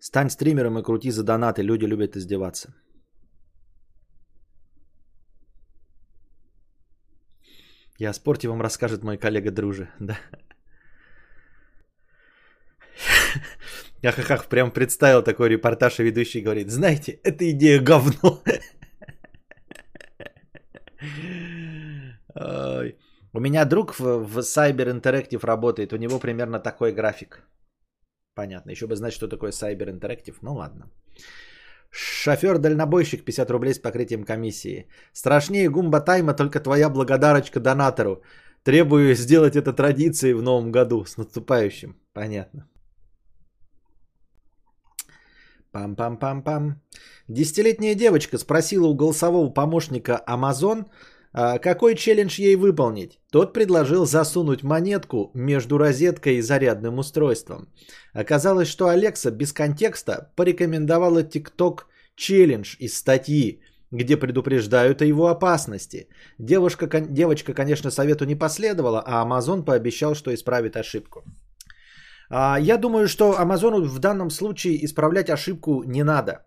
Стань 0.00 0.30
стримером 0.30 0.78
и 0.78 0.82
крути 0.82 1.10
за 1.10 1.22
донаты. 1.22 1.62
Люди 1.62 1.86
любят 1.86 2.16
издеваться. 2.16 2.74
Я 7.98 8.10
о 8.10 8.14
спорте 8.14 8.48
вам 8.48 8.60
расскажет 8.60 9.04
мой 9.04 9.18
коллега 9.18 9.50
Дружи. 9.50 9.88
Да. 10.00 10.16
Я 14.02 14.12
хахах 14.12 14.46
прям 14.46 14.70
представил 14.70 15.22
такой 15.22 15.48
репортаж, 15.48 16.00
и 16.00 16.04
ведущий 16.04 16.42
говорит, 16.42 16.70
знаете, 16.70 17.20
эта 17.24 17.50
идея 17.50 17.80
говно. 17.80 18.42
У 23.32 23.40
меня 23.40 23.64
друг 23.64 23.98
в, 23.98 24.02
в 24.02 24.38
Cyber 24.38 24.90
Interactive 24.90 25.46
работает, 25.46 25.92
у 25.92 25.96
него 25.96 26.18
примерно 26.18 26.58
такой 26.58 26.92
график. 26.92 27.42
Понятно. 28.34 28.70
Еще 28.70 28.86
бы 28.86 28.96
знать, 28.96 29.12
что 29.12 29.28
такое 29.28 29.50
Cyber 29.50 29.90
Interactive. 29.90 30.36
Ну 30.42 30.54
ладно. 30.54 30.90
Шофер-дальнобойщик 31.90 33.24
50 33.24 33.50
рублей 33.50 33.74
с 33.74 33.78
покрытием 33.78 34.24
комиссии. 34.24 34.88
Страшнее 35.12 35.70
гумба 35.70 36.00
тайма 36.00 36.34
только 36.34 36.60
твоя 36.60 36.90
благодарочка 36.90 37.60
донатору. 37.60 38.22
Требую 38.62 39.14
сделать 39.14 39.56
это 39.56 39.72
традицией 39.72 40.34
в 40.34 40.42
новом 40.42 40.70
году. 40.70 41.04
С 41.04 41.16
наступающим. 41.16 41.96
Понятно. 42.12 42.68
Пам-пам-пам-пам. 45.76 46.76
Десятилетняя 47.28 47.94
девочка 47.94 48.38
спросила 48.38 48.86
у 48.86 48.94
голосового 48.94 49.50
помощника 49.50 50.22
Amazon, 50.26 50.86
а, 51.32 51.58
какой 51.58 51.96
челлендж 51.96 52.40
ей 52.40 52.56
выполнить? 52.56 53.20
Тот 53.30 53.52
предложил 53.52 54.06
засунуть 54.06 54.62
монетку 54.62 55.30
между 55.34 55.76
розеткой 55.76 56.36
и 56.36 56.40
зарядным 56.40 56.98
устройством. 56.98 57.68
Оказалось, 58.14 58.68
что 58.68 58.88
Алекса 58.88 59.30
без 59.30 59.52
контекста 59.52 60.32
порекомендовала 60.34 61.22
TikTok 61.22 61.80
челлендж 62.14 62.76
из 62.78 62.96
статьи, 62.96 63.60
где 63.90 64.16
предупреждают 64.16 65.02
о 65.02 65.04
его 65.04 65.26
опасности. 65.26 66.08
Девушка, 66.38 66.88
девочка, 67.00 67.52
конечно, 67.52 67.90
совету 67.90 68.24
не 68.24 68.34
последовала, 68.34 69.02
а 69.06 69.22
Amazon 69.22 69.62
пообещал, 69.62 70.14
что 70.14 70.32
исправит 70.32 70.76
ошибку. 70.76 71.22
А, 72.30 72.58
я 72.60 72.78
думаю, 72.78 73.08
что 73.08 73.38
Амазону 73.38 73.84
в 73.84 73.98
данном 73.98 74.30
случае 74.30 74.84
исправлять 74.84 75.30
ошибку 75.30 75.82
не 75.84 76.04
надо. 76.04 76.46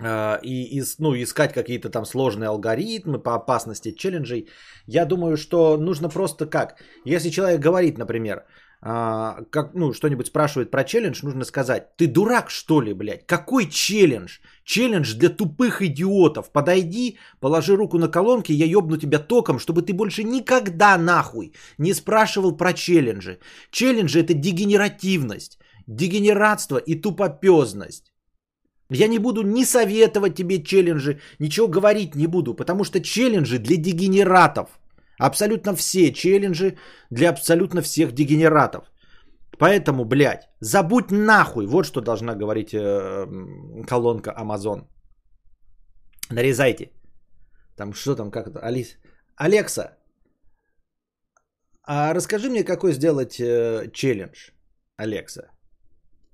А, 0.00 0.38
и, 0.42 0.78
и 0.78 0.82
ну, 0.98 1.14
искать 1.14 1.52
какие-то 1.52 1.90
там 1.90 2.04
сложные 2.04 2.48
алгоритмы 2.48 3.22
по 3.22 3.34
опасности 3.34 3.92
челленджей. 3.92 4.48
Я 4.86 5.04
думаю, 5.04 5.36
что 5.36 5.76
нужно 5.76 6.08
просто 6.08 6.46
как? 6.46 6.80
Если 7.04 7.30
человек 7.30 7.60
говорит, 7.60 7.98
например, 7.98 8.44
а, 8.84 9.44
как, 9.50 9.74
ну, 9.74 9.92
что-нибудь 9.92 10.26
спрашивает 10.26 10.72
про 10.72 10.82
челлендж, 10.82 11.20
нужно 11.22 11.44
сказать, 11.44 11.96
ты 11.96 12.08
дурак 12.08 12.50
что 12.50 12.80
ли, 12.80 12.92
блядь? 12.92 13.26
Какой 13.26 13.66
челлендж? 13.66 14.40
Челлендж 14.64 15.14
для 15.14 15.28
тупых 15.28 15.82
идиотов. 15.82 16.50
Подойди, 16.50 17.16
положи 17.40 17.76
руку 17.76 17.98
на 17.98 18.08
колонки, 18.08 18.50
я 18.52 18.66
ёбну 18.66 18.96
тебя 18.96 19.20
током, 19.20 19.60
чтобы 19.60 19.82
ты 19.82 19.92
больше 19.92 20.24
никогда 20.24 20.98
нахуй 20.98 21.52
не 21.78 21.94
спрашивал 21.94 22.56
про 22.56 22.72
челленджи. 22.72 23.38
Челленджи 23.70 24.18
это 24.18 24.34
дегенеративность, 24.34 25.60
дегенератство 25.86 26.78
и 26.78 27.00
тупопезность. 27.00 28.12
Я 28.90 29.06
не 29.06 29.18
буду 29.18 29.42
ни 29.42 29.64
советовать 29.64 30.34
тебе 30.34 30.60
челленджи, 30.60 31.20
ничего 31.38 31.68
говорить 31.68 32.16
не 32.16 32.26
буду, 32.26 32.54
потому 32.54 32.82
что 32.82 33.00
челленджи 33.00 33.58
для 33.58 33.76
дегенератов. 33.76 34.68
Абсолютно 35.26 35.74
все 35.76 36.12
челленджи 36.12 36.76
для 37.10 37.30
абсолютно 37.30 37.82
всех 37.82 38.12
дегенератов. 38.12 38.90
Поэтому, 39.58 40.04
блядь, 40.04 40.48
забудь 40.60 41.10
нахуй. 41.10 41.66
Вот 41.66 41.86
что 41.86 42.00
должна 42.00 42.34
говорить 42.34 42.74
э, 42.74 43.26
колонка 43.86 44.30
Amazon. 44.30 44.86
Нарезайте. 46.30 46.90
Там 47.76 47.92
что 47.92 48.16
там, 48.16 48.30
как 48.30 48.48
это? 48.48 48.58
Алис. 48.58 48.96
Алекса, 49.36 49.96
а 51.84 52.14
расскажи 52.14 52.48
мне, 52.48 52.64
какой 52.64 52.92
сделать 52.92 53.40
э, 53.40 53.90
челлендж, 53.92 54.50
Алекса. 54.96 55.50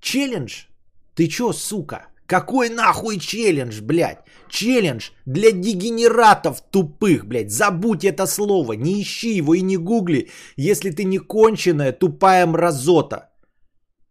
Челлендж? 0.01 0.67
Ты 1.15 1.27
чё, 1.27 1.53
сука? 1.53 2.09
Какой 2.29 2.69
нахуй 2.69 3.19
челлендж, 3.19 3.81
блядь? 3.81 4.19
Челлендж 4.51 5.11
для 5.25 5.51
дегенератов 5.51 6.61
тупых, 6.61 7.27
блядь. 7.27 7.51
Забудь 7.51 8.05
это 8.05 8.27
слово, 8.27 8.75
не 8.75 9.01
ищи 9.01 9.37
его 9.37 9.55
и 9.55 9.63
не 9.63 9.79
гугли, 9.79 10.29
если 10.57 10.91
ты 10.91 11.05
не 11.05 11.19
конченая 11.19 11.93
тупая 11.93 12.47
мразота. 12.47 13.31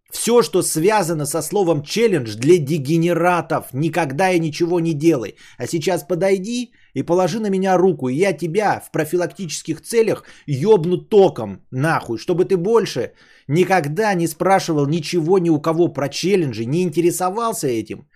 Все, 0.10 0.42
что 0.42 0.64
связано 0.64 1.26
со 1.26 1.42
словом 1.44 1.84
челлендж 1.84 2.36
для 2.36 2.58
дегенератов, 2.58 3.66
никогда 3.74 4.32
и 4.32 4.40
ничего 4.40 4.80
не 4.80 4.94
делай. 4.94 5.36
А 5.60 5.68
сейчас 5.68 6.04
подойди 6.04 6.72
и 6.96 7.04
положи 7.04 7.40
на 7.40 7.50
меня 7.50 7.78
руку, 7.78 8.10
и 8.10 8.16
я 8.16 8.34
тебя 8.34 8.80
в 8.80 8.92
профилактических 8.92 9.82
целях 9.82 10.24
ёбну 10.48 10.98
током, 10.98 11.62
нахуй, 11.70 12.18
чтобы 12.18 12.46
ты 12.46 12.58
больше 12.58 13.12
никогда 13.48 14.14
не 14.14 14.28
спрашивал 14.28 14.88
ничего 14.88 15.40
ни 15.40 15.50
у 15.50 15.62
кого 15.62 15.94
про 15.94 16.10
челленджи, 16.10 16.66
не 16.66 16.84
интересовался 16.84 17.68
этим 17.68 18.08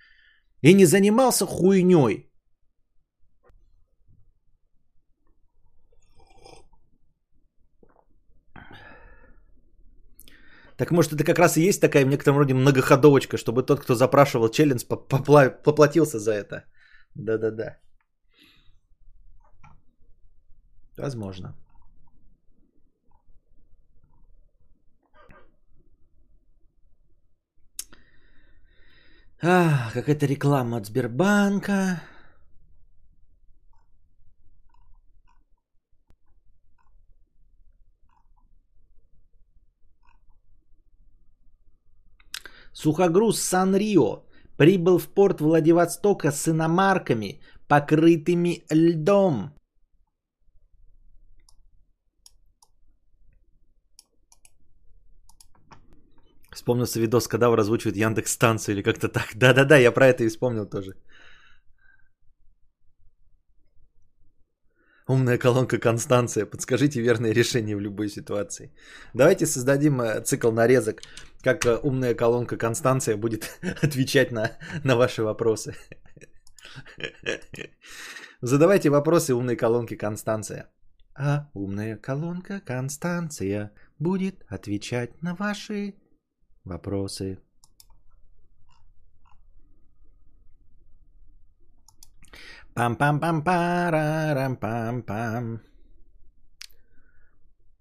и 0.62 0.74
не 0.74 0.86
занимался 0.86 1.46
хуйней. 1.46 2.28
Так 10.76 10.90
может 10.90 11.12
это 11.12 11.24
как 11.24 11.38
раз 11.38 11.56
и 11.56 11.68
есть 11.68 11.80
такая 11.80 12.04
в 12.04 12.08
некотором 12.08 12.38
роде 12.38 12.54
многоходовочка, 12.54 13.36
чтобы 13.36 13.62
тот, 13.62 13.80
кто 13.80 13.94
запрашивал 13.94 14.48
челлендж, 14.48 14.84
поплатился 15.64 16.18
за 16.18 16.32
это. 16.32 16.64
Да-да-да. 17.14 17.78
Возможно. 20.98 21.61
А, 29.44 29.90
какая-то 29.92 30.26
реклама 30.26 30.76
от 30.76 30.86
Сбербанка. 30.86 32.00
Сухогруз 42.72 43.40
Сан-Рио 43.40 44.24
прибыл 44.56 44.98
в 44.98 45.08
порт 45.08 45.40
Владивостока 45.40 46.30
с 46.30 46.46
иномарками, 46.46 47.40
покрытыми 47.66 48.64
льдом. 48.70 49.54
Вспомнился 56.54 57.00
видос, 57.00 57.28
когда 57.28 57.46
озвучивает 57.52 57.96
Яндекс 57.96 58.32
станцию 58.32 58.74
или 58.74 58.82
как-то 58.82 59.08
так. 59.08 59.28
Да-да-да, 59.34 59.78
я 59.78 59.92
про 59.92 60.06
это 60.06 60.24
и 60.24 60.28
вспомнил 60.28 60.66
тоже. 60.66 60.94
Умная 65.08 65.38
колонка 65.38 65.78
Констанция. 65.78 66.46
Подскажите 66.46 67.00
верное 67.00 67.34
решение 67.34 67.76
в 67.76 67.80
любой 67.80 68.08
ситуации. 68.08 68.70
Давайте 69.14 69.46
создадим 69.46 70.00
э, 70.00 70.20
цикл 70.24 70.52
нарезок, 70.52 71.00
как 71.42 71.66
э, 71.66 71.78
умная 71.82 72.14
колонка 72.14 72.56
Констанция 72.56 73.16
будет 73.16 73.44
отвечать 73.82 74.30
на, 74.32 74.50
на 74.84 74.96
ваши 74.96 75.22
вопросы. 75.22 75.74
Задавайте 78.42 78.90
вопросы 78.90 79.34
умной 79.34 79.56
колонке 79.56 79.96
Констанция. 79.96 80.70
А 81.14 81.50
умная 81.54 81.96
колонка 81.96 82.60
Констанция 82.60 83.72
будет 83.98 84.44
отвечать 84.48 85.22
на 85.22 85.34
ваши 85.34 85.94
вопросы. 86.64 87.38
Пам-пам-пам-парарам-пам-пам. 92.74 95.60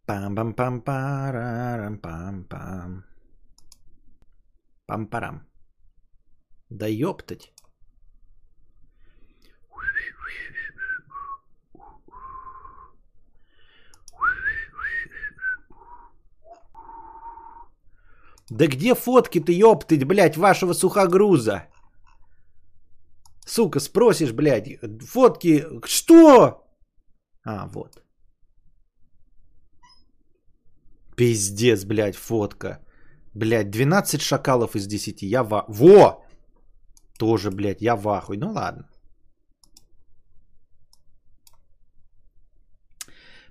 Пам-пам-пам-парарам-пам-пам. 0.08 3.04
Пам-парам. 4.88 5.48
Да 6.70 6.88
ёптать. 6.88 7.54
Да 18.52 18.68
где 18.68 18.96
фотки 18.96 19.40
ты, 19.40 19.54
ёптыть, 19.54 20.04
блядь, 20.04 20.38
вашего 20.38 20.74
сухогруза? 20.74 21.68
Сука, 23.46 23.80
спросишь, 23.80 24.34
блядь, 24.34 24.78
фотки... 25.08 25.66
Что? 25.86 26.62
А, 27.46 27.68
вот. 27.68 28.04
Пиздец, 31.16 31.86
блядь, 31.86 32.16
фотка. 32.16 32.80
Блядь, 33.34 33.72
12 33.72 34.22
шакалов 34.22 34.76
из 34.76 34.88
10. 34.88 35.22
Я 35.22 35.44
в... 35.44 35.64
Во! 35.70 36.26
Тоже, 37.18 37.52
блядь, 37.52 37.82
я 37.82 37.96
в 37.96 38.10
ахуй. 38.10 38.38
Ну 38.38 38.52
ладно. 38.52 38.90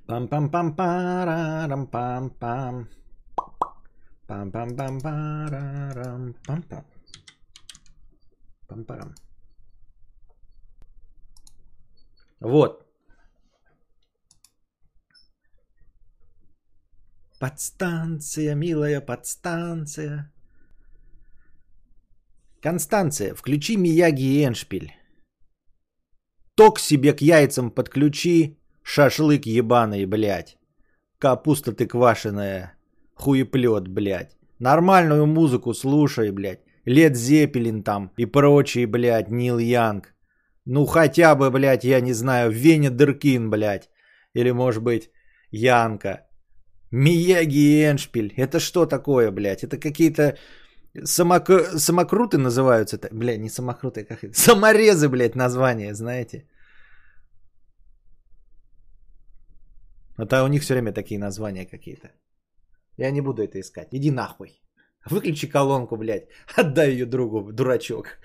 Пам-пам-пам-парам-пам-пам. 0.07 3.00
Пам-пам-пам-парам-пам-пам. 4.31 6.85
Пам-парам. 8.69 9.15
Вот. 12.39 12.87
Подстанция, 17.41 18.55
милая 18.55 19.01
подстанция. 19.01 20.33
Констанция, 22.63 23.35
включи 23.35 23.77
Мияги 23.77 24.23
и 24.23 24.45
Эншпиль. 24.45 24.93
Ток 26.55 26.79
себе 26.79 27.15
к 27.15 27.21
яйцам 27.21 27.73
подключи, 27.73 28.61
шашлык 28.85 29.47
ебаный, 29.47 30.07
блядь. 30.07 30.57
Капуста 31.19 31.73
ты 31.73 31.89
квашеная, 31.89 32.80
хуеплет, 33.21 33.89
блядь. 33.89 34.37
Нормальную 34.59 35.27
музыку 35.27 35.75
слушай, 35.75 36.31
блядь. 36.33 36.61
Лед 36.87 37.17
Зепелин 37.17 37.83
там 37.83 38.11
и 38.19 38.27
прочие, 38.27 38.87
блядь, 38.87 39.31
Нил 39.31 39.59
Янг. 39.59 40.15
Ну 40.67 40.87
хотя 40.87 41.35
бы, 41.35 41.51
блядь, 41.51 41.85
я 41.85 42.01
не 42.01 42.15
знаю, 42.15 42.51
Веня 42.51 42.91
Деркин, 42.91 43.51
блядь. 43.51 43.89
Или 44.35 44.53
может 44.53 44.83
быть 44.83 45.11
Янка. 45.53 46.27
Мияги 46.93 47.59
и 47.59 47.85
Эншпиль. 47.85 48.33
Это 48.37 48.59
что 48.61 48.87
такое, 48.87 49.31
блядь? 49.31 49.63
Это 49.63 49.79
какие-то 49.79 50.37
самок... 51.05 51.49
самокруты 51.79 52.39
называются. 52.39 52.97
Это, 52.97 53.09
блядь, 53.13 53.41
не 53.41 53.51
самокруты, 53.51 54.05
как 54.05 54.25
это? 54.25 54.35
Саморезы, 54.35 55.09
блядь, 55.09 55.37
название, 55.37 55.95
знаете? 55.95 56.47
Это 60.19 60.45
у 60.45 60.49
них 60.49 60.63
все 60.63 60.75
время 60.75 60.93
такие 60.93 61.19
названия 61.19 61.67
какие-то. 61.67 62.09
Я 63.01 63.11
не 63.11 63.23
буду 63.23 63.43
это 63.43 63.59
искать. 63.59 63.89
Иди 63.93 64.11
нахуй. 64.11 64.61
Выключи 65.07 65.47
колонку, 65.49 65.97
блядь. 65.97 66.29
Отдай 66.57 66.91
ее 66.93 67.07
другу, 67.07 67.53
дурачок. 67.53 68.19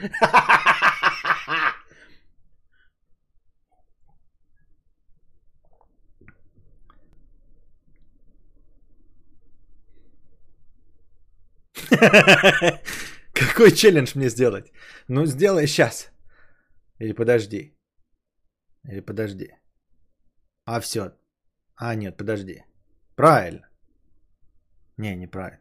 Какой 13.33 13.71
челлендж 13.71 14.11
мне 14.15 14.29
сделать? 14.29 14.73
Ну, 15.07 15.25
сделай 15.25 15.67
сейчас. 15.67 16.11
Или 16.99 17.13
подожди. 17.13 17.77
Или 18.91 18.99
подожди. 18.99 19.51
А 20.65 20.81
все. 20.81 21.11
А, 21.75 21.95
нет, 21.95 22.17
подожди. 22.17 22.63
Правильно. 23.15 23.69
Не, 24.97 25.15
неправильно. 25.15 25.59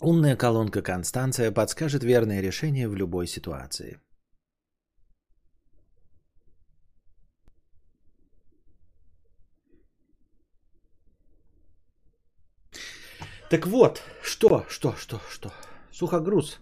Умная 0.00 0.36
колонка 0.36 0.82
Констанция 0.82 1.52
подскажет 1.52 2.04
верное 2.04 2.42
решение 2.42 2.88
в 2.88 2.96
любой 2.96 3.26
ситуации. 3.26 4.00
Так 13.50 13.66
вот, 13.66 14.02
что, 14.22 14.64
что, 14.68 14.94
что, 14.96 15.20
что? 15.30 15.52
Сухогруз. 15.92 16.58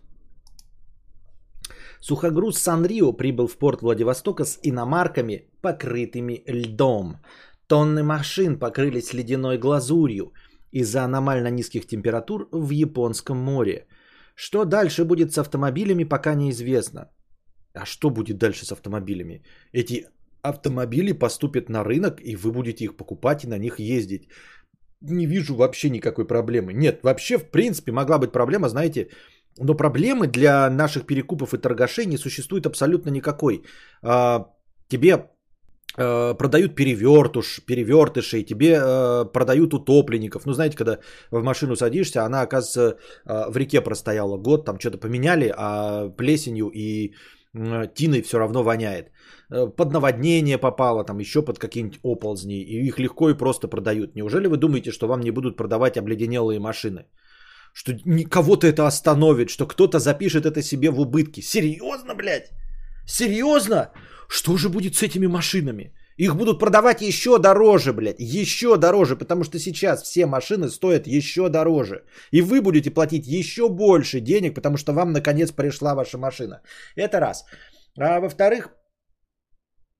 Сухогруз 2.00 2.58
Санрио 2.58 3.12
прибыл 3.12 3.46
в 3.46 3.56
порт 3.56 3.80
Владивостока 3.82 4.44
с 4.44 4.58
иномарками, 4.62 5.48
покрытыми 5.62 6.42
льдом. 6.46 7.16
Тонны 7.72 8.02
машин 8.02 8.58
покрылись 8.58 9.14
ледяной 9.14 9.56
глазурью 9.56 10.34
из-за 10.72 11.04
аномально 11.04 11.48
низких 11.48 11.86
температур 11.86 12.46
в 12.52 12.70
Японском 12.70 13.38
море. 13.38 13.86
Что 14.34 14.66
дальше 14.66 15.06
будет 15.06 15.32
с 15.32 15.38
автомобилями, 15.38 16.04
пока 16.04 16.34
неизвестно. 16.34 17.10
А 17.72 17.86
что 17.86 18.10
будет 18.10 18.36
дальше 18.36 18.66
с 18.66 18.72
автомобилями? 18.72 19.42
Эти 19.72 20.04
автомобили 20.42 21.12
поступят 21.12 21.70
на 21.70 21.82
рынок, 21.82 22.20
и 22.20 22.36
вы 22.36 22.52
будете 22.52 22.84
их 22.84 22.94
покупать 22.96 23.44
и 23.44 23.48
на 23.48 23.58
них 23.58 23.78
ездить 23.78 24.28
не 25.00 25.26
вижу 25.26 25.54
вообще 25.54 25.90
никакой 25.90 26.26
проблемы. 26.26 26.74
Нет, 26.74 27.00
вообще, 27.02 27.38
в 27.38 27.50
принципе, 27.50 27.92
могла 27.92 28.18
быть 28.18 28.32
проблема, 28.32 28.68
знаете, 28.68 29.08
но 29.58 29.74
проблемы 29.74 30.26
для 30.26 30.68
наших 30.68 31.06
перекупов 31.06 31.54
и 31.54 31.58
торгашей 31.58 32.04
не 32.04 32.18
существует 32.18 32.66
абсолютно 32.66 33.10
никакой. 33.10 33.64
А, 34.02 34.46
тебе 34.88 35.31
продают 35.96 36.74
перевертуш, 36.74 37.60
перевертышей, 37.66 38.44
тебе 38.44 38.78
а, 38.80 39.24
продают 39.24 39.74
утопленников. 39.74 40.46
Ну, 40.46 40.52
знаете, 40.52 40.76
когда 40.76 40.98
в 41.30 41.42
машину 41.42 41.76
садишься, 41.76 42.24
она, 42.24 42.42
оказывается, 42.42 42.98
в 43.24 43.56
реке 43.56 43.80
простояла 43.80 44.38
год, 44.38 44.64
там 44.64 44.78
что-то 44.78 44.98
поменяли, 44.98 45.52
а 45.56 46.08
плесенью 46.16 46.70
и 46.74 47.14
тиной 47.94 48.22
все 48.22 48.38
равно 48.38 48.62
воняет. 48.62 49.10
Э, 49.52 49.66
под 49.76 49.92
наводнение 49.92 50.58
попало, 50.58 51.04
там 51.04 51.18
еще 51.18 51.42
под 51.42 51.58
какие-нибудь 51.58 52.00
оползни, 52.02 52.62
и 52.62 52.86
их 52.86 52.98
легко 52.98 53.30
и 53.30 53.34
просто 53.34 53.68
продают. 53.68 54.14
Неужели 54.16 54.46
вы 54.46 54.56
думаете, 54.56 54.92
что 54.92 55.06
вам 55.06 55.20
не 55.20 55.30
будут 55.30 55.56
продавать 55.56 55.96
обледенелые 55.96 56.58
машины? 56.58 57.04
Что 57.74 57.92
кого-то 58.30 58.66
это 58.66 58.86
остановит, 58.86 59.50
что 59.50 59.66
кто-то 59.66 59.98
запишет 59.98 60.44
это 60.44 60.62
себе 60.62 60.90
в 60.90 61.00
убытки. 61.00 61.40
Серьезно, 61.40 62.14
блядь? 62.14 62.50
Серьезно? 63.06 63.92
Что 64.28 64.56
же 64.56 64.68
будет 64.68 64.94
с 64.94 65.02
этими 65.02 65.26
машинами? 65.26 65.92
Их 66.16 66.36
будут 66.36 66.58
продавать 66.58 67.02
еще 67.02 67.38
дороже, 67.38 67.92
блядь, 67.92 68.20
еще 68.20 68.76
дороже, 68.76 69.16
потому 69.16 69.44
что 69.44 69.58
сейчас 69.58 70.02
все 70.02 70.26
машины 70.26 70.68
стоят 70.68 71.06
еще 71.06 71.48
дороже. 71.48 72.04
И 72.30 72.42
вы 72.42 72.60
будете 72.60 72.90
платить 72.90 73.26
еще 73.26 73.68
больше 73.68 74.20
денег, 74.20 74.54
потому 74.54 74.76
что 74.76 74.92
вам 74.92 75.12
наконец 75.12 75.52
пришла 75.52 75.94
ваша 75.94 76.18
машина. 76.18 76.60
Это 76.96 77.20
раз. 77.20 77.44
А 77.98 78.20
во-вторых, 78.20 78.70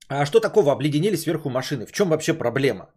а 0.07 0.25
что 0.25 0.39
такого 0.39 0.71
обледенели 0.71 1.15
сверху 1.15 1.49
машины? 1.49 1.85
В 1.85 1.91
чем 1.91 2.09
вообще 2.09 2.33
проблема? 2.33 2.93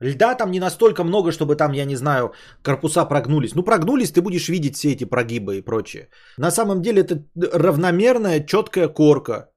Льда 0.00 0.34
там 0.34 0.50
не 0.50 0.60
настолько 0.60 1.04
много, 1.04 1.32
чтобы 1.32 1.56
там, 1.56 1.72
я 1.72 1.84
не 1.84 1.96
знаю, 1.96 2.32
корпуса 2.62 3.04
прогнулись. 3.04 3.54
Ну, 3.54 3.62
прогнулись, 3.62 4.12
ты 4.12 4.20
будешь 4.20 4.48
видеть 4.48 4.76
все 4.76 4.92
эти 4.92 5.04
прогибы 5.04 5.56
и 5.56 5.62
прочее. 5.62 6.08
На 6.38 6.50
самом 6.50 6.82
деле 6.82 7.02
это 7.02 7.24
равномерная, 7.36 8.46
четкая 8.46 8.88
корка. 8.88 9.50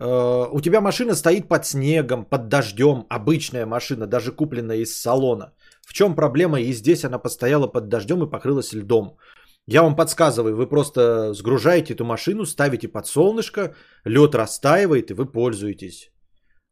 Э, 0.00 0.48
у 0.52 0.60
тебя 0.60 0.80
машина 0.80 1.14
стоит 1.14 1.48
под 1.48 1.64
снегом, 1.66 2.24
под 2.24 2.48
дождем. 2.48 3.06
Обычная 3.08 3.66
машина, 3.66 4.06
даже 4.06 4.32
купленная 4.32 4.78
из 4.78 5.00
салона. 5.00 5.52
В 5.86 5.92
чем 5.92 6.14
проблема? 6.14 6.60
И 6.60 6.72
здесь 6.72 7.04
она 7.04 7.18
постояла 7.18 7.68
под 7.68 7.88
дождем 7.88 8.22
и 8.22 8.30
покрылась 8.30 8.72
льдом. 8.72 9.18
Я 9.66 9.82
вам 9.82 9.94
подсказываю, 9.94 10.56
вы 10.56 10.66
просто 10.68 11.32
сгружаете 11.32 11.94
эту 11.94 12.04
машину, 12.04 12.44
ставите 12.44 12.88
под 12.88 13.06
солнышко, 13.06 13.74
лед 14.04 14.34
растаивает, 14.34 15.10
и 15.10 15.14
вы 15.14 15.26
пользуетесь. 15.26 16.10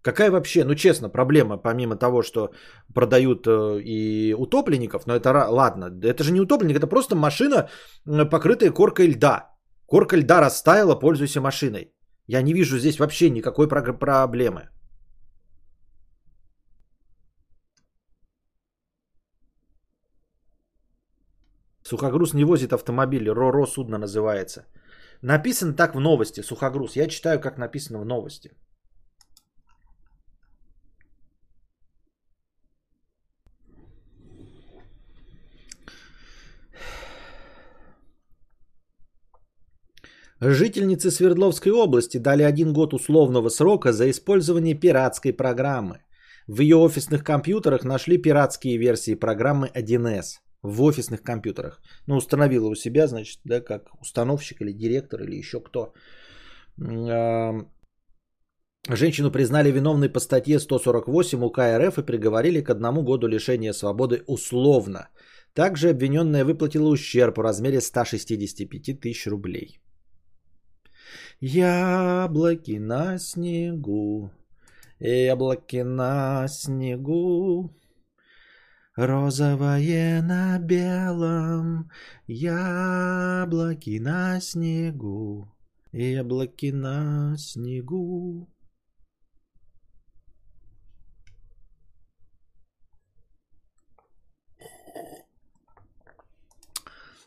Какая 0.08 0.30
вообще, 0.30 0.64
ну 0.64 0.74
честно, 0.74 1.10
проблема, 1.10 1.58
помимо 1.58 1.96
того, 1.96 2.22
что 2.22 2.50
продают 2.94 3.46
э, 3.46 3.80
и 3.84 4.34
утопленников, 4.38 5.06
но 5.06 5.14
это 5.14 5.30
ладно, 5.50 5.90
это 6.02 6.24
же 6.24 6.32
не 6.32 6.40
утопленник, 6.40 6.76
это 6.76 6.86
просто 6.86 7.14
машина, 7.14 7.68
покрытая 8.30 8.70
коркой 8.70 9.08
льда. 9.08 9.50
Корка 9.86 10.16
льда 10.16 10.40
растаяла, 10.40 10.94
пользуйся 10.98 11.40
машиной. 11.40 11.92
Я 12.26 12.42
не 12.42 12.54
вижу 12.54 12.78
здесь 12.78 12.98
вообще 12.98 13.30
никакой 13.30 13.68
проблемы. 13.68 14.70
Сухогруз 21.82 22.32
не 22.34 22.44
возит 22.44 22.72
автомобили, 22.72 23.28
РОРО 23.28 23.66
судно 23.66 23.98
называется. 23.98 24.64
Написано 25.22 25.74
так 25.74 25.94
в 25.94 26.00
новости, 26.00 26.40
сухогруз. 26.42 26.96
Я 26.96 27.08
читаю, 27.08 27.40
как 27.40 27.58
написано 27.58 28.00
в 28.00 28.06
новости. 28.06 28.50
Жительницы 40.40 41.10
Свердловской 41.10 41.72
области 41.72 42.18
дали 42.18 42.44
один 42.44 42.72
год 42.72 42.94
условного 42.94 43.48
срока 43.48 43.92
за 43.92 44.08
использование 44.08 44.74
пиратской 44.74 45.32
программы. 45.32 45.98
В 46.46 46.60
ее 46.60 46.76
офисных 46.76 47.24
компьютерах 47.24 47.84
нашли 47.84 48.18
пиратские 48.18 48.78
версии 48.78 49.14
программы 49.14 49.68
1С. 49.74 50.38
В 50.62 50.82
офисных 50.82 51.22
компьютерах. 51.22 51.80
Ну, 52.06 52.16
установила 52.16 52.68
у 52.68 52.74
себя, 52.74 53.06
значит, 53.06 53.40
да, 53.44 53.60
как 53.60 53.90
установщик 54.00 54.60
или 54.60 54.72
директор 54.72 55.22
или 55.22 55.36
еще 55.36 55.60
кто. 55.60 55.92
Женщину 58.88 59.30
признали 59.32 59.72
виновной 59.72 60.08
по 60.08 60.20
статье 60.20 60.58
148 60.60 61.44
УК 61.44 61.58
РФ 61.58 61.98
и 61.98 62.02
приговорили 62.06 62.60
к 62.60 62.70
одному 62.70 63.02
году 63.02 63.26
лишения 63.26 63.72
свободы 63.72 64.22
условно. 64.26 65.08
Также 65.52 65.90
обвиненная 65.90 66.44
выплатила 66.44 66.88
ущерб 66.88 67.38
в 67.38 67.42
размере 67.42 67.80
165 67.80 69.00
тысяч 69.00 69.26
рублей. 69.26 69.80
Яблоки 71.40 72.80
на 72.80 73.16
снегу, 73.16 74.32
яблоки 74.98 75.84
на 75.84 76.48
снегу, 76.48 77.70
розовое 78.96 80.20
на 80.20 80.58
белом, 80.58 81.90
яблоки 82.26 84.00
на 84.00 84.40
снегу, 84.40 85.48
яблоки 85.92 86.72
на 86.72 87.36
снегу. 87.38 88.48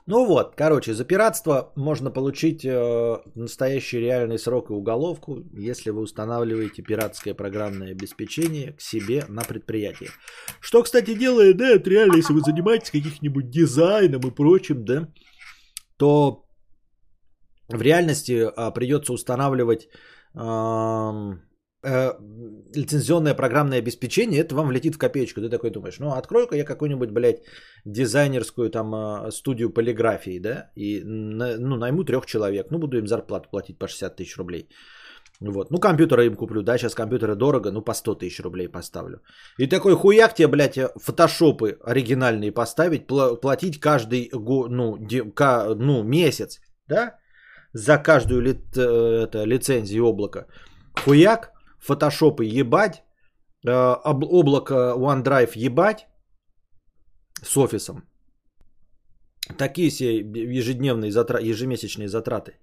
Ну 0.07 0.25
вот, 0.25 0.55
короче, 0.55 0.93
за 0.93 1.05
пиратство 1.05 1.71
можно 1.75 2.09
получить 2.09 2.65
э, 2.65 3.17
настоящий 3.35 3.99
реальный 3.99 4.39
срок 4.39 4.69
и 4.69 4.73
уголовку, 4.73 5.43
если 5.53 5.91
вы 5.91 6.01
устанавливаете 6.01 6.81
пиратское 6.81 7.33
программное 7.33 7.91
обеспечение 7.91 8.73
к 8.73 8.81
себе 8.81 9.25
на 9.29 9.43
предприятие. 9.43 10.09
Что, 10.59 10.81
кстати, 10.83 11.13
делает, 11.13 11.57
да, 11.57 11.69
это 11.69 11.89
реально, 11.89 12.17
если 12.17 12.33
вы 12.33 12.41
занимаетесь 12.41 12.91
каких-нибудь 12.91 13.49
дизайном 13.49 14.21
и 14.21 14.31
прочим, 14.31 14.85
да, 14.85 15.07
то 15.97 16.45
в 17.69 17.81
реальности 17.81 18.49
э, 18.49 18.71
придется 18.73 19.13
устанавливать 19.13 19.87
э, 20.33 20.39
э, 21.83 22.13
лицензионное 22.75 23.35
программное 23.35 23.79
обеспечение, 23.79 24.41
это 24.41 24.55
вам 24.55 24.67
влетит 24.67 24.95
в 24.95 24.97
копеечку. 24.97 25.41
Ты 25.41 25.49
такой 25.49 25.69
думаешь, 25.71 25.99
ну 25.99 26.11
открою-ка 26.11 26.55
я 26.55 26.65
какую-нибудь, 26.65 27.11
блядь, 27.11 27.43
дизайнерскую 27.85 28.69
там 28.69 28.93
э, 28.93 29.31
студию 29.31 29.69
полиграфии, 29.69 30.39
да, 30.39 30.71
и 30.75 31.01
ну, 31.03 31.75
найму 31.77 32.03
трех 32.03 32.25
человек, 32.25 32.67
ну 32.71 32.79
буду 32.79 32.97
им 32.97 33.07
зарплату 33.07 33.49
платить 33.49 33.79
по 33.79 33.87
60 33.87 34.15
тысяч 34.15 34.37
рублей. 34.37 34.67
Вот. 35.41 35.71
Ну, 35.71 35.79
компьютеры 35.79 36.27
им 36.27 36.35
куплю, 36.35 36.61
да, 36.61 36.77
сейчас 36.77 36.93
компьютеры 36.93 37.35
дорого, 37.35 37.71
ну, 37.71 37.81
по 37.81 37.93
100 37.93 38.15
тысяч 38.15 38.39
рублей 38.43 38.67
поставлю. 38.67 39.21
И 39.57 39.67
такой 39.67 39.95
хуяк 39.95 40.35
тебе, 40.35 40.47
блядь, 40.47 40.77
фотошопы 41.01 41.79
оригинальные 41.83 42.51
поставить, 42.51 43.07
платить 43.41 43.79
каждый, 43.79 44.29
ну, 44.33 44.97
ну, 45.79 46.03
месяц, 46.03 46.61
да, 46.87 47.15
за 47.73 47.97
каждую 47.97 48.41
ли, 48.41 48.51
э, 48.75 49.23
это, 49.23 49.43
лицензию 49.45 50.05
облака. 50.05 50.45
Хуяк, 51.05 51.51
фотошопы 51.81 52.45
ебать, 52.45 53.03
э, 53.65 53.95
облако 54.05 54.93
OneDrive 54.97 55.51
ебать 55.55 56.07
с 57.43 57.57
офисом. 57.57 58.07
Такие 59.57 59.89
себе 59.89 60.21
ежедневные 60.57 61.11
затраты, 61.11 61.45
ежемесячные 61.45 62.07
затраты. 62.07 62.53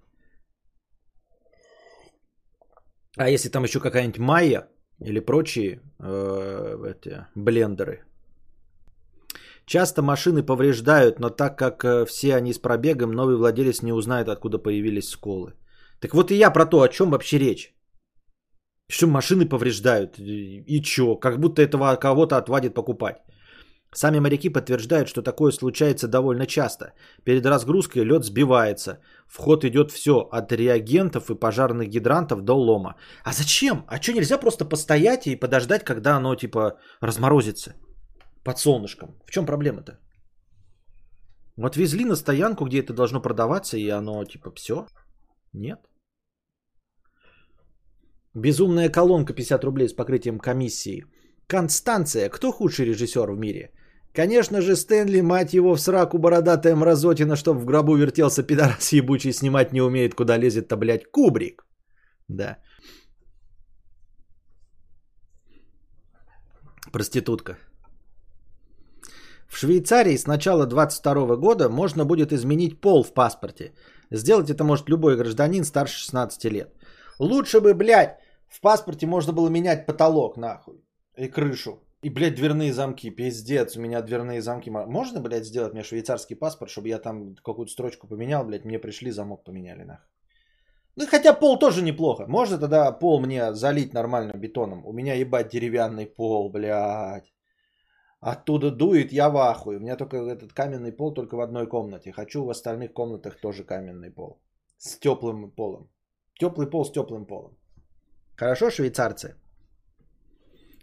А 3.17 3.29
если 3.29 3.49
там 3.49 3.63
еще 3.63 3.79
какая-нибудь 3.79 4.19
майя 4.19 4.67
или 5.01 5.19
прочие 5.19 5.81
э, 5.99 6.93
эти, 6.93 7.25
блендеры. 7.35 8.03
Часто 9.65 10.01
машины 10.01 10.43
повреждают, 10.43 11.19
но 11.19 11.29
так 11.29 11.57
как 11.57 11.83
э, 11.83 12.05
все 12.05 12.35
они 12.35 12.53
с 12.53 12.59
пробегом, 12.59 13.11
новый 13.11 13.35
владелец 13.35 13.81
не 13.81 13.93
узнает, 13.93 14.27
откуда 14.29 14.57
появились 14.57 15.09
сколы. 15.09 15.53
Так 15.99 16.13
вот 16.13 16.31
и 16.31 16.35
я 16.35 16.51
про 16.51 16.65
то, 16.65 16.81
о 16.81 16.89
чем 16.89 17.11
вообще 17.11 17.37
речь. 17.37 17.73
Что 18.89 19.07
машины 19.07 19.45
повреждают. 19.45 20.17
И 20.17 20.81
чё? 20.81 21.15
Как 21.15 21.39
будто 21.39 21.61
этого 21.61 21.95
кого-то 21.95 22.37
отвадит 22.37 22.73
покупать. 22.73 23.17
Сами 23.93 24.19
моряки 24.19 24.49
подтверждают, 24.49 25.07
что 25.07 25.21
такое 25.21 25.51
случается 25.51 26.07
довольно 26.07 26.45
часто. 26.45 26.93
Перед 27.23 27.45
разгрузкой 27.45 28.03
лед 28.03 28.23
сбивается. 28.23 28.99
В 29.27 29.37
ход 29.37 29.63
идет 29.63 29.91
все 29.91 30.11
от 30.31 30.51
реагентов 30.51 31.29
и 31.29 31.35
пожарных 31.35 31.89
гидрантов 31.89 32.41
до 32.41 32.53
лома. 32.53 32.95
А 33.23 33.31
зачем? 33.31 33.83
А 33.87 34.01
что 34.01 34.13
нельзя 34.13 34.37
просто 34.39 34.65
постоять 34.65 35.27
и 35.27 35.35
подождать, 35.35 35.83
когда 35.83 36.17
оно 36.17 36.35
типа 36.35 36.77
разморозится 37.01 37.75
под 38.43 38.57
солнышком? 38.57 39.09
В 39.25 39.31
чем 39.31 39.45
проблема-то? 39.45 39.99
Вот 41.57 41.75
везли 41.75 42.05
на 42.05 42.15
стоянку, 42.15 42.65
где 42.65 42.79
это 42.79 42.93
должно 42.93 43.21
продаваться, 43.21 43.77
и 43.77 43.89
оно 43.89 44.23
типа 44.25 44.51
все? 44.55 44.87
Нет? 45.53 45.79
Безумная 48.35 48.89
колонка 48.89 49.33
50 49.33 49.63
рублей 49.63 49.89
с 49.89 49.93
покрытием 49.93 50.39
комиссии. 50.39 51.05
Констанция. 51.47 52.29
Кто 52.29 52.51
худший 52.51 52.85
режиссер 52.85 53.31
в 53.31 53.37
мире? 53.37 53.71
Конечно 54.13 54.61
же, 54.61 54.75
Стэнли, 54.75 55.21
мать 55.21 55.53
его, 55.53 55.75
в 55.75 55.79
сраку 55.79 56.17
бородатая 56.17 56.75
мразотина, 56.75 57.35
чтоб 57.35 57.57
в 57.57 57.65
гробу 57.65 57.95
вертелся 57.95 58.43
пидорас 58.43 58.93
ебучий, 58.93 59.33
снимать 59.33 59.73
не 59.73 59.81
умеет, 59.81 60.15
куда 60.15 60.37
лезет-то, 60.37 60.77
блядь, 60.77 61.11
Кубрик. 61.11 61.65
Да. 62.27 62.57
Проститутка. 66.91 67.57
В 69.47 69.57
Швейцарии 69.57 70.17
с 70.17 70.27
начала 70.27 70.65
22 70.65 71.35
года 71.35 71.69
можно 71.69 72.05
будет 72.05 72.31
изменить 72.31 72.81
пол 72.81 73.03
в 73.03 73.13
паспорте. 73.13 73.73
Сделать 74.11 74.49
это 74.49 74.63
может 74.63 74.89
любой 74.89 75.17
гражданин 75.17 75.63
старше 75.63 75.97
16 75.97 76.45
лет. 76.45 76.69
Лучше 77.19 77.59
бы, 77.59 77.73
блядь, 77.73 78.17
в 78.47 78.61
паспорте 78.61 79.05
можно 79.05 79.33
было 79.33 79.49
менять 79.49 79.85
потолок, 79.85 80.37
нахуй. 80.37 80.83
И 81.17 81.27
крышу. 81.27 81.83
И, 82.01 82.09
блядь, 82.09 82.35
дверные 82.35 82.73
замки. 82.73 83.09
Пиздец, 83.11 83.75
у 83.75 83.81
меня 83.81 84.01
дверные 84.01 84.41
замки. 84.41 84.69
Можно, 84.69 85.19
блядь, 85.19 85.45
сделать 85.45 85.73
мне 85.73 85.83
швейцарский 85.83 86.37
паспорт, 86.37 86.71
чтобы 86.71 86.87
я 86.87 86.97
там 86.97 87.35
какую-то 87.35 87.71
строчку 87.71 88.07
поменял, 88.07 88.45
блядь, 88.45 88.65
мне 88.65 88.79
пришли, 88.79 89.11
замок 89.11 89.43
поменяли, 89.43 89.83
нахуй. 89.83 90.05
Ну, 90.95 91.05
хотя 91.07 91.33
пол 91.33 91.59
тоже 91.59 91.81
неплохо. 91.81 92.25
Можно 92.27 92.57
тогда 92.57 92.91
пол 92.91 93.19
мне 93.19 93.53
залить 93.53 93.93
нормально 93.93 94.33
бетоном. 94.33 94.85
У 94.85 94.93
меня, 94.93 95.13
ебать, 95.13 95.49
деревянный 95.49 96.05
пол, 96.05 96.49
блядь. 96.49 97.33
Оттуда 98.21 98.71
дует, 98.71 99.11
я 99.11 99.29
в 99.29 99.37
ахуе. 99.37 99.77
У 99.77 99.81
меня 99.81 99.95
только 99.95 100.17
этот 100.17 100.53
каменный 100.53 100.91
пол 100.91 101.13
только 101.13 101.35
в 101.35 101.41
одной 101.41 101.67
комнате. 101.67 102.11
Хочу 102.11 102.45
в 102.45 102.49
остальных 102.49 102.93
комнатах 102.93 103.39
тоже 103.39 103.63
каменный 103.63 104.11
пол. 104.11 104.39
С 104.77 104.97
теплым 104.97 105.51
полом. 105.51 105.89
Теплый 106.39 106.69
пол 106.69 106.85
с 106.85 106.91
теплым 106.91 107.25
полом. 107.25 107.51
Хорошо, 108.35 108.69
швейцарцы? 108.71 109.35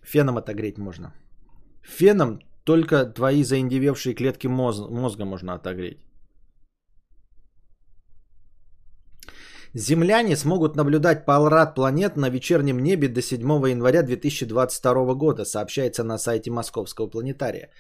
Феном 0.02 0.36
отогреть 0.36 0.78
можно. 0.78 1.14
Феном 1.82 2.40
только 2.64 3.06
твои 3.06 3.42
заиндевевшие 3.42 4.14
клетки 4.14 4.48
моз- 4.48 4.90
мозга 4.90 5.24
можно 5.24 5.54
отогреть. 5.54 5.98
Земляне 9.74 10.36
смогут 10.36 10.76
наблюдать 10.76 11.26
полрад 11.26 11.74
планет 11.74 12.16
на 12.16 12.30
вечернем 12.30 12.78
небе 12.78 13.08
до 13.08 13.22
7 13.22 13.68
января 13.68 14.02
2022 14.02 15.14
года, 15.14 15.44
сообщается 15.44 16.04
на 16.04 16.18
сайте 16.18 16.50
Московского 16.50 17.08
планетария. 17.08 17.70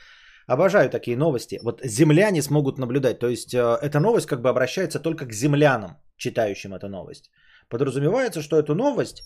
Обожаю 0.46 0.90
такие 0.90 1.16
новости. 1.16 1.58
Вот 1.62 1.80
земляне 1.84 2.42
смогут 2.42 2.78
наблюдать. 2.78 3.18
То 3.18 3.28
есть 3.28 3.54
э, 3.54 3.78
эта 3.82 4.00
новость 4.00 4.26
как 4.26 4.40
бы 4.40 4.48
обращается 4.48 4.98
только 5.00 5.26
к 5.26 5.32
землянам, 5.32 5.96
читающим 6.16 6.74
эту 6.74 6.88
новость. 6.88 7.30
Подразумевается, 7.68 8.42
что 8.42 8.56
эту 8.56 8.74
новость 8.74 9.22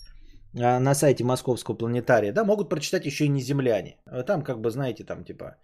э, 0.53 0.79
на 0.79 0.95
сайте 0.95 1.23
Московского 1.23 1.75
планетария, 1.75 2.33
да, 2.33 2.43
могут 2.43 2.69
прочитать 2.69 3.05
еще 3.05 3.25
и 3.25 3.29
не 3.29 3.41
земляне. 3.41 3.97
Там, 4.25 4.43
как 4.43 4.59
бы, 4.61 4.69
знаете, 4.69 5.03
там 5.03 5.23
типа 5.23 5.57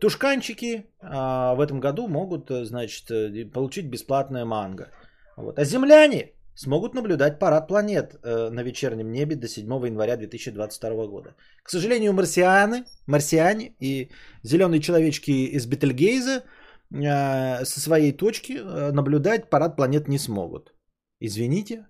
тушканчики 0.00 0.86
а 1.00 1.54
в 1.54 1.60
этом 1.60 1.80
году 1.80 2.08
могут, 2.08 2.50
э, 2.50 2.64
значит, 2.64 3.52
получить 3.52 3.86
бесплатное 3.86 4.44
манго. 4.44 4.90
Вот. 5.36 5.58
А 5.58 5.64
земляне 5.64 6.32
смогут 6.54 6.94
наблюдать 6.94 7.38
парад 7.38 7.68
планет 7.68 8.16
э, 8.22 8.50
на 8.50 8.62
вечернем 8.62 9.12
небе 9.12 9.36
до 9.36 9.48
7 9.48 9.86
января 9.86 10.16
2022 10.16 11.06
года. 11.06 11.34
К 11.62 11.70
сожалению, 11.70 12.12
марсианы, 12.12 12.84
марсиане 13.06 13.74
и 13.80 14.10
зеленые 14.42 14.80
человечки 14.80 15.30
из 15.30 15.66
Бетельгейза 15.66 16.42
э, 16.90 17.64
со 17.64 17.80
своей 17.80 18.12
точки 18.12 18.52
э, 18.52 18.92
наблюдать 18.92 19.50
парад 19.50 19.76
планет 19.76 20.08
не 20.08 20.18
смогут. 20.18 20.74
Извините, 21.20 21.86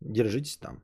держитесь 0.00 0.56
там. 0.56 0.82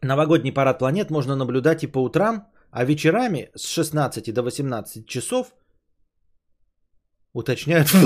Новогодний 0.00 0.52
парад 0.52 0.78
планет 0.78 1.10
можно 1.10 1.36
наблюдать 1.36 1.84
и 1.84 1.86
по 1.86 2.02
утрам, 2.02 2.46
а 2.70 2.84
вечерами 2.84 3.50
с 3.54 3.66
16 3.66 4.32
до 4.32 4.42
18 4.42 5.06
часов 5.06 5.54
уточняют 7.32 7.88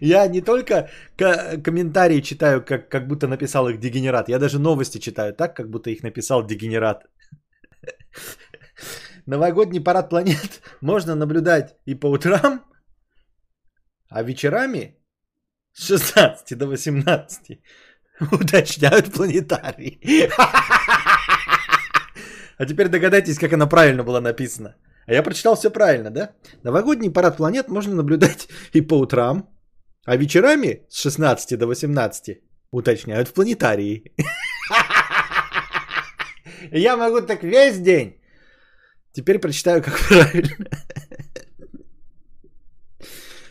Я 0.00 0.26
не 0.26 0.40
только 0.40 0.90
комментарии 1.16 2.20
читаю, 2.20 2.64
как, 2.64 2.88
как 2.88 3.06
будто 3.08 3.28
написал 3.28 3.68
их 3.68 3.78
дегенерат. 3.78 4.28
Я 4.28 4.38
даже 4.38 4.58
новости 4.58 4.98
читаю 4.98 5.34
так, 5.34 5.56
как 5.56 5.70
будто 5.70 5.90
их 5.90 6.02
написал 6.02 6.46
дегенерат. 6.46 7.06
Новогодний 9.26 9.80
парад 9.80 10.10
планет 10.10 10.60
можно 10.80 11.14
наблюдать 11.14 11.76
и 11.86 11.94
по 11.94 12.06
утрам, 12.10 12.64
а 14.14 14.22
вечерами 14.22 14.94
с 15.72 15.88
16 15.88 16.56
до 16.56 16.66
18 16.68 17.60
уточняют 18.32 19.12
планетарий. 19.12 20.00
А 22.56 22.66
теперь 22.66 22.88
догадайтесь, 22.88 23.38
как 23.38 23.52
оно 23.52 23.66
правильно 23.66 24.04
было 24.04 24.20
написано. 24.20 24.76
А 25.08 25.12
я 25.12 25.24
прочитал 25.24 25.56
все 25.56 25.70
правильно, 25.70 26.10
да? 26.10 26.30
Новогодний 26.62 27.10
парад 27.10 27.36
планет 27.36 27.68
можно 27.68 27.94
наблюдать 27.94 28.48
и 28.72 28.80
по 28.80 28.94
утрам, 28.94 29.50
а 30.06 30.16
вечерами 30.16 30.86
с 30.88 31.02
16 31.02 31.58
до 31.58 31.66
18 31.66 32.38
уточняют 32.70 33.28
в 33.28 33.32
планетарии. 33.32 34.14
Я 36.70 36.96
могу 36.96 37.22
так 37.22 37.42
весь 37.42 37.80
день. 37.80 38.22
Теперь 39.12 39.40
прочитаю, 39.40 39.82
как 39.82 39.98
правильно. 40.08 40.68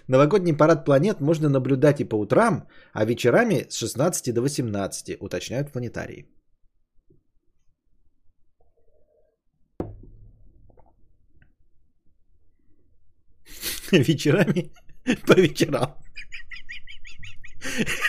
Новогодний 0.07 0.53
парад 0.53 0.85
планет 0.85 1.21
можно 1.21 1.49
наблюдать 1.49 2.01
и 2.01 2.05
по 2.05 2.15
утрам, 2.15 2.67
а 2.93 3.05
вечерами 3.05 3.65
с 3.69 3.77
16 3.77 4.33
до 4.33 4.41
18 4.41 5.17
уточняют 5.21 5.71
планетарии. 5.71 6.27
Вечерами 13.91 14.71
по 15.27 15.33
вечерам. 15.33 15.95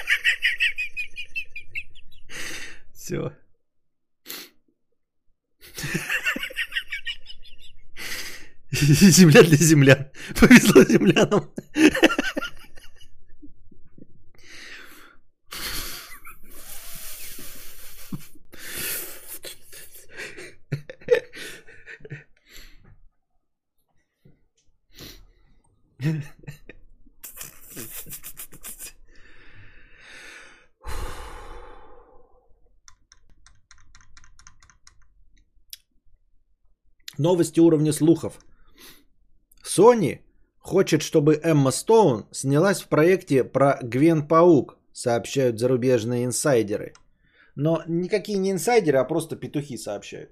Все. 2.92 3.30
Земля 8.72 9.42
для 9.42 9.56
землян. 9.56 10.10
Повезло 10.40 10.84
землянам. 10.84 11.50
Новости 37.24 37.60
уровня 37.60 37.92
слухов. 37.92 38.32
Sony 39.64 40.18
хочет, 40.58 41.00
чтобы 41.00 41.40
Эмма 41.42 41.70
Стоун 41.70 42.26
снялась 42.32 42.82
в 42.82 42.88
проекте 42.88 43.44
про 43.44 43.78
Гвен 43.82 44.28
Паук, 44.28 44.76
сообщают 44.92 45.58
зарубежные 45.58 46.24
инсайдеры. 46.26 46.92
Но 47.56 47.82
никакие 47.88 48.38
не 48.38 48.50
инсайдеры, 48.50 48.98
а 48.98 49.04
просто 49.04 49.36
петухи 49.36 49.78
сообщают. 49.78 50.30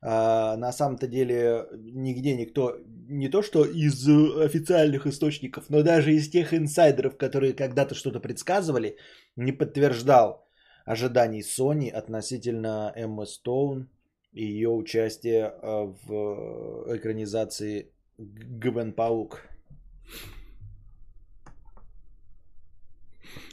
А, 0.00 0.56
на 0.56 0.72
самом-то 0.72 1.06
деле 1.06 1.66
нигде 1.74 2.34
никто, 2.34 2.78
не 3.08 3.28
то 3.28 3.42
что 3.42 3.66
из 3.66 4.08
официальных 4.08 5.06
источников, 5.06 5.64
но 5.68 5.82
даже 5.82 6.14
из 6.14 6.30
тех 6.30 6.54
инсайдеров, 6.54 7.18
которые 7.18 7.52
когда-то 7.52 7.94
что-то 7.94 8.20
предсказывали, 8.20 8.96
не 9.36 9.52
подтверждал 9.52 10.46
ожиданий 10.86 11.42
Sony 11.42 11.90
относительно 11.90 12.90
Эммы 12.96 13.26
Стоун 13.26 13.88
и 14.32 14.44
ее 14.44 14.68
участие 14.68 15.46
а, 15.46 15.84
в 15.84 16.96
экранизации 16.96 17.92
Гвен 18.18 18.92
Паук. 18.92 19.42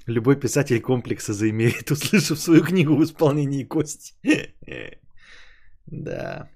Любой 0.05 0.39
писатель 0.39 0.81
комплекса 0.81 1.33
заимеет, 1.33 1.91
услышав 1.91 2.39
свою 2.39 2.63
книгу 2.63 2.95
в 2.95 3.03
исполнении 3.03 3.63
Кости. 3.63 4.15
Да. 5.85 6.49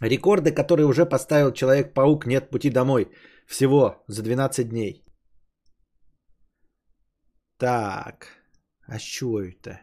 Рекорды, 0.00 0.52
которые 0.52 0.86
уже 0.86 1.06
поставил 1.06 1.52
Человек-паук 1.52 2.26
«Нет 2.26 2.50
пути 2.50 2.70
домой». 2.70 3.08
Всего 3.46 4.04
за 4.06 4.22
12 4.22 4.68
дней. 4.68 5.04
Так. 7.56 8.28
А 8.86 8.98
что 8.98 9.42
это? 9.42 9.80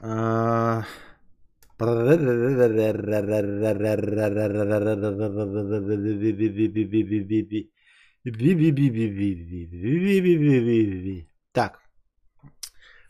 А... 0.00 0.84
Так. 11.52 11.80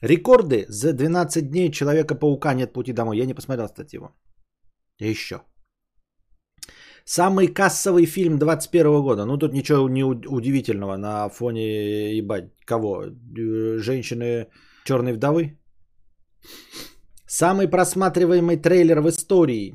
Рекорды 0.01 0.65
за 0.69 0.93
12 0.93 1.51
дней 1.51 1.71
Человека-паука 1.71 2.55
нет 2.55 2.73
пути 2.73 2.93
домой. 2.93 3.19
Я 3.19 3.27
не 3.27 3.35
посмотрел 3.35 3.69
статью. 3.69 4.09
Еще. 4.99 5.43
Самый 7.05 7.49
кассовый 7.49 8.07
фильм 8.07 8.39
21 8.39 9.03
года. 9.03 9.25
Ну, 9.25 9.39
тут 9.39 9.53
ничего 9.53 9.89
не 9.89 10.05
удивительного 10.05 10.97
на 10.97 11.29
фоне, 11.29 12.17
ебать, 12.17 12.53
кого? 12.65 13.07
Женщины 13.79 14.47
черной 14.85 15.13
вдовы? 15.13 15.59
Самый 17.35 17.67
просматриваемый 17.67 18.59
трейлер 18.59 19.01
в 19.01 19.09
истории. 19.09 19.75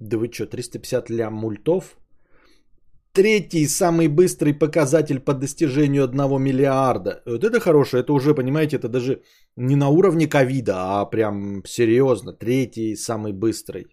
Да 0.00 0.16
вы 0.16 0.32
что, 0.32 0.46
350 0.46 1.10
лям 1.10 1.34
мультов? 1.34 1.98
Третий 3.12 3.68
самый 3.68 4.08
быстрый 4.08 4.54
показатель 4.54 5.20
по 5.20 5.34
достижению 5.34 6.04
1 6.04 6.42
миллиарда. 6.42 7.22
Вот 7.26 7.44
это 7.44 7.60
хорошее, 7.60 8.02
это 8.02 8.12
уже, 8.12 8.34
понимаете, 8.34 8.76
это 8.76 8.88
даже 8.88 9.20
не 9.56 9.76
на 9.76 9.88
уровне 9.90 10.26
ковида, 10.26 10.74
а 10.76 11.10
прям 11.10 11.62
серьезно. 11.66 12.32
Третий 12.32 12.96
самый 12.96 13.32
быстрый. 13.34 13.86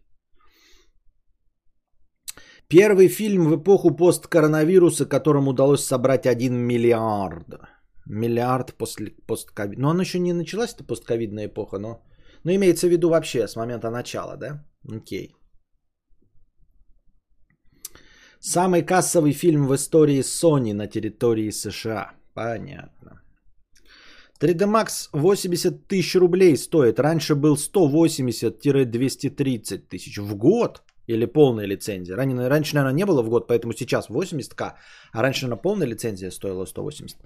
Первый 2.70 3.10
фильм 3.10 3.50
в 3.50 3.56
эпоху 3.58 3.92
посткоронавируса, 3.92 5.06
которому 5.06 5.52
удалось 5.52 5.84
собрать 5.84 6.26
1 6.26 6.56
миллиард. 6.56 7.60
Миллиард 8.06 8.74
после 8.78 9.12
постковида. 9.28 9.82
Но 9.82 9.90
он 9.90 10.00
еще 10.00 10.20
не 10.20 10.34
началась, 10.34 10.74
это 10.74 10.86
постковидная 10.86 11.48
эпоха, 11.48 11.78
но 11.78 12.02
ну, 12.46 12.56
имеется 12.56 12.88
в 12.88 12.92
виду 12.92 13.10
вообще 13.10 13.48
с 13.48 13.56
момента 13.56 13.90
начала, 13.90 14.38
да? 14.38 14.64
Окей. 14.88 15.36
Самый 18.40 18.84
кассовый 18.84 19.34
фильм 19.34 19.68
в 19.68 19.74
истории 19.74 20.22
Sony 20.22 20.74
на 20.74 20.88
территории 20.88 21.50
США. 21.50 22.14
Понятно. 22.36 23.22
3D 24.40 24.68
Max 24.68 25.10
80 25.14 25.88
тысяч 25.88 26.16
рублей 26.16 26.58
стоит. 26.58 27.00
Раньше 27.00 27.36
был 27.36 27.56
180-230 27.56 29.90
тысяч 29.90 30.20
в 30.20 30.36
год. 30.36 30.84
Или 31.08 31.26
полная 31.26 31.68
лицензия. 31.68 32.16
Ранее, 32.16 32.48
раньше, 32.48 32.76
наверное, 32.76 32.96
не 32.96 33.06
было 33.06 33.24
в 33.24 33.30
год, 33.30 33.48
поэтому 33.48 33.74
сейчас 33.74 34.10
80к. 34.10 34.74
А 35.14 35.22
раньше, 35.22 35.46
наверное, 35.46 35.62
полная 35.62 35.88
лицензия 35.88 36.32
стоила 36.32 36.66
180. 36.66 37.18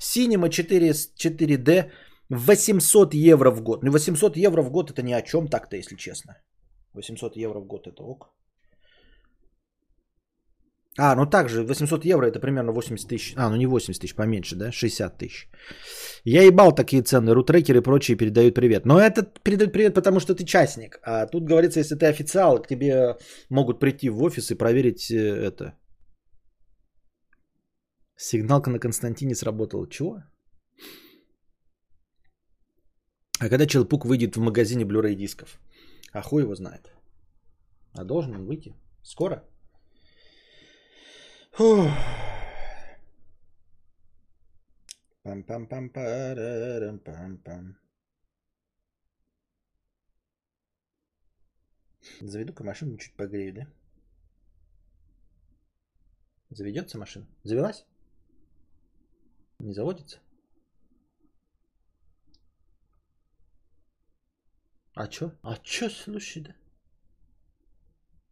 Cinema 0.00 0.48
4, 0.48 0.90
4D 0.90 1.90
800 2.30 3.14
евро 3.14 3.50
в 3.50 3.62
год. 3.62 3.82
Ну 3.82 3.92
800 3.92 4.36
евро 4.36 4.62
в 4.62 4.70
год 4.70 4.90
это 4.90 5.02
ни 5.02 5.12
о 5.12 5.22
чем 5.22 5.48
так-то, 5.48 5.76
если 5.76 5.96
честно. 5.96 6.32
800 6.94 7.36
евро 7.36 7.60
в 7.60 7.66
год 7.66 7.86
это 7.86 8.02
ок. 8.02 8.30
А, 10.96 11.16
ну 11.16 11.26
также 11.26 11.64
800 11.64 12.04
евро 12.04 12.26
это 12.26 12.40
примерно 12.40 12.72
80 12.72 13.08
тысяч. 13.08 13.34
А, 13.36 13.50
ну 13.50 13.56
не 13.56 13.66
80 13.66 14.00
тысяч, 14.00 14.14
поменьше, 14.14 14.56
да? 14.56 14.72
60 14.72 15.18
тысяч. 15.18 15.48
Я 16.24 16.42
ебал 16.42 16.74
такие 16.74 17.02
цены. 17.02 17.34
Рутрекеры 17.34 17.78
и 17.78 17.82
прочие 17.82 18.16
передают 18.16 18.54
привет. 18.54 18.86
Но 18.86 19.00
это 19.00 19.22
передают 19.42 19.72
привет, 19.72 19.94
потому 19.94 20.20
что 20.20 20.34
ты 20.34 20.44
частник. 20.44 21.00
А 21.02 21.26
тут 21.26 21.44
говорится, 21.44 21.80
если 21.80 21.96
ты 21.96 22.06
официал, 22.06 22.62
к 22.62 22.68
тебе 22.68 23.16
могут 23.50 23.80
прийти 23.80 24.08
в 24.08 24.22
офис 24.22 24.50
и 24.50 24.54
проверить 24.54 25.10
э, 25.10 25.16
это. 25.16 25.74
Сигналка 28.16 28.70
на 28.70 28.78
Константине 28.78 29.34
сработала. 29.34 29.88
Чего? 29.90 30.22
А 33.40 33.48
когда 33.48 33.66
Челпук 33.66 34.04
выйдет 34.04 34.36
в 34.36 34.40
магазине 34.40 34.84
Blu-ray 34.84 35.14
дисков? 35.14 35.58
А 36.12 36.22
хуй 36.22 36.42
его 36.42 36.54
знает. 36.54 36.92
А 37.92 38.04
должен 38.04 38.36
он 38.36 38.46
выйти? 38.46 38.76
Скоро? 39.02 39.42
Пам-пам-пам-парам-пам-пам. 45.24 47.76
Заведу-ка 52.20 52.64
машину 52.64 52.98
чуть 52.98 53.16
погрею, 53.16 53.54
да? 53.54 53.66
Заведется 56.50 56.98
машина? 56.98 57.26
Завелась? 57.42 57.86
Не 59.58 59.72
заводится? 59.72 60.20
А 64.94 65.08
чё? 65.08 65.32
А 65.42 65.56
чё, 65.56 65.90
слушай, 65.90 66.42
да? 66.42 66.54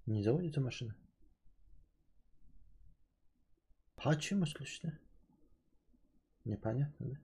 Не 0.07 0.23
заводится 0.23 0.61
машина? 0.61 0.95
Почему 3.97 4.47
слышно? 4.47 4.99
Непонятно, 6.45 7.07
да? 7.07 7.17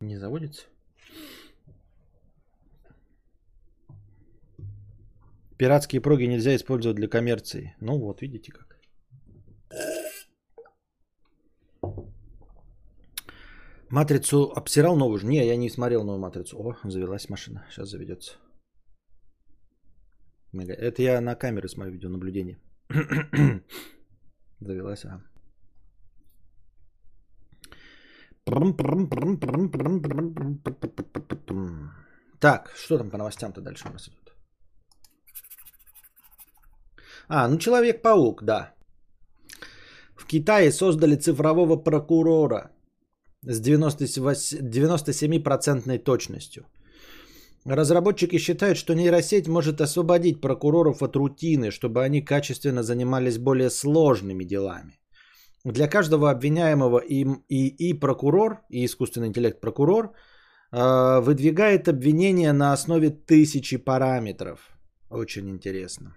Не 0.00 0.16
заводится? 0.16 0.66
Пиратские 5.56 6.00
проги 6.00 6.24
нельзя 6.24 6.54
использовать 6.54 6.96
для 6.96 7.08
коммерции. 7.08 7.74
Ну 7.80 7.98
вот, 7.98 8.20
видите 8.20 8.52
как. 8.52 8.75
Матрицу 13.90 14.52
обсирал 14.56 14.96
новую 14.96 15.18
же? 15.18 15.26
Не, 15.26 15.46
я 15.46 15.56
не 15.56 15.70
смотрел 15.70 16.04
новую 16.04 16.20
матрицу. 16.20 16.56
О, 16.58 16.76
завелась 16.84 17.28
машина. 17.28 17.64
Сейчас 17.70 17.88
заведется. 17.88 18.36
Это 20.52 21.02
я 21.02 21.20
на 21.20 21.34
камеры 21.36 21.68
смотрю 21.68 21.92
видеонаблюдение. 21.92 22.58
Завелась, 24.60 25.04
а. 25.04 25.20
Так, 32.40 32.72
что 32.76 32.98
там 32.98 33.10
по 33.10 33.18
новостям-то 33.18 33.60
дальше 33.60 33.88
у 33.88 33.92
нас 33.92 34.08
идет? 34.08 34.32
А, 37.28 37.48
ну 37.48 37.58
Человек-паук, 37.58 38.42
да. 38.44 38.74
В 40.16 40.26
Китае 40.26 40.72
создали 40.72 41.16
цифрового 41.16 41.76
прокурора 41.76 42.75
с 43.42 43.60
97% 43.60 45.98
точностью. 45.98 46.66
Разработчики 47.66 48.38
считают, 48.38 48.78
что 48.78 48.94
нейросеть 48.94 49.48
может 49.48 49.80
освободить 49.80 50.40
прокуроров 50.40 51.02
от 51.02 51.16
рутины, 51.16 51.72
чтобы 51.72 52.04
они 52.04 52.22
качественно 52.22 52.82
занимались 52.82 53.38
более 53.38 53.70
сложными 53.70 54.44
делами. 54.44 55.00
Для 55.64 55.88
каждого 55.88 56.30
обвиняемого 56.30 56.98
им 56.98 57.44
и, 57.48 57.66
и 57.66 57.92
прокурор, 57.92 58.60
и 58.70 58.84
искусственный 58.84 59.28
интеллект 59.28 59.60
прокурор 59.60 60.12
э, 60.70 61.20
выдвигает 61.20 61.88
обвинения 61.88 62.52
на 62.52 62.72
основе 62.72 63.10
тысячи 63.10 63.78
параметров. 63.78 64.60
Очень 65.10 65.48
интересно. 65.48 66.14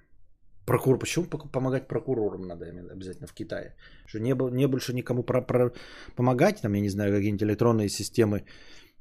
Прокурор, 0.69 0.99
почему 0.99 1.25
помогать 1.25 1.87
прокурорам 1.87 2.47
надо 2.47 2.65
обязательно 2.91 3.27
в 3.27 3.33
Китае? 3.33 3.73
Что 4.05 4.19
не, 4.19 4.33
не 4.51 4.67
больше 4.67 4.93
никому 4.93 5.23
про, 5.23 5.41
про, 5.41 5.71
помогать, 6.15 6.61
там, 6.61 6.73
я 6.73 6.81
не 6.81 6.89
знаю, 6.89 7.11
какие-нибудь 7.11 7.43
электронные 7.43 7.89
системы 7.89 8.43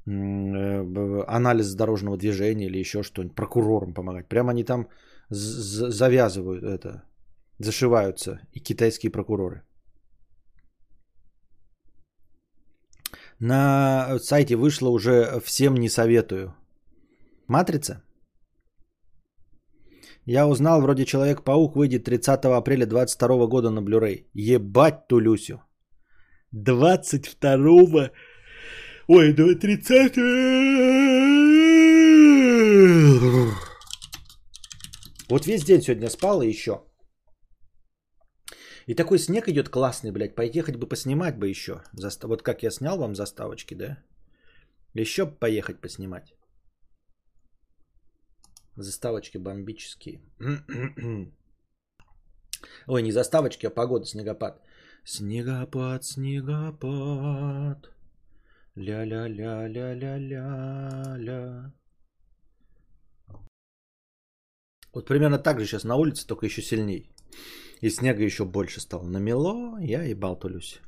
Э, 0.09 1.23
анализ 1.27 1.75
дорожного 1.75 2.17
движения 2.17 2.65
или 2.65 2.79
еще 2.79 3.03
что-нибудь, 3.03 3.35
прокурорам 3.35 3.93
помогать. 3.93 4.27
Прямо 4.27 4.51
они 4.51 4.63
там 4.63 4.87
завязывают 5.29 6.63
это, 6.63 7.03
зашиваются 7.59 8.39
и 8.53 8.59
китайские 8.59 9.11
прокуроры. 9.11 9.61
На 13.39 14.19
сайте 14.19 14.55
вышло 14.55 14.89
уже 14.89 15.39
«Всем 15.43 15.75
не 15.75 15.89
советую». 15.89 16.55
Матрица? 17.47 18.01
Я 20.31 20.47
узнал, 20.47 20.81
вроде 20.81 21.05
Человек-паук 21.05 21.75
выйдет 21.75 22.03
30 22.03 22.45
апреля 22.45 22.85
22 22.85 23.47
года 23.47 23.71
на 23.71 23.79
Blu-ray. 23.79 24.27
Ебать 24.35 25.07
Тулюсю. 25.07 25.63
22 26.51 28.11
Ой, 29.07 29.33
да 29.33 29.55
30 29.55 30.15
Вот 35.29 35.47
весь 35.47 35.63
день 35.63 35.81
сегодня 35.81 36.09
спал 36.09 36.43
и 36.43 36.47
еще. 36.47 36.83
И 38.85 38.93
такой 38.93 39.17
снег 39.17 39.47
идет 39.47 39.69
классный, 39.69 40.11
блядь. 40.11 40.35
Пойти 40.35 40.61
хоть 40.61 40.75
бы 40.75 40.85
поснимать 40.87 41.39
бы 41.39 41.47
еще. 41.47 41.81
Вот 42.23 42.43
как 42.43 42.61
я 42.61 42.69
снял 42.69 42.99
вам 42.99 43.15
заставочки, 43.15 43.73
да? 43.73 43.97
Еще 44.93 45.25
поехать 45.25 45.81
поснимать. 45.81 46.35
Заставочки 48.79 49.37
бомбические. 49.37 50.21
Ой, 52.87 53.01
не 53.01 53.11
заставочки, 53.11 53.65
а 53.65 53.69
погода, 53.69 54.05
снегопад. 54.05 54.61
Снегопад, 55.03 56.05
снегопад. 56.05 57.91
Ля-ля-ля-ля-ля-ля-ля. 58.75 61.73
Вот 64.93 65.05
примерно 65.05 65.39
так 65.39 65.59
же 65.59 65.65
сейчас 65.65 65.83
на 65.83 65.97
улице, 65.97 66.25
только 66.25 66.45
еще 66.45 66.61
сильней. 66.61 67.11
И 67.81 67.89
снега 67.89 68.23
еще 68.23 68.45
больше 68.45 68.79
стало. 68.79 69.03
Намело, 69.03 69.77
я 69.81 70.03
ебал 70.03 70.39
тулюсь. 70.39 70.79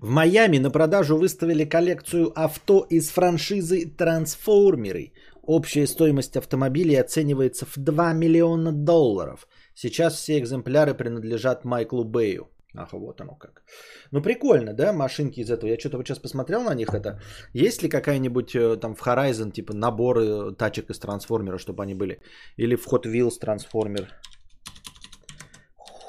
В 0.00 0.08
Майами 0.08 0.58
на 0.58 0.70
продажу 0.70 1.16
выставили 1.16 1.64
коллекцию 1.64 2.32
авто 2.34 2.86
из 2.90 3.10
франшизы 3.10 3.86
«Трансформеры». 3.86 5.12
Общая 5.42 5.86
стоимость 5.86 6.36
автомобилей 6.36 6.96
оценивается 6.96 7.66
в 7.66 7.76
2 7.76 8.12
миллиона 8.12 8.72
долларов– 8.72 9.46
Сейчас 9.82 10.14
все 10.14 10.38
экземпляры 10.38 10.94
принадлежат 10.94 11.64
Майклу 11.64 12.04
Бэю. 12.04 12.50
Ах, 12.76 12.92
вот 12.92 13.20
оно 13.20 13.34
как. 13.34 13.62
Ну, 14.10 14.20
прикольно, 14.20 14.74
да, 14.74 14.92
машинки 14.92 15.40
из 15.40 15.50
этого. 15.50 15.70
Я 15.70 15.78
что-то 15.78 15.96
вот 15.96 16.06
сейчас 16.06 16.18
посмотрел 16.18 16.62
на 16.62 16.74
них 16.74 16.88
это. 16.92 17.18
Есть 17.54 17.82
ли 17.82 17.88
какая-нибудь 17.88 18.54
э, 18.54 18.76
там 18.76 18.94
в 18.94 19.00
Horizon, 19.00 19.50
типа, 19.50 19.72
наборы 19.72 20.54
тачек 20.54 20.90
из 20.90 20.98
трансформера, 20.98 21.56
чтобы 21.56 21.82
они 21.82 21.94
были? 21.94 22.20
Или 22.58 22.76
в 22.76 22.86
Hot 22.88 23.06
Wheels 23.06 23.38
трансформер? 23.40 24.12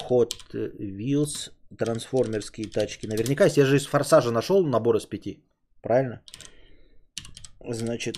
Hot 0.09 0.33
Wheels 0.53 1.51
трансформерские 1.77 2.69
тачки. 2.69 3.07
Наверняка, 3.07 3.45
если 3.45 3.61
я 3.61 3.65
же 3.65 3.77
из 3.77 3.85
Форсажа 3.85 4.31
нашел 4.31 4.65
набор 4.65 4.97
из 4.97 5.05
пяти. 5.05 5.43
Правильно? 5.81 6.21
Значит, 7.59 8.17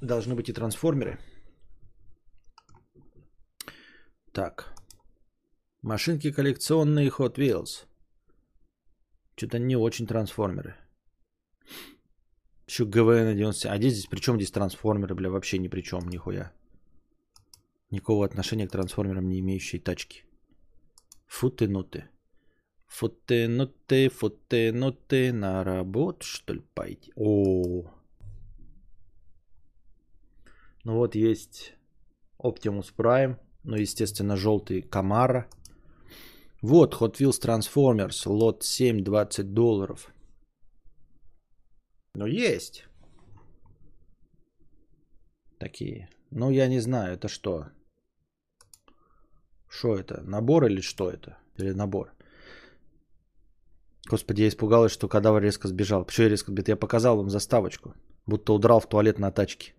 должны 0.00 0.34
быть 0.34 0.48
и 0.48 0.52
трансформеры. 0.52 1.18
Так. 4.32 4.74
Машинки 5.82 6.32
коллекционные 6.32 7.10
Hot 7.10 7.36
Wheels. 7.36 7.86
Что-то 9.36 9.58
не 9.58 9.76
очень 9.76 10.06
трансформеры. 10.06 10.76
Еще 12.66 12.84
ГВН 12.84 13.36
90. 13.36 13.70
А 13.70 13.76
здесь, 13.76 14.06
при 14.06 14.20
чем 14.20 14.36
здесь 14.36 14.50
трансформеры, 14.50 15.14
бля, 15.14 15.30
вообще 15.30 15.58
ни 15.58 15.68
при 15.68 15.82
чем, 15.82 16.08
нихуя. 16.08 16.52
Никакого 17.90 18.24
отношения 18.24 18.66
к 18.66 18.72
трансформерам 18.72 19.28
не 19.28 19.38
имеющие 19.40 19.80
тачки. 19.80 20.24
Футы 21.26 21.68
нуты. 21.68 22.08
Футы 22.86 23.48
нуты, 23.48 24.08
футы 24.08 24.72
нуты 24.72 25.32
на 25.32 25.64
работу, 25.64 26.24
что 26.24 26.54
ли, 26.54 26.60
пойти? 26.74 27.12
О. 27.16 27.90
Ну 30.84 30.94
вот 30.96 31.14
есть 31.14 31.74
Optimus 32.38 32.94
Prime. 32.96 33.38
Ну, 33.64 33.76
естественно, 33.76 34.36
желтый 34.36 34.82
Камара 34.82 35.48
Вот, 36.60 36.94
Hot 37.00 37.14
Wheels 37.14 37.40
Transformers, 37.42 38.28
лот 38.28 38.62
7, 38.62 39.02
20 39.02 39.54
долларов. 39.54 40.12
Ну, 42.14 42.26
есть. 42.26 42.84
Такие. 45.58 46.08
Ну, 46.30 46.50
я 46.50 46.68
не 46.68 46.78
знаю, 46.80 47.14
это 47.14 47.28
что? 47.28 47.68
Что 49.78 49.96
это? 49.96 50.22
Набор 50.22 50.64
или 50.66 50.80
что 50.80 51.10
это? 51.10 51.36
Или 51.58 51.72
набор? 51.72 52.12
Господи, 54.10 54.42
я 54.42 54.48
испугалась, 54.48 54.92
что 54.92 55.08
кадавр 55.08 55.42
резко 55.42 55.68
сбежал. 55.68 56.04
Почему 56.04 56.24
я 56.24 56.30
резко 56.30 56.52
сбежал? 56.52 56.74
Я 56.74 56.76
показал 56.76 57.16
вам 57.16 57.30
заставочку. 57.30 57.94
Будто 58.26 58.52
удрал 58.52 58.80
в 58.80 58.88
туалет 58.88 59.18
на 59.18 59.32
тачке. 59.32 59.74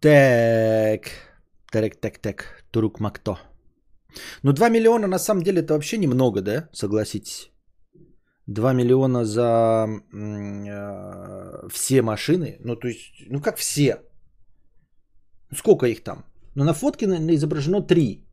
Так. 0.00 1.10
Так, 1.72 1.96
так, 1.96 2.18
так. 2.18 2.64
Турук 2.70 3.00
Макто. 3.00 3.38
Ну, 4.42 4.52
2 4.52 4.68
миллиона 4.68 5.06
на 5.06 5.18
самом 5.18 5.42
деле 5.42 5.62
это 5.62 5.74
вообще 5.74 5.98
немного, 5.98 6.42
да? 6.42 6.68
Согласитесь. 6.72 7.50
2 8.46 8.72
миллиона 8.72 9.24
за 9.24 9.86
э, 10.12 11.68
все 11.68 12.02
машины. 12.02 12.56
Ну, 12.60 12.76
то 12.76 12.88
есть, 12.88 13.30
ну 13.30 13.40
как 13.40 13.56
все? 13.56 13.96
Сколько 15.54 15.86
их 15.86 16.04
там? 16.04 16.24
Ну, 16.54 16.64
на 16.64 16.74
фотке 16.74 17.06
изображено 17.06 17.82
3. 17.82 18.24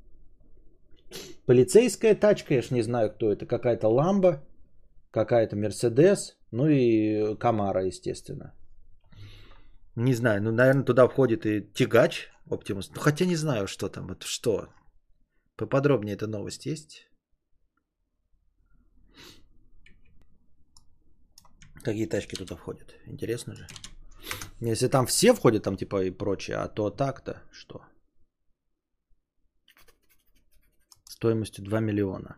Полицейская 1.45 2.15
тачка, 2.15 2.53
я 2.53 2.61
ж 2.61 2.71
не 2.71 2.83
знаю, 2.83 3.09
кто 3.11 3.31
это. 3.31 3.45
Какая-то 3.45 3.87
Ламба, 3.87 4.43
какая-то 5.11 5.55
Мерседес, 5.55 6.37
ну 6.51 6.67
и 6.67 7.35
Камара, 7.35 7.85
естественно. 7.85 8.53
Не 9.95 10.13
знаю, 10.13 10.41
ну, 10.43 10.51
наверное, 10.51 10.85
туда 10.85 11.07
входит 11.07 11.45
и 11.45 11.61
тягач 11.73 12.29
Оптимус. 12.49 12.91
Ну, 12.95 13.01
хотя 13.01 13.25
не 13.25 13.35
знаю, 13.35 13.67
что 13.67 13.89
там, 13.89 14.07
вот 14.07 14.23
что. 14.23 14.67
Поподробнее 15.55 16.15
эта 16.15 16.27
новость 16.27 16.65
есть? 16.65 17.07
Какие 21.83 22.05
тачки 22.05 22.35
туда 22.35 22.55
входят? 22.55 22.93
Интересно 23.07 23.55
же. 23.55 23.67
Если 24.61 24.87
там 24.87 25.05
все 25.05 25.33
входят, 25.33 25.63
там 25.63 25.75
типа 25.77 26.03
и 26.03 26.11
прочее, 26.11 26.57
а 26.57 26.67
то 26.67 26.89
так-то 26.89 27.41
что? 27.51 27.81
Стоимостью 31.09 31.63
2 31.63 31.79
миллиона. 31.79 32.35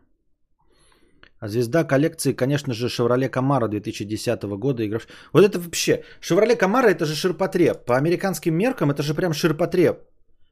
А 1.40 1.48
звезда 1.48 1.84
коллекции, 1.84 2.34
конечно 2.34 2.74
же, 2.74 2.88
Chevrolet 2.88 3.30
Camaro 3.30 3.68
2010 3.68 4.42
года. 4.58 4.86
Играв... 4.86 5.06
Вот 5.32 5.44
это 5.44 5.58
вообще... 5.58 6.04
Chevrolet 6.20 6.58
Camaro 6.58 6.86
это 6.86 7.06
же 7.06 7.14
ширпотреб. 7.14 7.86
По 7.86 7.96
американским 7.96 8.54
меркам 8.54 8.90
это 8.90 9.02
же 9.02 9.14
прям 9.14 9.32
ширпотреб. 9.32 9.96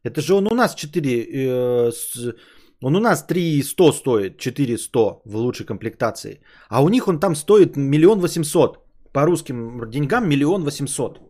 Это 0.02 0.20
же 0.20 0.34
он 0.34 0.46
у 0.46 0.54
нас 0.54 0.74
4... 0.74 1.02
Э, 1.10 1.92
с... 1.92 2.34
Он 2.80 2.96
у 2.96 3.00
нас 3.00 3.26
300 3.26 3.92
стоит, 3.92 4.38
400 4.38 4.98
в 5.24 5.36
лучшей 5.36 5.66
комплектации. 5.66 6.40
А 6.68 6.82
у 6.82 6.88
них 6.88 7.08
он 7.08 7.20
там 7.20 7.34
стоит 7.34 7.76
миллион 7.76 8.20
восемьсот. 8.20 8.78
По 9.12 9.26
русским 9.26 9.90
деньгам 9.90 10.28
миллион 10.28 10.64
восемьсот. 10.64 11.27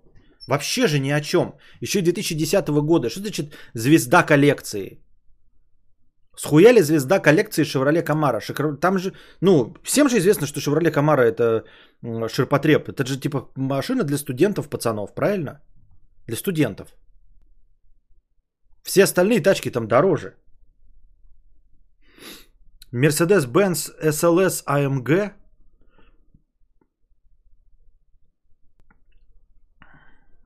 Вообще 0.49 0.87
же 0.87 0.99
ни 0.99 1.11
о 1.11 1.21
чем. 1.21 1.55
Еще 1.81 2.01
2010 2.01 2.69
года. 2.83 3.11
Что 3.11 3.21
значит 3.21 3.55
звезда 3.75 4.23
коллекции? 4.23 5.05
Схуяли 6.37 6.81
звезда 6.83 7.21
коллекции 7.21 7.65
Chevrolet 7.65 8.03
Camaro. 8.03 8.77
Там 8.81 8.99
же, 8.99 9.13
ну, 9.43 9.75
всем 9.85 10.09
же 10.09 10.17
известно, 10.19 10.47
что 10.47 10.61
Chevrolet 10.61 10.93
Camaro 10.93 11.23
это 11.23 11.65
ширпотреб. 12.29 12.89
Это 12.89 13.05
же 13.05 13.21
типа 13.21 13.51
машина 13.57 14.05
для 14.05 14.17
студентов, 14.17 14.69
пацанов, 14.69 15.15
правильно? 15.15 15.61
Для 16.27 16.37
студентов. 16.37 16.89
Все 18.83 19.05
остальные 19.05 19.43
тачки 19.43 19.71
там 19.71 19.87
дороже. 19.87 20.37
Mercedes-Benz 22.93 23.91
SLS 24.03 24.65
AMG 24.67 25.33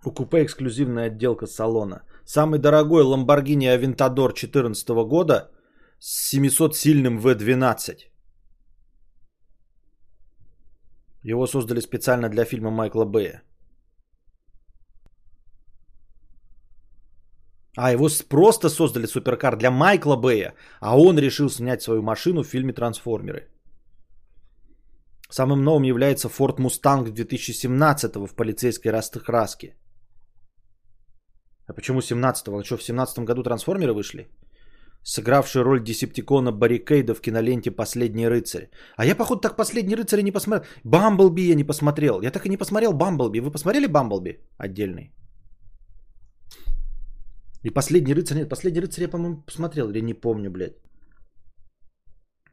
У 0.04 0.10
купе 0.10 0.44
эксклюзивная 0.44 1.06
отделка 1.06 1.46
салона. 1.46 2.02
Самый 2.24 2.58
дорогой 2.58 3.04
Lamborghini 3.04 3.68
Aventador 3.76 4.32
2014 4.32 4.88
года 5.08 5.50
с 6.00 6.34
700-сильным 6.34 7.20
V12. 7.20 7.98
Его 11.22 11.46
создали 11.46 11.80
специально 11.80 12.28
для 12.28 12.44
фильма 12.44 12.70
Майкла 12.70 13.04
Бэя. 13.04 13.42
А 17.76 17.92
его 17.92 18.08
просто 18.28 18.68
создали 18.68 19.06
суперкар 19.06 19.56
для 19.56 19.70
Майкла 19.70 20.16
Бэя, 20.16 20.54
а 20.80 20.98
он 20.98 21.18
решил 21.18 21.48
снять 21.48 21.82
свою 21.82 22.02
машину 22.02 22.42
в 22.42 22.48
фильме 22.48 22.72
«Трансформеры». 22.72 23.48
Самым 25.30 25.62
новым 25.62 25.84
является 25.84 26.28
Ford 26.28 26.58
Mustang 26.58 27.10
2017 27.10 28.16
в 28.16 28.34
полицейской 28.34 28.90
раскраске. 28.90 29.76
А 31.66 31.72
почему 31.72 32.00
17-го? 32.00 32.58
А 32.58 32.64
что, 32.64 32.76
в 32.76 32.82
17 32.82 33.24
году 33.24 33.42
трансформеры 33.42 33.92
вышли? 33.92 34.28
Сыгравший 35.04 35.62
роль 35.62 35.82
Десептикона 35.82 36.52
Баррикейда 36.52 37.14
в 37.14 37.20
киноленте 37.20 37.70
«Последний 37.70 38.28
рыцарь». 38.28 38.70
А 38.96 39.04
я, 39.04 39.16
походу, 39.16 39.40
так 39.40 39.56
«Последний 39.56 39.96
рыцарь» 39.96 40.22
не 40.22 40.32
посмотрел. 40.32 40.64
«Бамблби» 40.84 41.42
я 41.42 41.54
не 41.54 41.64
посмотрел. 41.64 42.22
Я 42.22 42.30
так 42.30 42.46
и 42.46 42.48
не 42.48 42.56
посмотрел 42.56 42.92
«Бамблби». 42.92 43.40
Вы 43.40 43.50
посмотрели 43.50 43.86
«Бамблби» 43.86 44.38
отдельный? 44.58 45.12
И 47.64 47.70
«Последний 47.70 48.14
рыцарь» 48.14 48.38
нет. 48.38 48.48
«Последний 48.48 48.80
рыцарь» 48.80 49.04
я, 49.04 49.08
по-моему, 49.08 49.42
посмотрел 49.42 49.90
или 49.90 50.00
не 50.00 50.14
помню, 50.14 50.50
блядь. 50.50 50.76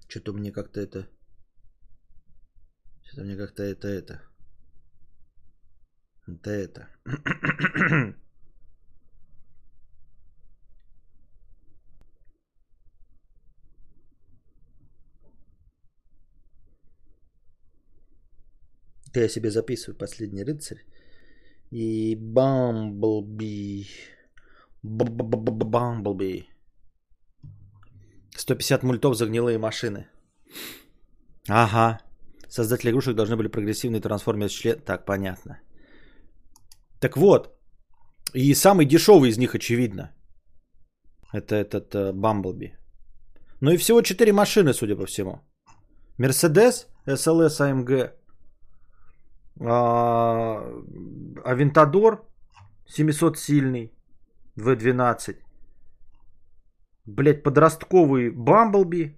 Что-то 0.07 0.33
мне 0.33 0.51
как-то 0.51 0.79
это... 0.79 1.07
Что-то 3.03 3.23
мне 3.25 3.37
как-то 3.37 3.63
это 3.63 3.87
это... 3.87 4.21
Это 6.27 6.49
это... 6.49 6.87
Это 19.09 19.21
я 19.21 19.29
себе 19.29 19.49
записываю 19.49 19.97
«Последний 19.97 20.43
рыцарь». 20.43 20.85
И 21.71 22.15
Бамблби. 22.15 23.87
Бамблби. 24.83 26.47
150 28.37 28.83
мультов 28.83 29.15
за 29.15 29.25
гнилые 29.25 29.57
машины. 29.57 30.07
Ага. 31.47 31.99
Создатели 32.47 32.91
игрушек 32.91 33.15
должны 33.15 33.35
были 33.35 33.47
прогрессивные 33.47 34.01
трансформеры 34.01 34.49
член. 34.49 34.79
Так, 34.79 35.05
понятно. 35.05 35.59
Так 36.99 37.17
вот. 37.17 37.55
И 38.33 38.53
самый 38.53 38.85
дешевый 38.85 39.29
из 39.29 39.37
них, 39.37 39.55
очевидно. 39.55 40.13
Это 41.33 41.55
этот 41.55 42.15
Бамблби. 42.15 42.75
Ну 43.61 43.71
и 43.71 43.77
всего 43.77 44.01
4 44.01 44.33
машины, 44.33 44.73
судя 44.73 44.95
по 44.95 45.05
всему. 45.05 45.41
Мерседес, 46.17 46.87
СЛС, 47.07 47.59
АМГ, 47.61 48.13
Авентадор 51.43 52.25
700 52.87 53.37
сильный 53.37 53.91
V12. 54.57 55.35
Блять, 57.05 57.43
подростковый 57.43 58.29
Бамблби 58.31 59.17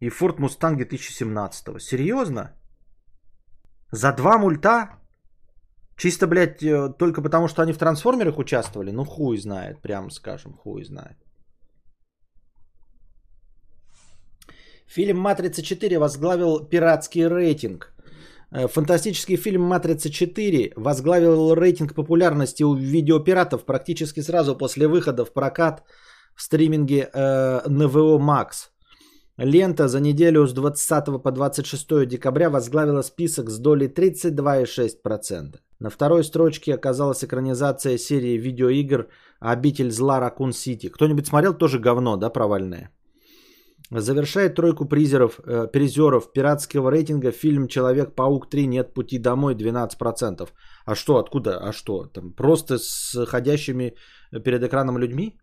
и 0.00 0.08
Ford 0.08 0.38
Mustang 0.38 0.76
2017. 0.76 1.80
Серьезно? 1.80 2.54
За 3.92 4.12
два 4.12 4.38
мульта? 4.38 4.98
Чисто, 5.96 6.26
блядь, 6.26 6.62
э, 6.62 6.94
только 6.98 7.22
потому, 7.22 7.48
что 7.48 7.62
они 7.62 7.72
в 7.72 7.78
трансформерах 7.78 8.38
участвовали? 8.38 8.92
Ну, 8.92 9.04
хуй 9.04 9.36
знает, 9.38 9.82
прямо 9.82 10.10
скажем, 10.10 10.52
хуй 10.54 10.84
знает. 10.84 11.18
Фильм 14.86 15.18
«Матрица 15.18 15.60
4» 15.60 15.98
возглавил 15.98 16.68
пиратский 16.68 17.26
рейтинг– 17.26 17.92
фантастический 18.52 19.36
фильм 19.36 19.62
«Матрица 19.62 20.08
4» 20.08 20.72
возглавил 20.76 21.54
рейтинг 21.54 21.94
популярности 21.94 22.62
у 22.62 22.74
видеопиратов 22.74 23.64
практически 23.64 24.20
сразу 24.20 24.56
после 24.56 24.88
выхода 24.88 25.24
в 25.24 25.32
прокат 25.32 25.82
в 26.34 26.42
стриминге 26.42 27.10
э, 27.12 27.60
NVO 27.66 28.18
Max. 28.18 28.70
Лента 29.38 29.88
за 29.88 30.00
неделю 30.00 30.46
с 30.46 30.52
20 30.52 31.22
по 31.22 31.30
26 31.30 32.06
декабря 32.06 32.50
возглавила 32.50 33.02
список 33.02 33.50
с 33.50 33.58
долей 33.58 33.88
32,6%. 33.88 35.56
На 35.78 35.90
второй 35.90 36.24
строчке 36.24 36.74
оказалась 36.74 37.22
экранизация 37.22 37.98
серии 37.98 38.36
видеоигр 38.38 39.08
«Обитель 39.40 39.90
зла 39.90 40.20
Ракун 40.20 40.52
Сити». 40.52 40.88
Кто-нибудь 40.88 41.26
смотрел? 41.26 41.54
Тоже 41.54 41.78
говно, 41.78 42.16
да, 42.16 42.30
провальное? 42.30 42.90
Завершает 43.90 44.54
тройку 44.54 44.84
призеров, 44.84 45.40
э, 45.46 45.66
призеров 45.72 46.32
пиратского 46.32 46.90
рейтинга 46.90 47.32
фильм 47.32 47.68
«Человек-паук 47.68 48.50
3. 48.50 48.66
Нет 48.66 48.94
пути 48.94 49.18
домой» 49.18 49.54
12%. 49.54 50.52
А 50.84 50.94
что, 50.94 51.16
откуда? 51.16 51.58
А 51.58 51.72
что? 51.72 52.04
Там 52.04 52.34
просто 52.34 52.78
с 52.78 53.26
ходящими 53.26 53.94
перед 54.44 54.62
экраном 54.62 54.98
людьми? 54.98 55.38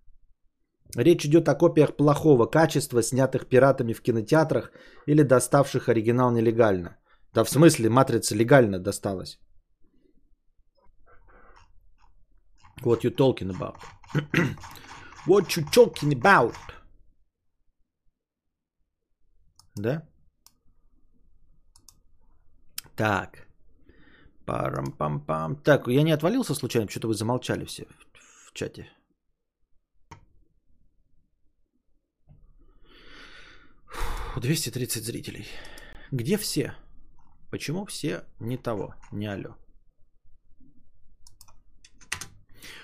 Речь 0.95 1.25
идет 1.25 1.49
о 1.49 1.55
копиях 1.55 1.97
плохого 1.97 2.45
качества, 2.45 3.01
снятых 3.01 3.47
пиратами 3.47 3.93
в 3.93 4.01
кинотеатрах 4.01 4.71
или 5.07 5.23
доставших 5.23 5.89
оригинал 5.89 6.31
нелегально. 6.31 6.97
Да 7.33 7.43
в 7.43 7.49
смысле, 7.49 7.89
матрица 7.89 8.35
легально 8.35 8.79
досталась. 8.79 9.39
What 12.83 13.01
you 13.03 13.09
talking 13.09 13.49
about? 13.49 13.77
What 15.27 15.57
you 15.57 15.63
talking 15.71 16.13
about? 16.13 16.53
Да? 19.75 20.07
Так. 22.95 23.47
Парам-пам-пам. 24.45 25.55
Так, 25.63 25.87
я 25.87 26.03
не 26.03 26.11
отвалился 26.11 26.55
случайно? 26.55 26.89
Что-то 26.89 27.07
вы 27.07 27.13
замолчали 27.13 27.65
все 27.65 27.85
в, 27.85 28.49
в 28.49 28.53
чате. 28.53 28.89
Фу, 33.87 34.39
230 34.39 35.03
зрителей. 35.03 35.47
Где 36.11 36.37
все? 36.37 36.75
Почему 37.51 37.85
все 37.85 38.23
не 38.39 38.57
того, 38.57 38.95
не 39.11 39.27
алло? 39.27 39.55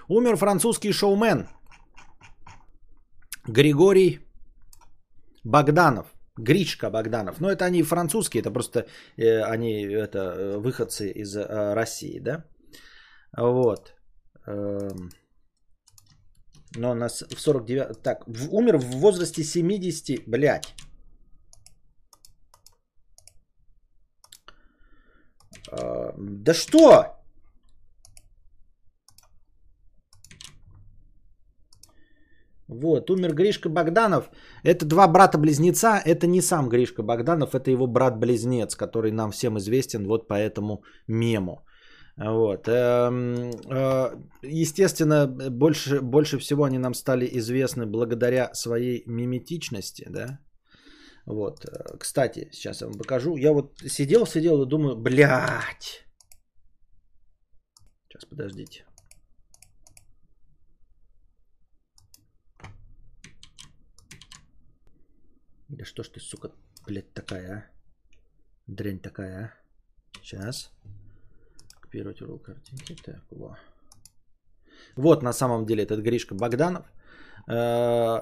Умер 0.07 0.35
французский 0.37 0.91
шоумен 0.93 1.47
Григорий 3.47 4.19
Богданов. 5.43 6.11
Гришка 6.38 6.89
Богданов. 6.89 7.41
Но 7.41 7.49
это 7.49 7.65
они 7.65 7.84
французские, 7.84 8.41
это 8.41 8.51
просто 8.51 8.86
э, 9.17 9.41
они 9.43 9.84
это 9.84 10.19
э, 10.19 10.57
выходцы 10.57 11.11
из 11.11 11.36
э, 11.36 11.73
России, 11.73 12.19
да? 12.19 12.45
Вот. 13.38 13.93
Эм, 14.47 15.09
но 16.77 16.93
нас 16.93 17.23
в 17.23 17.39
49... 17.39 18.01
Так, 18.01 18.23
в, 18.27 18.53
умер 18.53 18.77
в 18.77 18.91
возрасте 18.99 19.43
70... 19.43 20.27
Блядь. 20.27 20.73
Э, 25.71 26.13
да 26.17 26.53
что? 26.53 27.20
Вот, 32.72 33.09
умер 33.09 33.34
Гришка 33.34 33.69
Богданов. 33.69 34.30
Это 34.63 34.86
два 34.86 35.07
брата-близнеца. 35.07 36.01
Это 36.05 36.26
не 36.26 36.41
сам 36.41 36.69
Гришка 36.69 37.03
Богданов, 37.03 37.53
это 37.53 37.69
его 37.69 37.86
брат-близнец, 37.86 38.76
который 38.76 39.11
нам 39.11 39.32
всем 39.32 39.57
известен 39.57 40.07
вот 40.07 40.28
по 40.28 40.36
этому 40.36 40.84
мему. 41.07 41.65
Вот. 42.17 42.67
Эм, 42.69 43.51
э, 43.69 44.15
естественно, 44.43 45.28
больше, 45.28 45.99
больше 46.01 46.38
всего 46.39 46.63
они 46.63 46.78
нам 46.78 46.93
стали 46.93 47.28
известны 47.39 47.86
благодаря 47.86 48.49
своей 48.53 49.03
миметичности, 49.05 50.05
да. 50.09 50.39
Вот. 51.26 51.65
Э, 51.65 51.97
кстати, 51.99 52.49
сейчас 52.51 52.82
я 52.82 52.88
вам 52.88 52.97
покажу. 52.97 53.36
Я 53.38 53.51
вот 53.51 53.80
сидел, 53.86 54.26
сидел 54.26 54.61
и 54.61 54.69
думаю, 54.69 54.95
блядь. 54.95 56.05
Сейчас, 58.07 58.30
подождите. 58.30 58.86
Да 65.72 65.86
что 65.86 66.03
ж 66.03 66.09
ты, 66.09 66.19
сука, 66.19 66.51
блядь, 66.88 67.13
такая, 67.13 67.51
а? 67.51 67.63
Дрянь 68.67 68.99
такая, 68.99 69.43
а? 69.43 69.53
Сейчас. 70.22 70.72
Копировать 71.82 72.22
URL 72.22 72.39
картинки. 72.39 72.95
Так, 73.05 73.22
во. 73.32 73.57
Вот 74.97 75.24
на 75.24 75.34
самом 75.34 75.65
деле 75.65 75.84
этот 75.84 76.01
Гришка 76.01 76.36
Богданов. 76.36 76.86
Э, 77.47 78.22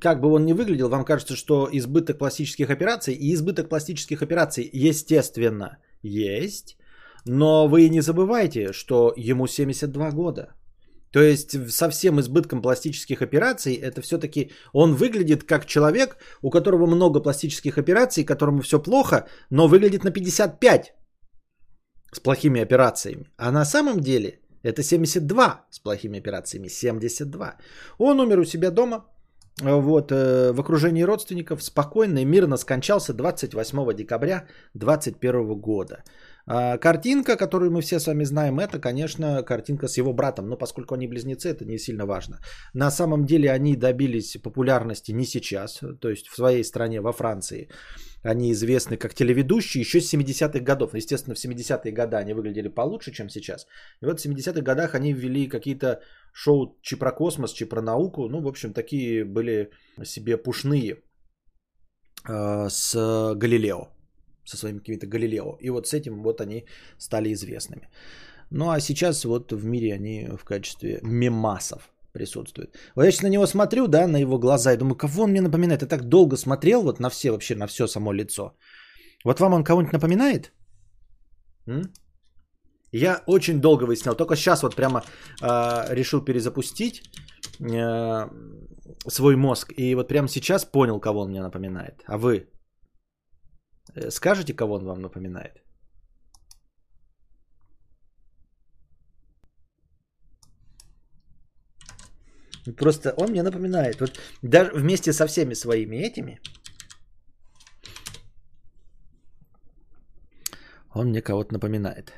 как 0.00 0.20
бы 0.20 0.32
он 0.32 0.44
ни 0.44 0.52
выглядел, 0.54 0.88
вам 0.88 1.04
кажется, 1.04 1.36
что 1.36 1.68
избыток 1.70 2.18
пластических 2.18 2.68
операций 2.70 3.14
и 3.14 3.32
избыток 3.32 3.68
пластических 3.68 4.22
операций, 4.22 4.68
естественно, 4.72 5.78
есть. 6.02 6.76
Но 7.24 7.68
вы 7.68 7.88
не 7.88 8.00
забывайте, 8.00 8.72
что 8.72 9.14
ему 9.16 9.46
72 9.46 10.10
года. 10.10 10.54
То 11.12 11.20
есть 11.20 11.70
совсем 11.70 12.20
избытком 12.20 12.62
пластических 12.62 13.22
операций 13.22 13.74
это 13.74 14.00
все-таки 14.00 14.50
он 14.72 14.94
выглядит 14.94 15.44
как 15.44 15.66
человек, 15.66 16.16
у 16.42 16.50
которого 16.50 16.86
много 16.86 17.20
пластических 17.20 17.78
операций, 17.78 18.24
которому 18.24 18.62
все 18.62 18.82
плохо, 18.82 19.26
но 19.50 19.68
выглядит 19.68 20.04
на 20.04 20.10
55 20.10 20.94
с 22.12 22.20
плохими 22.20 22.62
операциями. 22.62 23.24
А 23.36 23.52
на 23.52 23.64
самом 23.64 24.00
деле 24.00 24.40
это 24.62 24.82
72 24.82 25.66
с 25.70 25.78
плохими 25.78 26.18
операциями. 26.18 26.68
72. 26.68 27.56
Он 27.98 28.20
умер 28.20 28.38
у 28.38 28.44
себя 28.44 28.70
дома, 28.70 29.04
вот, 29.60 30.12
э, 30.12 30.52
в 30.52 30.60
окружении 30.60 31.04
родственников, 31.04 31.62
спокойно 31.62 32.20
и 32.20 32.24
мирно 32.24 32.56
скончался 32.56 33.12
28 33.12 33.94
декабря 33.94 34.46
2021 34.74 35.60
года. 35.60 36.04
А, 36.46 36.78
картинка, 36.78 37.36
которую 37.36 37.70
мы 37.70 37.80
все 37.80 38.00
с 38.00 38.06
вами 38.06 38.24
знаем, 38.24 38.58
это, 38.58 38.80
конечно, 38.80 39.42
картинка 39.42 39.88
с 39.88 39.98
его 39.98 40.12
братом. 40.12 40.48
Но 40.48 40.56
поскольку 40.56 40.94
они 40.94 41.06
близнецы, 41.06 41.48
это 41.50 41.64
не 41.64 41.78
сильно 41.78 42.06
важно. 42.06 42.38
На 42.74 42.90
самом 42.90 43.24
деле 43.24 43.50
они 43.50 43.76
добились 43.76 44.36
популярности 44.42 45.12
не 45.12 45.24
сейчас, 45.24 45.80
то 46.00 46.08
есть 46.08 46.28
в 46.28 46.34
своей 46.34 46.64
стране, 46.64 47.00
во 47.00 47.12
Франции. 47.12 47.68
Они 48.24 48.52
известны 48.52 48.96
как 48.96 49.14
телеведущие 49.14 49.80
еще 49.80 50.00
с 50.00 50.14
70-х 50.14 50.60
годов. 50.60 50.94
Естественно, 50.94 51.34
в 51.34 51.38
70-е 51.38 51.92
годы 51.92 52.16
они 52.16 52.34
выглядели 52.34 52.68
получше, 52.68 53.12
чем 53.12 53.28
сейчас. 53.28 53.66
И 54.00 54.06
вот 54.06 54.20
в 54.20 54.24
70-х 54.24 54.60
годах 54.60 54.94
они 54.94 55.12
ввели 55.12 55.48
какие-то 55.48 56.00
шоу 56.32 56.78
про 57.00 57.10
космос, 57.10 57.54
про 57.68 57.82
науку. 57.82 58.28
Ну, 58.28 58.40
в 58.40 58.46
общем, 58.46 58.72
такие 58.72 59.24
были 59.24 59.70
себе 60.04 60.36
пушные 60.36 61.02
э, 62.28 62.68
с 62.68 63.34
Галилео 63.34 63.88
со 64.44 64.56
своими 64.56 64.78
какими-то 64.78 65.06
Галилео. 65.06 65.56
И 65.60 65.70
вот 65.70 65.86
с 65.86 65.94
этим 65.94 66.22
вот 66.22 66.40
они 66.40 66.64
стали 66.98 67.32
известными. 67.32 67.88
Ну 68.50 68.70
а 68.70 68.80
сейчас 68.80 69.24
вот 69.24 69.52
в 69.52 69.64
мире 69.64 69.94
они 69.94 70.28
в 70.36 70.44
качестве 70.44 71.00
мемасов 71.02 71.92
присутствуют. 72.12 72.76
Вот 72.94 73.04
я 73.04 73.10
сейчас 73.10 73.22
на 73.22 73.30
него 73.30 73.46
смотрю, 73.46 73.88
да, 73.88 74.06
на 74.06 74.18
его 74.18 74.38
глаза 74.38 74.72
и 74.72 74.76
думаю, 74.76 74.96
кого 74.96 75.22
он 75.22 75.30
мне 75.30 75.40
напоминает? 75.40 75.82
Я 75.82 75.88
так 75.88 76.08
долго 76.08 76.36
смотрел 76.36 76.82
вот 76.82 77.00
на 77.00 77.10
все 77.10 77.30
вообще, 77.30 77.54
на 77.54 77.66
все 77.66 77.86
само 77.86 78.12
лицо. 78.12 78.52
Вот 79.24 79.40
вам 79.40 79.54
он 79.54 79.64
кого-нибудь 79.64 79.92
напоминает? 79.92 80.52
М? 81.66 81.82
Я 82.92 83.22
очень 83.26 83.60
долго 83.60 83.84
выяснял, 83.84 84.14
только 84.14 84.36
сейчас 84.36 84.62
вот 84.62 84.76
прямо 84.76 85.02
э, 85.40 85.94
решил 85.94 86.20
перезапустить 86.24 87.02
э, 87.60 88.28
свой 89.08 89.36
мозг. 89.36 89.72
И 89.78 89.94
вот 89.94 90.08
прямо 90.08 90.28
сейчас 90.28 90.64
понял, 90.64 91.00
кого 91.00 91.20
он 91.20 91.30
мне 91.30 91.42
напоминает. 91.42 92.02
А 92.06 92.18
вы 92.18 92.48
скажете, 94.10 94.54
кого 94.54 94.74
он 94.74 94.84
вам 94.84 95.02
напоминает? 95.02 95.62
Просто 102.76 103.12
он 103.16 103.30
мне 103.30 103.42
напоминает. 103.42 104.00
Вот 104.00 104.20
даже 104.42 104.70
вместе 104.74 105.12
со 105.12 105.26
всеми 105.26 105.54
своими 105.54 105.96
этими. 105.96 106.40
Он 110.94 111.08
мне 111.08 111.22
кого-то 111.22 111.52
напоминает. 111.52 112.12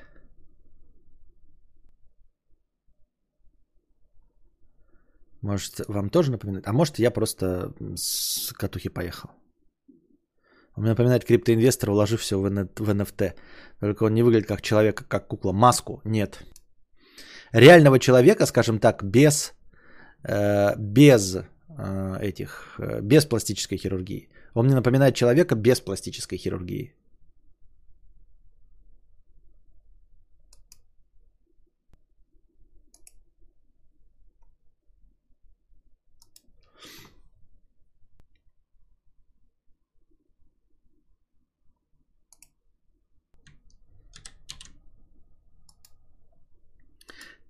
Может, 5.42 5.80
вам 5.88 6.10
тоже 6.10 6.30
напоминает? 6.30 6.66
А 6.66 6.72
может, 6.72 6.98
я 6.98 7.10
просто 7.10 7.72
с 7.96 8.52
катухи 8.52 8.88
поехал. 8.88 9.30
Он 10.76 10.84
напоминает 10.84 11.24
криптоинвестора, 11.24 11.92
вложив 11.92 12.20
все 12.20 12.38
в 12.38 12.46
NFT. 12.46 13.32
Только 13.80 14.04
он 14.04 14.14
не 14.14 14.22
выглядит 14.22 14.48
как 14.48 14.60
человек, 14.60 15.04
как 15.08 15.28
кукла. 15.28 15.52
Маску 15.52 16.00
нет. 16.04 16.42
Реального 17.52 17.98
человека, 17.98 18.46
скажем 18.46 18.78
так, 18.78 19.04
без, 19.04 19.54
э, 20.24 20.74
без 20.76 21.36
э, 21.36 22.18
этих, 22.20 22.74
э, 22.78 23.00
без 23.00 23.24
пластической 23.24 23.78
хирургии. 23.78 24.28
Он 24.54 24.66
мне 24.66 24.74
напоминает 24.74 25.14
человека 25.14 25.54
без 25.54 25.80
пластической 25.80 26.38
хирургии. 26.38 26.94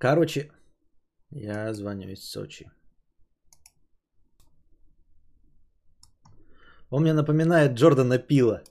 Короче, 0.05 0.51
я 1.31 1.73
звоню 1.73 2.11
из 2.11 2.31
Сочи. 2.31 2.71
Он 6.91 7.03
мне 7.03 7.15
напоминает 7.15 7.73
Джордана 7.73 8.19
Пила. 8.19 8.63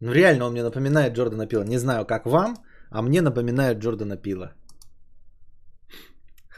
Ну 0.00 0.12
реально 0.12 0.46
он 0.46 0.52
мне 0.52 0.62
напоминает 0.62 1.12
Джордана 1.12 1.46
Пила. 1.46 1.64
Не 1.64 1.78
знаю, 1.78 2.06
как 2.06 2.24
вам, 2.24 2.56
а 2.90 3.02
мне 3.02 3.20
напоминает 3.20 3.78
Джордана 3.78 4.16
Пила. 4.16 4.54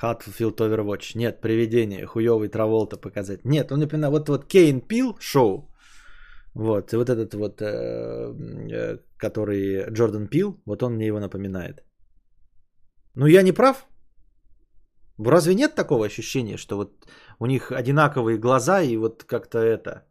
Hotfield 0.00 0.56
Overwatch. 0.60 1.16
Нет, 1.18 1.40
привидение, 1.40 2.06
хуёвый 2.06 2.50
Траволта 2.50 2.96
показать. 2.96 3.44
Нет, 3.44 3.72
он 3.72 3.80
напоминает, 3.80 4.12
вот, 4.12 4.28
вот 4.28 4.44
Кейн 4.46 4.80
Пил 4.82 5.16
шоу, 5.18 5.68
вот, 6.54 6.92
и 6.92 6.96
вот 6.96 7.10
этот 7.10 7.34
вот, 7.34 7.60
э, 7.60 8.34
э, 8.70 8.98
который 9.16 9.90
Джордан 9.90 10.28
Пил, 10.28 10.62
вот 10.64 10.82
он 10.82 10.94
мне 10.94 11.08
его 11.08 11.18
напоминает. 11.18 11.82
Ну, 13.14 13.26
я 13.26 13.42
не 13.42 13.52
прав? 13.52 13.86
Разве 15.18 15.54
нет 15.54 15.74
такого 15.74 16.06
ощущения, 16.06 16.56
что 16.56 16.76
вот 16.76 17.06
у 17.38 17.46
них 17.46 17.70
одинаковые 17.70 18.38
глаза 18.38 18.82
и 18.82 18.96
вот 18.96 19.24
как-то 19.24 19.58
это 19.58 20.04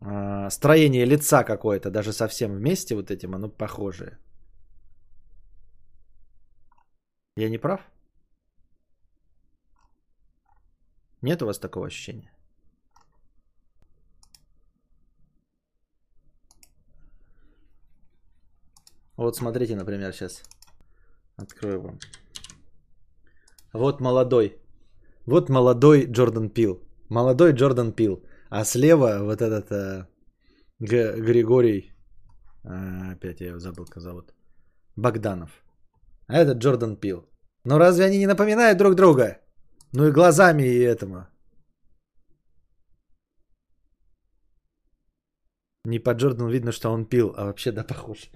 э, 0.00 0.50
строение 0.50 1.06
лица 1.06 1.44
какое-то, 1.44 1.90
даже 1.90 2.12
совсем 2.12 2.52
вместе 2.52 2.94
вот 2.94 3.10
этим, 3.10 3.34
оно 3.34 3.48
похожее. 3.48 4.18
Я 7.36 7.48
не 7.48 7.58
прав? 7.58 7.80
Нет 11.22 11.42
у 11.42 11.46
вас 11.46 11.58
такого 11.58 11.86
ощущения? 11.86 12.30
Вот 19.16 19.36
смотрите, 19.36 19.76
например, 19.76 20.12
сейчас 20.12 20.42
открою 21.36 21.80
вам. 21.82 21.98
Вот 23.72 24.00
молодой. 24.00 24.58
Вот 25.26 25.48
молодой 25.48 26.06
Джордан 26.06 26.50
Пил. 26.50 26.82
Молодой 27.08 27.52
Джордан 27.52 27.92
Пил. 27.92 28.24
А 28.50 28.64
слева 28.64 29.18
вот 29.22 29.40
этот 29.40 29.70
э, 29.70 30.06
Г- 30.80 31.20
Григорий. 31.20 31.92
А, 32.64 33.12
опять 33.12 33.40
я 33.40 33.58
забыл, 33.58 33.86
как 33.86 34.02
зовут. 34.02 34.34
Богданов. 34.96 35.50
А 36.26 36.38
этот 36.38 36.58
Джордан 36.58 36.96
Пил. 36.96 37.24
Ну 37.64 37.78
разве 37.78 38.04
они 38.04 38.18
не 38.18 38.26
напоминают 38.26 38.78
друг 38.78 38.94
друга? 38.94 39.38
Ну 39.92 40.06
и 40.08 40.12
глазами 40.12 40.62
и 40.62 40.80
этому. 40.80 41.26
Не 45.84 45.98
по 45.98 46.14
Джордану 46.14 46.48
видно, 46.50 46.72
что 46.72 46.90
он 46.90 47.06
пил, 47.06 47.34
а 47.36 47.44
вообще 47.44 47.72
да 47.72 47.84
похож. 47.84 48.30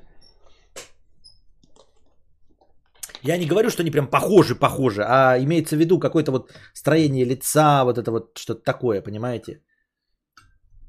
Я 3.23 3.39
не 3.39 3.47
говорю, 3.47 3.71
что 3.71 3.83
они 3.83 3.91
прям 3.91 4.07
похожи-похожи, 4.09 5.03
а 5.03 5.39
имеется 5.39 5.77
в 5.77 5.79
виду 5.79 5.99
какое-то 5.99 6.33
вот 6.33 6.51
строение 6.75 7.25
лица, 7.25 7.85
вот 7.85 7.99
это 7.99 8.11
вот 8.11 8.39
что-то 8.39 8.63
такое, 8.65 9.03
понимаете? 9.03 9.61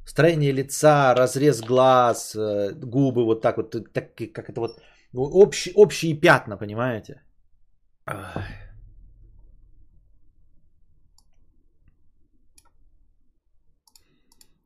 Строение 0.05 0.53
лица, 0.53 1.13
разрез 1.15 1.61
глаз, 1.61 2.35
э, 2.35 2.73
губы 2.75 3.25
вот 3.25 3.41
так 3.41 3.57
вот, 3.57 3.75
так, 3.93 4.15
как 4.33 4.49
это 4.49 4.59
вот, 4.61 4.79
ну, 5.13 5.23
общие, 5.23 5.73
общие 5.75 6.13
пятна, 6.13 6.57
понимаете? 6.57 7.21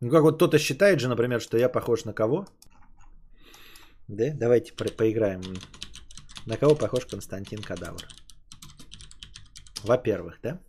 Ну 0.01 0.09
как 0.09 0.23
вот 0.23 0.35
кто-то 0.35 0.57
считает 0.59 0.99
же, 0.99 1.07
например, 1.07 1.39
что 1.41 1.57
я 1.57 1.69
похож 1.69 2.05
на 2.05 2.13
кого? 2.13 2.45
Да, 4.07 4.33
давайте 4.33 4.73
по- 4.73 4.91
поиграем. 4.97 5.41
На 6.45 6.57
кого 6.57 6.75
похож 6.75 7.05
Константин 7.05 7.61
Кадавр? 7.61 8.07
Во-первых, 9.83 10.39
да? 10.41 10.59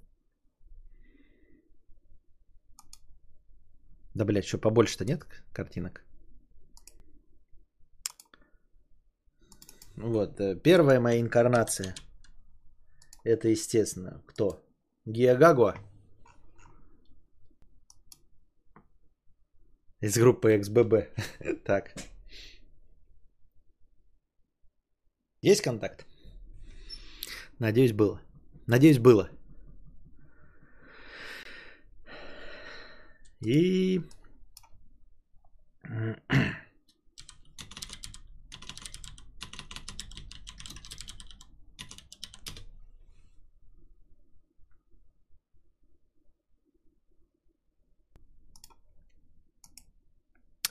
Да, 4.14 4.24
блядь, 4.24 4.44
что 4.46 4.58
побольше-то 4.58 5.04
нет 5.04 5.24
картинок? 5.52 6.04
Вот, 9.96 10.40
э, 10.40 10.56
первая 10.56 11.00
моя 11.00 11.20
инкарнация. 11.20 11.94
Это, 13.24 13.48
естественно, 13.48 14.22
кто? 14.26 14.62
Гиагагуа. 15.06 15.76
Из 20.00 20.18
группы 20.18 20.58
XBB. 20.58 21.62
так. 21.64 21.94
Есть 25.42 25.60
контакт? 25.60 26.06
Надеюсь, 27.58 27.92
было. 27.92 28.22
Надеюсь, 28.68 28.98
было. 29.00 29.28
И... 33.40 34.00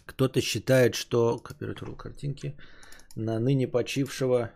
Кто-то 0.05 0.39
считает, 0.39 0.95
что... 0.95 1.39
Копировать 1.39 1.97
картинки. 1.97 2.57
На 3.15 3.37
ныне 3.39 3.67
почившего 3.67 4.53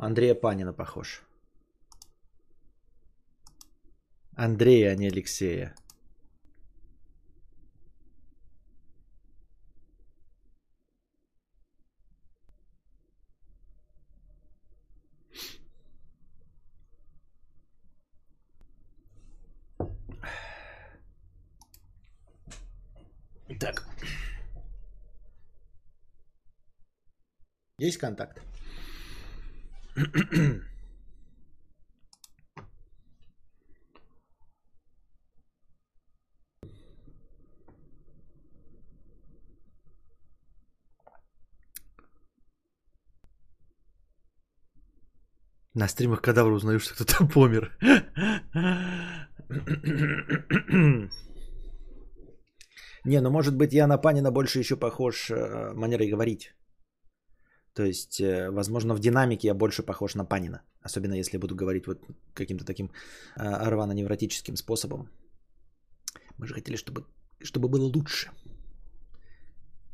Андрея 0.00 0.34
Панина 0.34 0.72
похож. 0.72 1.22
Андрея, 4.34 4.92
а 4.92 4.96
не 4.96 5.08
Алексея. 5.08 5.74
Так. 23.58 23.86
Есть 27.76 27.98
контакт? 27.98 28.40
На 45.74 45.88
стримах 45.88 46.20
кадавра 46.20 46.54
узнаешь, 46.54 46.82
что 46.82 46.94
кто-то 46.94 47.26
помер. 47.34 47.72
Не, 53.04 53.20
ну 53.20 53.30
может 53.30 53.56
быть 53.56 53.72
я 53.72 53.86
на 53.86 53.96
Панина 53.96 54.30
больше 54.30 54.58
еще 54.58 54.76
похож 54.76 55.30
э, 55.30 55.72
манерой 55.74 56.10
говорить. 56.10 56.52
То 57.74 57.84
есть, 57.84 58.20
э, 58.20 58.50
возможно, 58.50 58.94
в 58.94 59.00
динамике 59.00 59.48
я 59.48 59.54
больше 59.54 59.82
похож 59.82 60.14
на 60.14 60.24
Панина. 60.24 60.62
Особенно 60.82 61.14
если 61.14 61.38
буду 61.38 61.54
говорить 61.54 61.86
вот 61.86 61.98
каким-то 62.34 62.64
таким 62.64 62.90
э, 63.36 63.70
рвано-невротическим 63.70 64.56
способом. 64.56 65.08
Мы 66.38 66.46
же 66.46 66.54
хотели, 66.54 66.76
чтобы, 66.76 67.04
чтобы 67.42 67.68
было 67.68 67.84
лучше. 67.84 68.30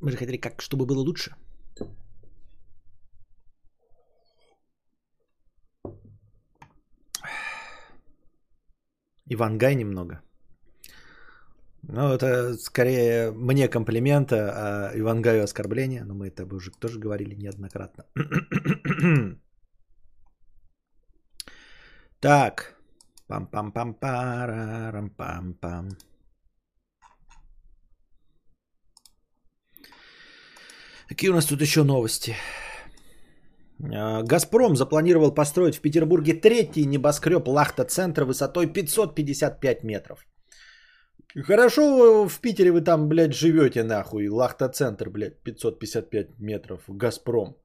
Мы 0.00 0.10
же 0.10 0.16
хотели, 0.16 0.36
как, 0.36 0.62
чтобы 0.62 0.86
было 0.86 1.00
лучше. 1.00 1.34
Иван 9.28 9.58
Гай 9.58 9.74
немного. 9.74 10.22
Ну, 11.82 12.12
это 12.12 12.56
скорее 12.58 13.30
мне 13.30 13.68
комплимента, 13.68 14.36
а 14.36 14.92
Ивангаю 14.98 15.44
оскорбление. 15.44 16.04
Но 16.04 16.14
мы 16.14 16.28
это 16.28 16.44
уже 16.54 16.70
тоже 16.70 16.98
говорили 16.98 17.34
неоднократно. 17.34 18.04
так. 22.20 22.76
Пам-пам-пам-парам-пам-пам. 23.28 25.88
Какие 31.08 31.30
у 31.30 31.34
нас 31.34 31.46
тут 31.46 31.60
еще 31.60 31.84
новости? 31.84 32.34
А, 33.80 34.22
Газпром 34.22 34.76
запланировал 34.76 35.34
построить 35.34 35.76
в 35.76 35.80
Петербурге 35.80 36.34
третий 36.34 36.86
небоскреб 36.86 37.48
Лахта-центра 37.48 38.24
высотой 38.24 38.66
555 38.66 39.84
метров. 39.84 40.26
Хорошо 41.42 42.26
в 42.28 42.40
Питере 42.40 42.72
вы 42.72 42.80
там, 42.80 43.08
блядь, 43.08 43.34
живете 43.34 43.84
нахуй. 43.84 44.28
Лахта-центр, 44.28 45.10
блядь, 45.10 45.42
555 45.42 46.38
метров. 46.38 46.80
Газпром. 46.88 47.56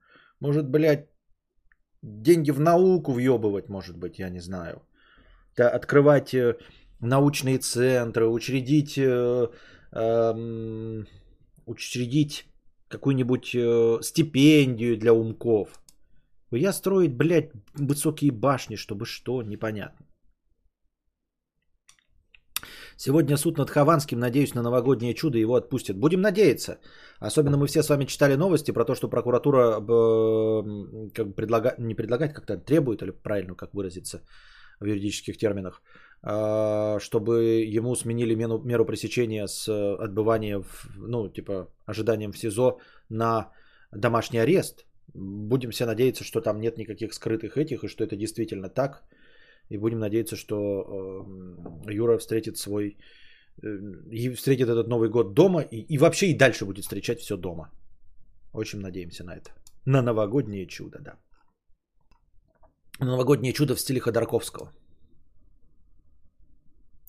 Может, 0.42 0.70
блядь, 0.70 1.08
деньги 2.02 2.52
в 2.52 2.60
науку 2.60 3.14
въебывать, 3.14 3.70
может 3.70 3.98
быть, 3.98 4.20
я 4.20 4.30
не 4.30 4.40
знаю. 4.40 4.82
Открывать 5.58 6.34
э, 6.34 6.58
научные 7.00 7.60
центры, 7.60 8.28
учредить, 8.28 8.98
э, 8.98 9.48
э, 9.94 11.04
учредить 11.66 12.46
какую-нибудь 12.90 13.56
э, 13.56 14.00
стипендию 14.02 14.98
для 14.98 15.14
умков. 15.14 15.82
Я 16.52 16.74
строить, 16.74 17.16
блядь, 17.16 17.52
высокие 17.74 18.32
башни, 18.32 18.76
чтобы 18.76 19.06
что, 19.06 19.44
непонятно. 19.44 20.06
Сегодня 23.04 23.38
суд 23.38 23.58
над 23.58 23.70
Хованским, 23.72 24.20
надеюсь, 24.20 24.54
на 24.54 24.62
новогоднее 24.62 25.16
чудо 25.16 25.38
его 25.40 25.56
отпустят. 25.56 25.98
Будем 25.98 26.22
надеяться. 26.22 26.78
Особенно 27.20 27.58
мы 27.58 27.66
все 27.66 27.82
с 27.82 27.90
вами 27.90 28.06
читали 28.06 28.36
новости 28.36 28.74
про 28.74 28.86
то, 28.86 28.94
что 28.94 29.10
прокуратура 29.10 29.80
э, 29.80 31.12
как 31.16 31.36
предлагает, 31.36 31.80
не 31.80 31.96
предлагает, 31.96 32.34
как-то 32.34 32.58
требует, 32.58 33.02
или 33.02 33.10
правильно 33.10 33.56
как 33.56 33.74
выразиться 33.74 34.22
в 34.80 34.86
юридических 34.86 35.38
терминах, 35.38 35.82
э, 36.22 37.00
чтобы 37.00 37.66
ему 37.78 37.96
сменили 37.96 38.36
меру, 38.36 38.60
меру 38.60 38.86
пресечения 38.86 39.48
с 39.48 39.68
отбывания, 40.04 40.60
в, 40.60 40.88
ну, 40.98 41.28
типа, 41.28 41.70
ожиданием 41.88 42.32
в 42.32 42.38
СИЗО 42.38 42.78
на 43.10 43.48
домашний 43.92 44.44
арест. 44.44 44.86
Будем 45.16 45.72
все 45.72 45.88
надеяться, 45.88 46.24
что 46.24 46.40
там 46.40 46.62
нет 46.62 46.78
никаких 46.78 47.16
скрытых 47.16 47.58
этих, 47.58 47.84
и 47.84 47.88
что 47.88 48.04
это 48.04 48.16
действительно 48.16 48.70
так. 48.70 49.02
И 49.72 49.78
будем 49.78 50.00
надеяться, 50.00 50.36
что 50.36 50.58
э, 50.58 51.94
Юра 51.94 52.18
встретит 52.18 52.58
свой 52.58 52.98
э, 53.64 53.68
и 54.12 54.36
встретит 54.36 54.68
этот 54.68 54.88
Новый 54.88 55.10
год 55.10 55.34
дома 55.34 55.62
и, 55.62 55.86
и 55.90 55.98
вообще 55.98 56.28
и 56.28 56.38
дальше 56.38 56.66
будет 56.66 56.84
встречать 56.84 57.20
все 57.20 57.38
дома. 57.38 57.70
Очень 58.54 58.82
надеемся 58.82 59.24
на 59.24 59.36
это. 59.36 59.52
На 59.86 60.02
новогоднее 60.02 60.68
чудо, 60.68 61.00
да. 61.00 61.18
Новогоднее 63.00 63.54
чудо 63.54 63.76
в 63.76 63.80
стиле 63.80 64.00
Ходорковского. 64.00 64.72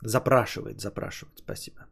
Запрашивает, 0.04 0.80
запрашивает. 0.80 1.38
Спасибо. 1.38 1.86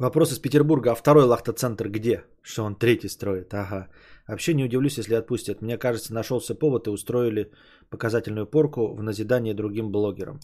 Вопрос 0.00 0.32
из 0.32 0.38
Петербурга. 0.38 0.92
А 0.92 0.94
второй 0.94 1.24
лахта-центр 1.24 1.88
где? 1.88 2.24
Что 2.42 2.64
он 2.64 2.74
третий 2.74 3.08
строит? 3.08 3.52
Ага. 3.52 3.88
Вообще 4.26 4.54
не 4.54 4.64
удивлюсь, 4.64 4.98
если 4.98 5.14
отпустят. 5.14 5.62
Мне 5.62 5.76
кажется, 5.76 6.14
нашелся 6.14 6.54
повод 6.54 6.86
и 6.86 6.90
устроили 6.90 7.50
показательную 7.90 8.46
порку 8.46 8.94
в 8.94 9.02
назидание 9.02 9.54
другим 9.54 9.92
блогерам. 9.92 10.40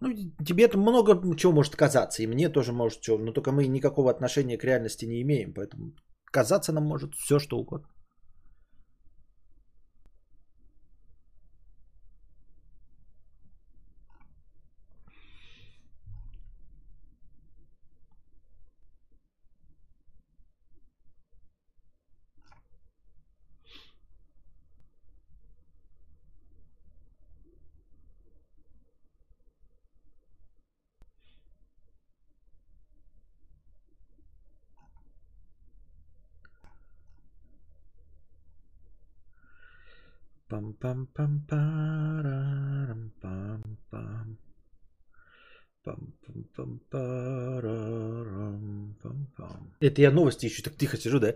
Ну, 0.00 0.14
тебе 0.46 0.64
это 0.64 0.78
много 0.78 1.36
чего 1.36 1.52
может 1.52 1.76
казаться, 1.76 2.22
и 2.22 2.26
мне 2.26 2.48
тоже 2.48 2.72
может 2.72 3.00
чего, 3.00 3.18
но 3.18 3.32
только 3.32 3.52
мы 3.52 3.66
никакого 3.66 4.10
отношения 4.10 4.56
к 4.56 4.64
реальности 4.64 5.06
не 5.06 5.20
имеем, 5.20 5.52
поэтому 5.52 5.92
казаться 6.32 6.72
нам 6.72 6.84
может 6.84 7.14
все, 7.14 7.38
что 7.38 7.58
угодно. 7.58 7.88
пам 40.56 40.72
пам 40.72 40.74
пам 40.74 40.74
парам 40.74 40.74
пам 40.74 40.74
пам 40.74 40.74
пам 40.76 40.76
пам 40.76 40.76
пам 40.76 40.76
парам 40.76 40.76
пам 40.82 40.95
пам 41.14 41.46
Это 49.80 50.00
я 50.02 50.10
новости 50.10 50.46
еще 50.46 50.62
так 50.62 50.76
тихо 50.76 50.96
сижу, 50.96 51.20
да? 51.20 51.34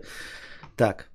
Так. 0.75 1.11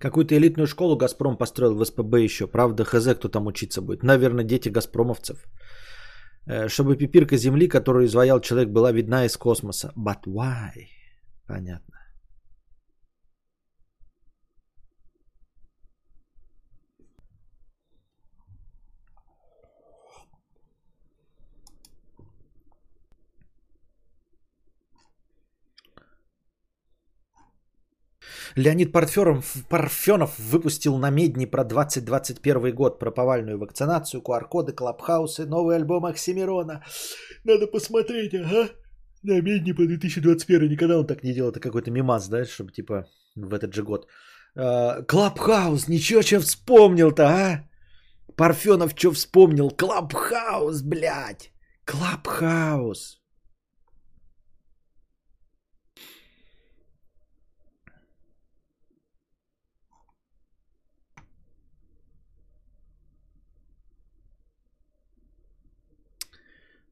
Какую-то 0.00 0.34
элитную 0.34 0.66
школу 0.66 0.96
«Газпром» 0.96 1.36
построил 1.36 1.74
в 1.74 1.84
СПБ 1.84 2.14
еще. 2.24 2.46
Правда, 2.46 2.84
хз, 2.84 3.06
кто 3.16 3.28
там 3.28 3.46
учиться 3.46 3.82
будет. 3.82 4.02
Наверное, 4.02 4.44
дети 4.44 4.70
«Газпромовцев». 4.70 5.46
Э, 6.50 6.68
чтобы 6.68 6.96
пипирка 6.96 7.36
Земли, 7.36 7.68
которую 7.68 8.06
изваял 8.06 8.40
человек, 8.40 8.70
была 8.70 8.90
видна 8.90 9.24
из 9.24 9.36
космоса. 9.36 9.92
But 9.96 10.22
why? 10.26 10.88
Понятно. 11.46 11.99
Леонид 28.56 28.92
Парфенов, 28.92 29.54
Парфенов 29.68 30.38
выпустил 30.38 30.98
на 30.98 31.10
Медни 31.10 31.46
про 31.46 31.64
2021 31.64 32.74
год, 32.74 32.98
про 32.98 33.10
повальную 33.10 33.58
вакцинацию, 33.58 34.22
QR-коды, 34.22 34.72
клабхаусы, 34.72 35.46
новый 35.46 35.76
альбом 35.76 36.04
Оксимирона. 36.06 36.82
Надо 37.44 37.66
посмотреть, 37.66 38.34
ага. 38.34 38.68
На 39.22 39.40
Медни 39.40 39.72
по 39.72 39.86
2021 39.86 40.68
никогда 40.68 40.98
он 40.98 41.06
так 41.06 41.22
не 41.22 41.32
делал. 41.32 41.50
Это 41.50 41.60
какой-то 41.60 41.90
мимас, 41.90 42.28
да, 42.28 42.44
чтобы 42.44 42.72
типа 42.72 43.06
в 43.36 43.54
этот 43.54 43.74
же 43.74 43.82
год. 43.82 44.06
А, 44.56 45.02
клабхаус, 45.02 45.88
ничего, 45.88 46.22
что 46.22 46.40
вспомнил-то, 46.40 47.22
а? 47.28 47.64
Парфенов 48.36 48.94
что 48.96 49.12
вспомнил? 49.12 49.70
Клабхаус, 49.70 50.82
блядь. 50.82 51.52
Клабхаус. 51.84 53.19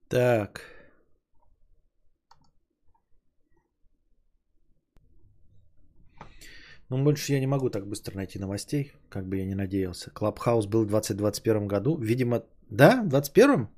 Так. 0.08 0.62
Ну, 6.90 7.04
больше 7.04 7.34
я 7.34 7.40
не 7.40 7.46
могу 7.46 7.68
так 7.68 7.86
быстро 7.86 8.16
найти 8.16 8.38
новостей, 8.38 8.92
как 9.10 9.26
бы 9.26 9.36
я 9.36 9.44
не 9.44 9.54
надеялся. 9.54 10.10
Клабхаус 10.10 10.66
был 10.66 10.84
в 10.84 10.88
2021 10.88 11.68
году. 11.68 11.98
Видимо, 11.98 12.44
да, 12.70 13.02
в 13.02 13.08
2021? 13.08 13.68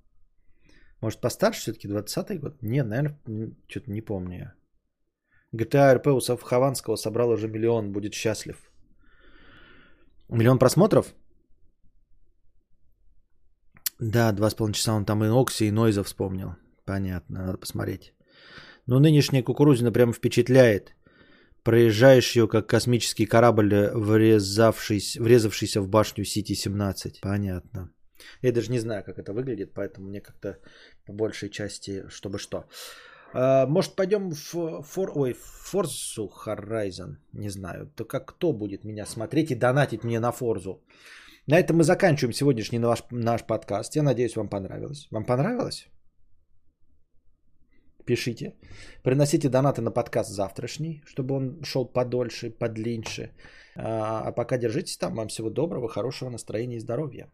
Может, 1.01 1.21
постарше 1.21 1.61
все-таки, 1.61 1.89
20 1.89 2.41
год? 2.41 2.63
Нет, 2.63 2.87
наверное, 2.87 3.57
что-то 3.67 3.91
не 3.91 4.01
помню 4.01 4.39
я. 4.39 4.55
GTA 5.53 6.01
RP 6.01 6.11
у 6.11 6.37
Хованского 6.37 6.97
собрал 6.97 7.31
уже 7.31 7.49
миллион, 7.49 7.93
будет 7.93 8.15
счастлив. 8.15 8.57
Миллион 10.29 10.59
просмотров? 10.59 11.13
Да, 14.01 14.33
два 14.33 14.49
с 14.51 14.55
половиной 14.55 14.75
часа 14.75 14.95
он 14.95 15.05
там 15.05 15.23
и 15.25 15.29
Окси, 15.29 15.67
и 15.67 15.71
Нойза 15.71 16.03
вспомнил. 16.03 16.57
Понятно, 16.87 17.47
надо 17.47 17.59
посмотреть. 17.59 18.15
Но 18.87 18.99
нынешняя 18.99 19.43
кукурузина 19.43 19.93
прям 19.93 20.13
впечатляет. 20.13 20.97
Проезжаешь 21.63 22.37
ее, 22.37 22.49
как 22.49 22.67
космический 22.67 23.27
корабль, 23.27 23.91
врезавшийся, 23.95 25.23
врезавшийся 25.23 25.83
в 25.83 25.89
башню 25.89 26.25
Сити-17. 26.25 27.21
Понятно. 27.21 27.91
Я 28.43 28.53
даже 28.53 28.73
не 28.73 28.79
знаю, 28.79 29.05
как 29.05 29.19
это 29.19 29.35
выглядит, 29.35 29.75
поэтому 29.75 30.09
мне 30.09 30.21
как-то 30.21 30.59
по 31.07 31.13
большей 31.13 31.51
части, 31.51 32.05
чтобы 32.09 32.39
что. 32.39 32.65
А, 33.35 33.67
может, 33.67 33.97
пойдем 33.97 34.31
в 34.31 34.83
фор... 34.83 35.13
Ой, 35.15 35.37
Forza 35.73 36.29
Horizon? 36.47 37.17
Не 37.33 37.51
знаю. 37.51 37.93
То 37.97 38.05
как 38.05 38.27
кто 38.27 38.53
будет 38.53 38.85
меня 38.85 39.07
смотреть 39.07 39.51
и 39.51 39.55
донатить 39.55 40.05
мне 40.05 40.21
на 40.21 40.33
Форзу? 40.33 40.83
На 41.51 41.59
этом 41.59 41.77
мы 41.77 41.83
заканчиваем 41.83 42.33
сегодняшний 42.33 42.79
наш, 42.79 43.03
наш 43.11 43.45
подкаст. 43.45 43.97
Я 43.97 44.03
надеюсь, 44.03 44.37
вам 44.37 44.49
понравилось. 44.49 45.09
Вам 45.11 45.25
понравилось? 45.25 45.89
Пишите. 48.07 48.55
Приносите 49.03 49.49
донаты 49.49 49.83
на 49.83 49.91
подкаст 49.91 50.31
завтрашний, 50.31 51.03
чтобы 51.07 51.35
он 51.35 51.65
шел 51.65 51.87
подольше, 51.87 52.51
подлиннее. 52.51 53.33
А, 53.77 54.29
а 54.29 54.33
пока 54.33 54.59
держитесь 54.59 54.97
там. 54.97 55.15
Вам 55.15 55.27
всего 55.27 55.51
доброго, 55.51 55.89
хорошего 55.89 56.31
настроения 56.31 56.77
и 56.77 56.81
здоровья. 56.81 57.27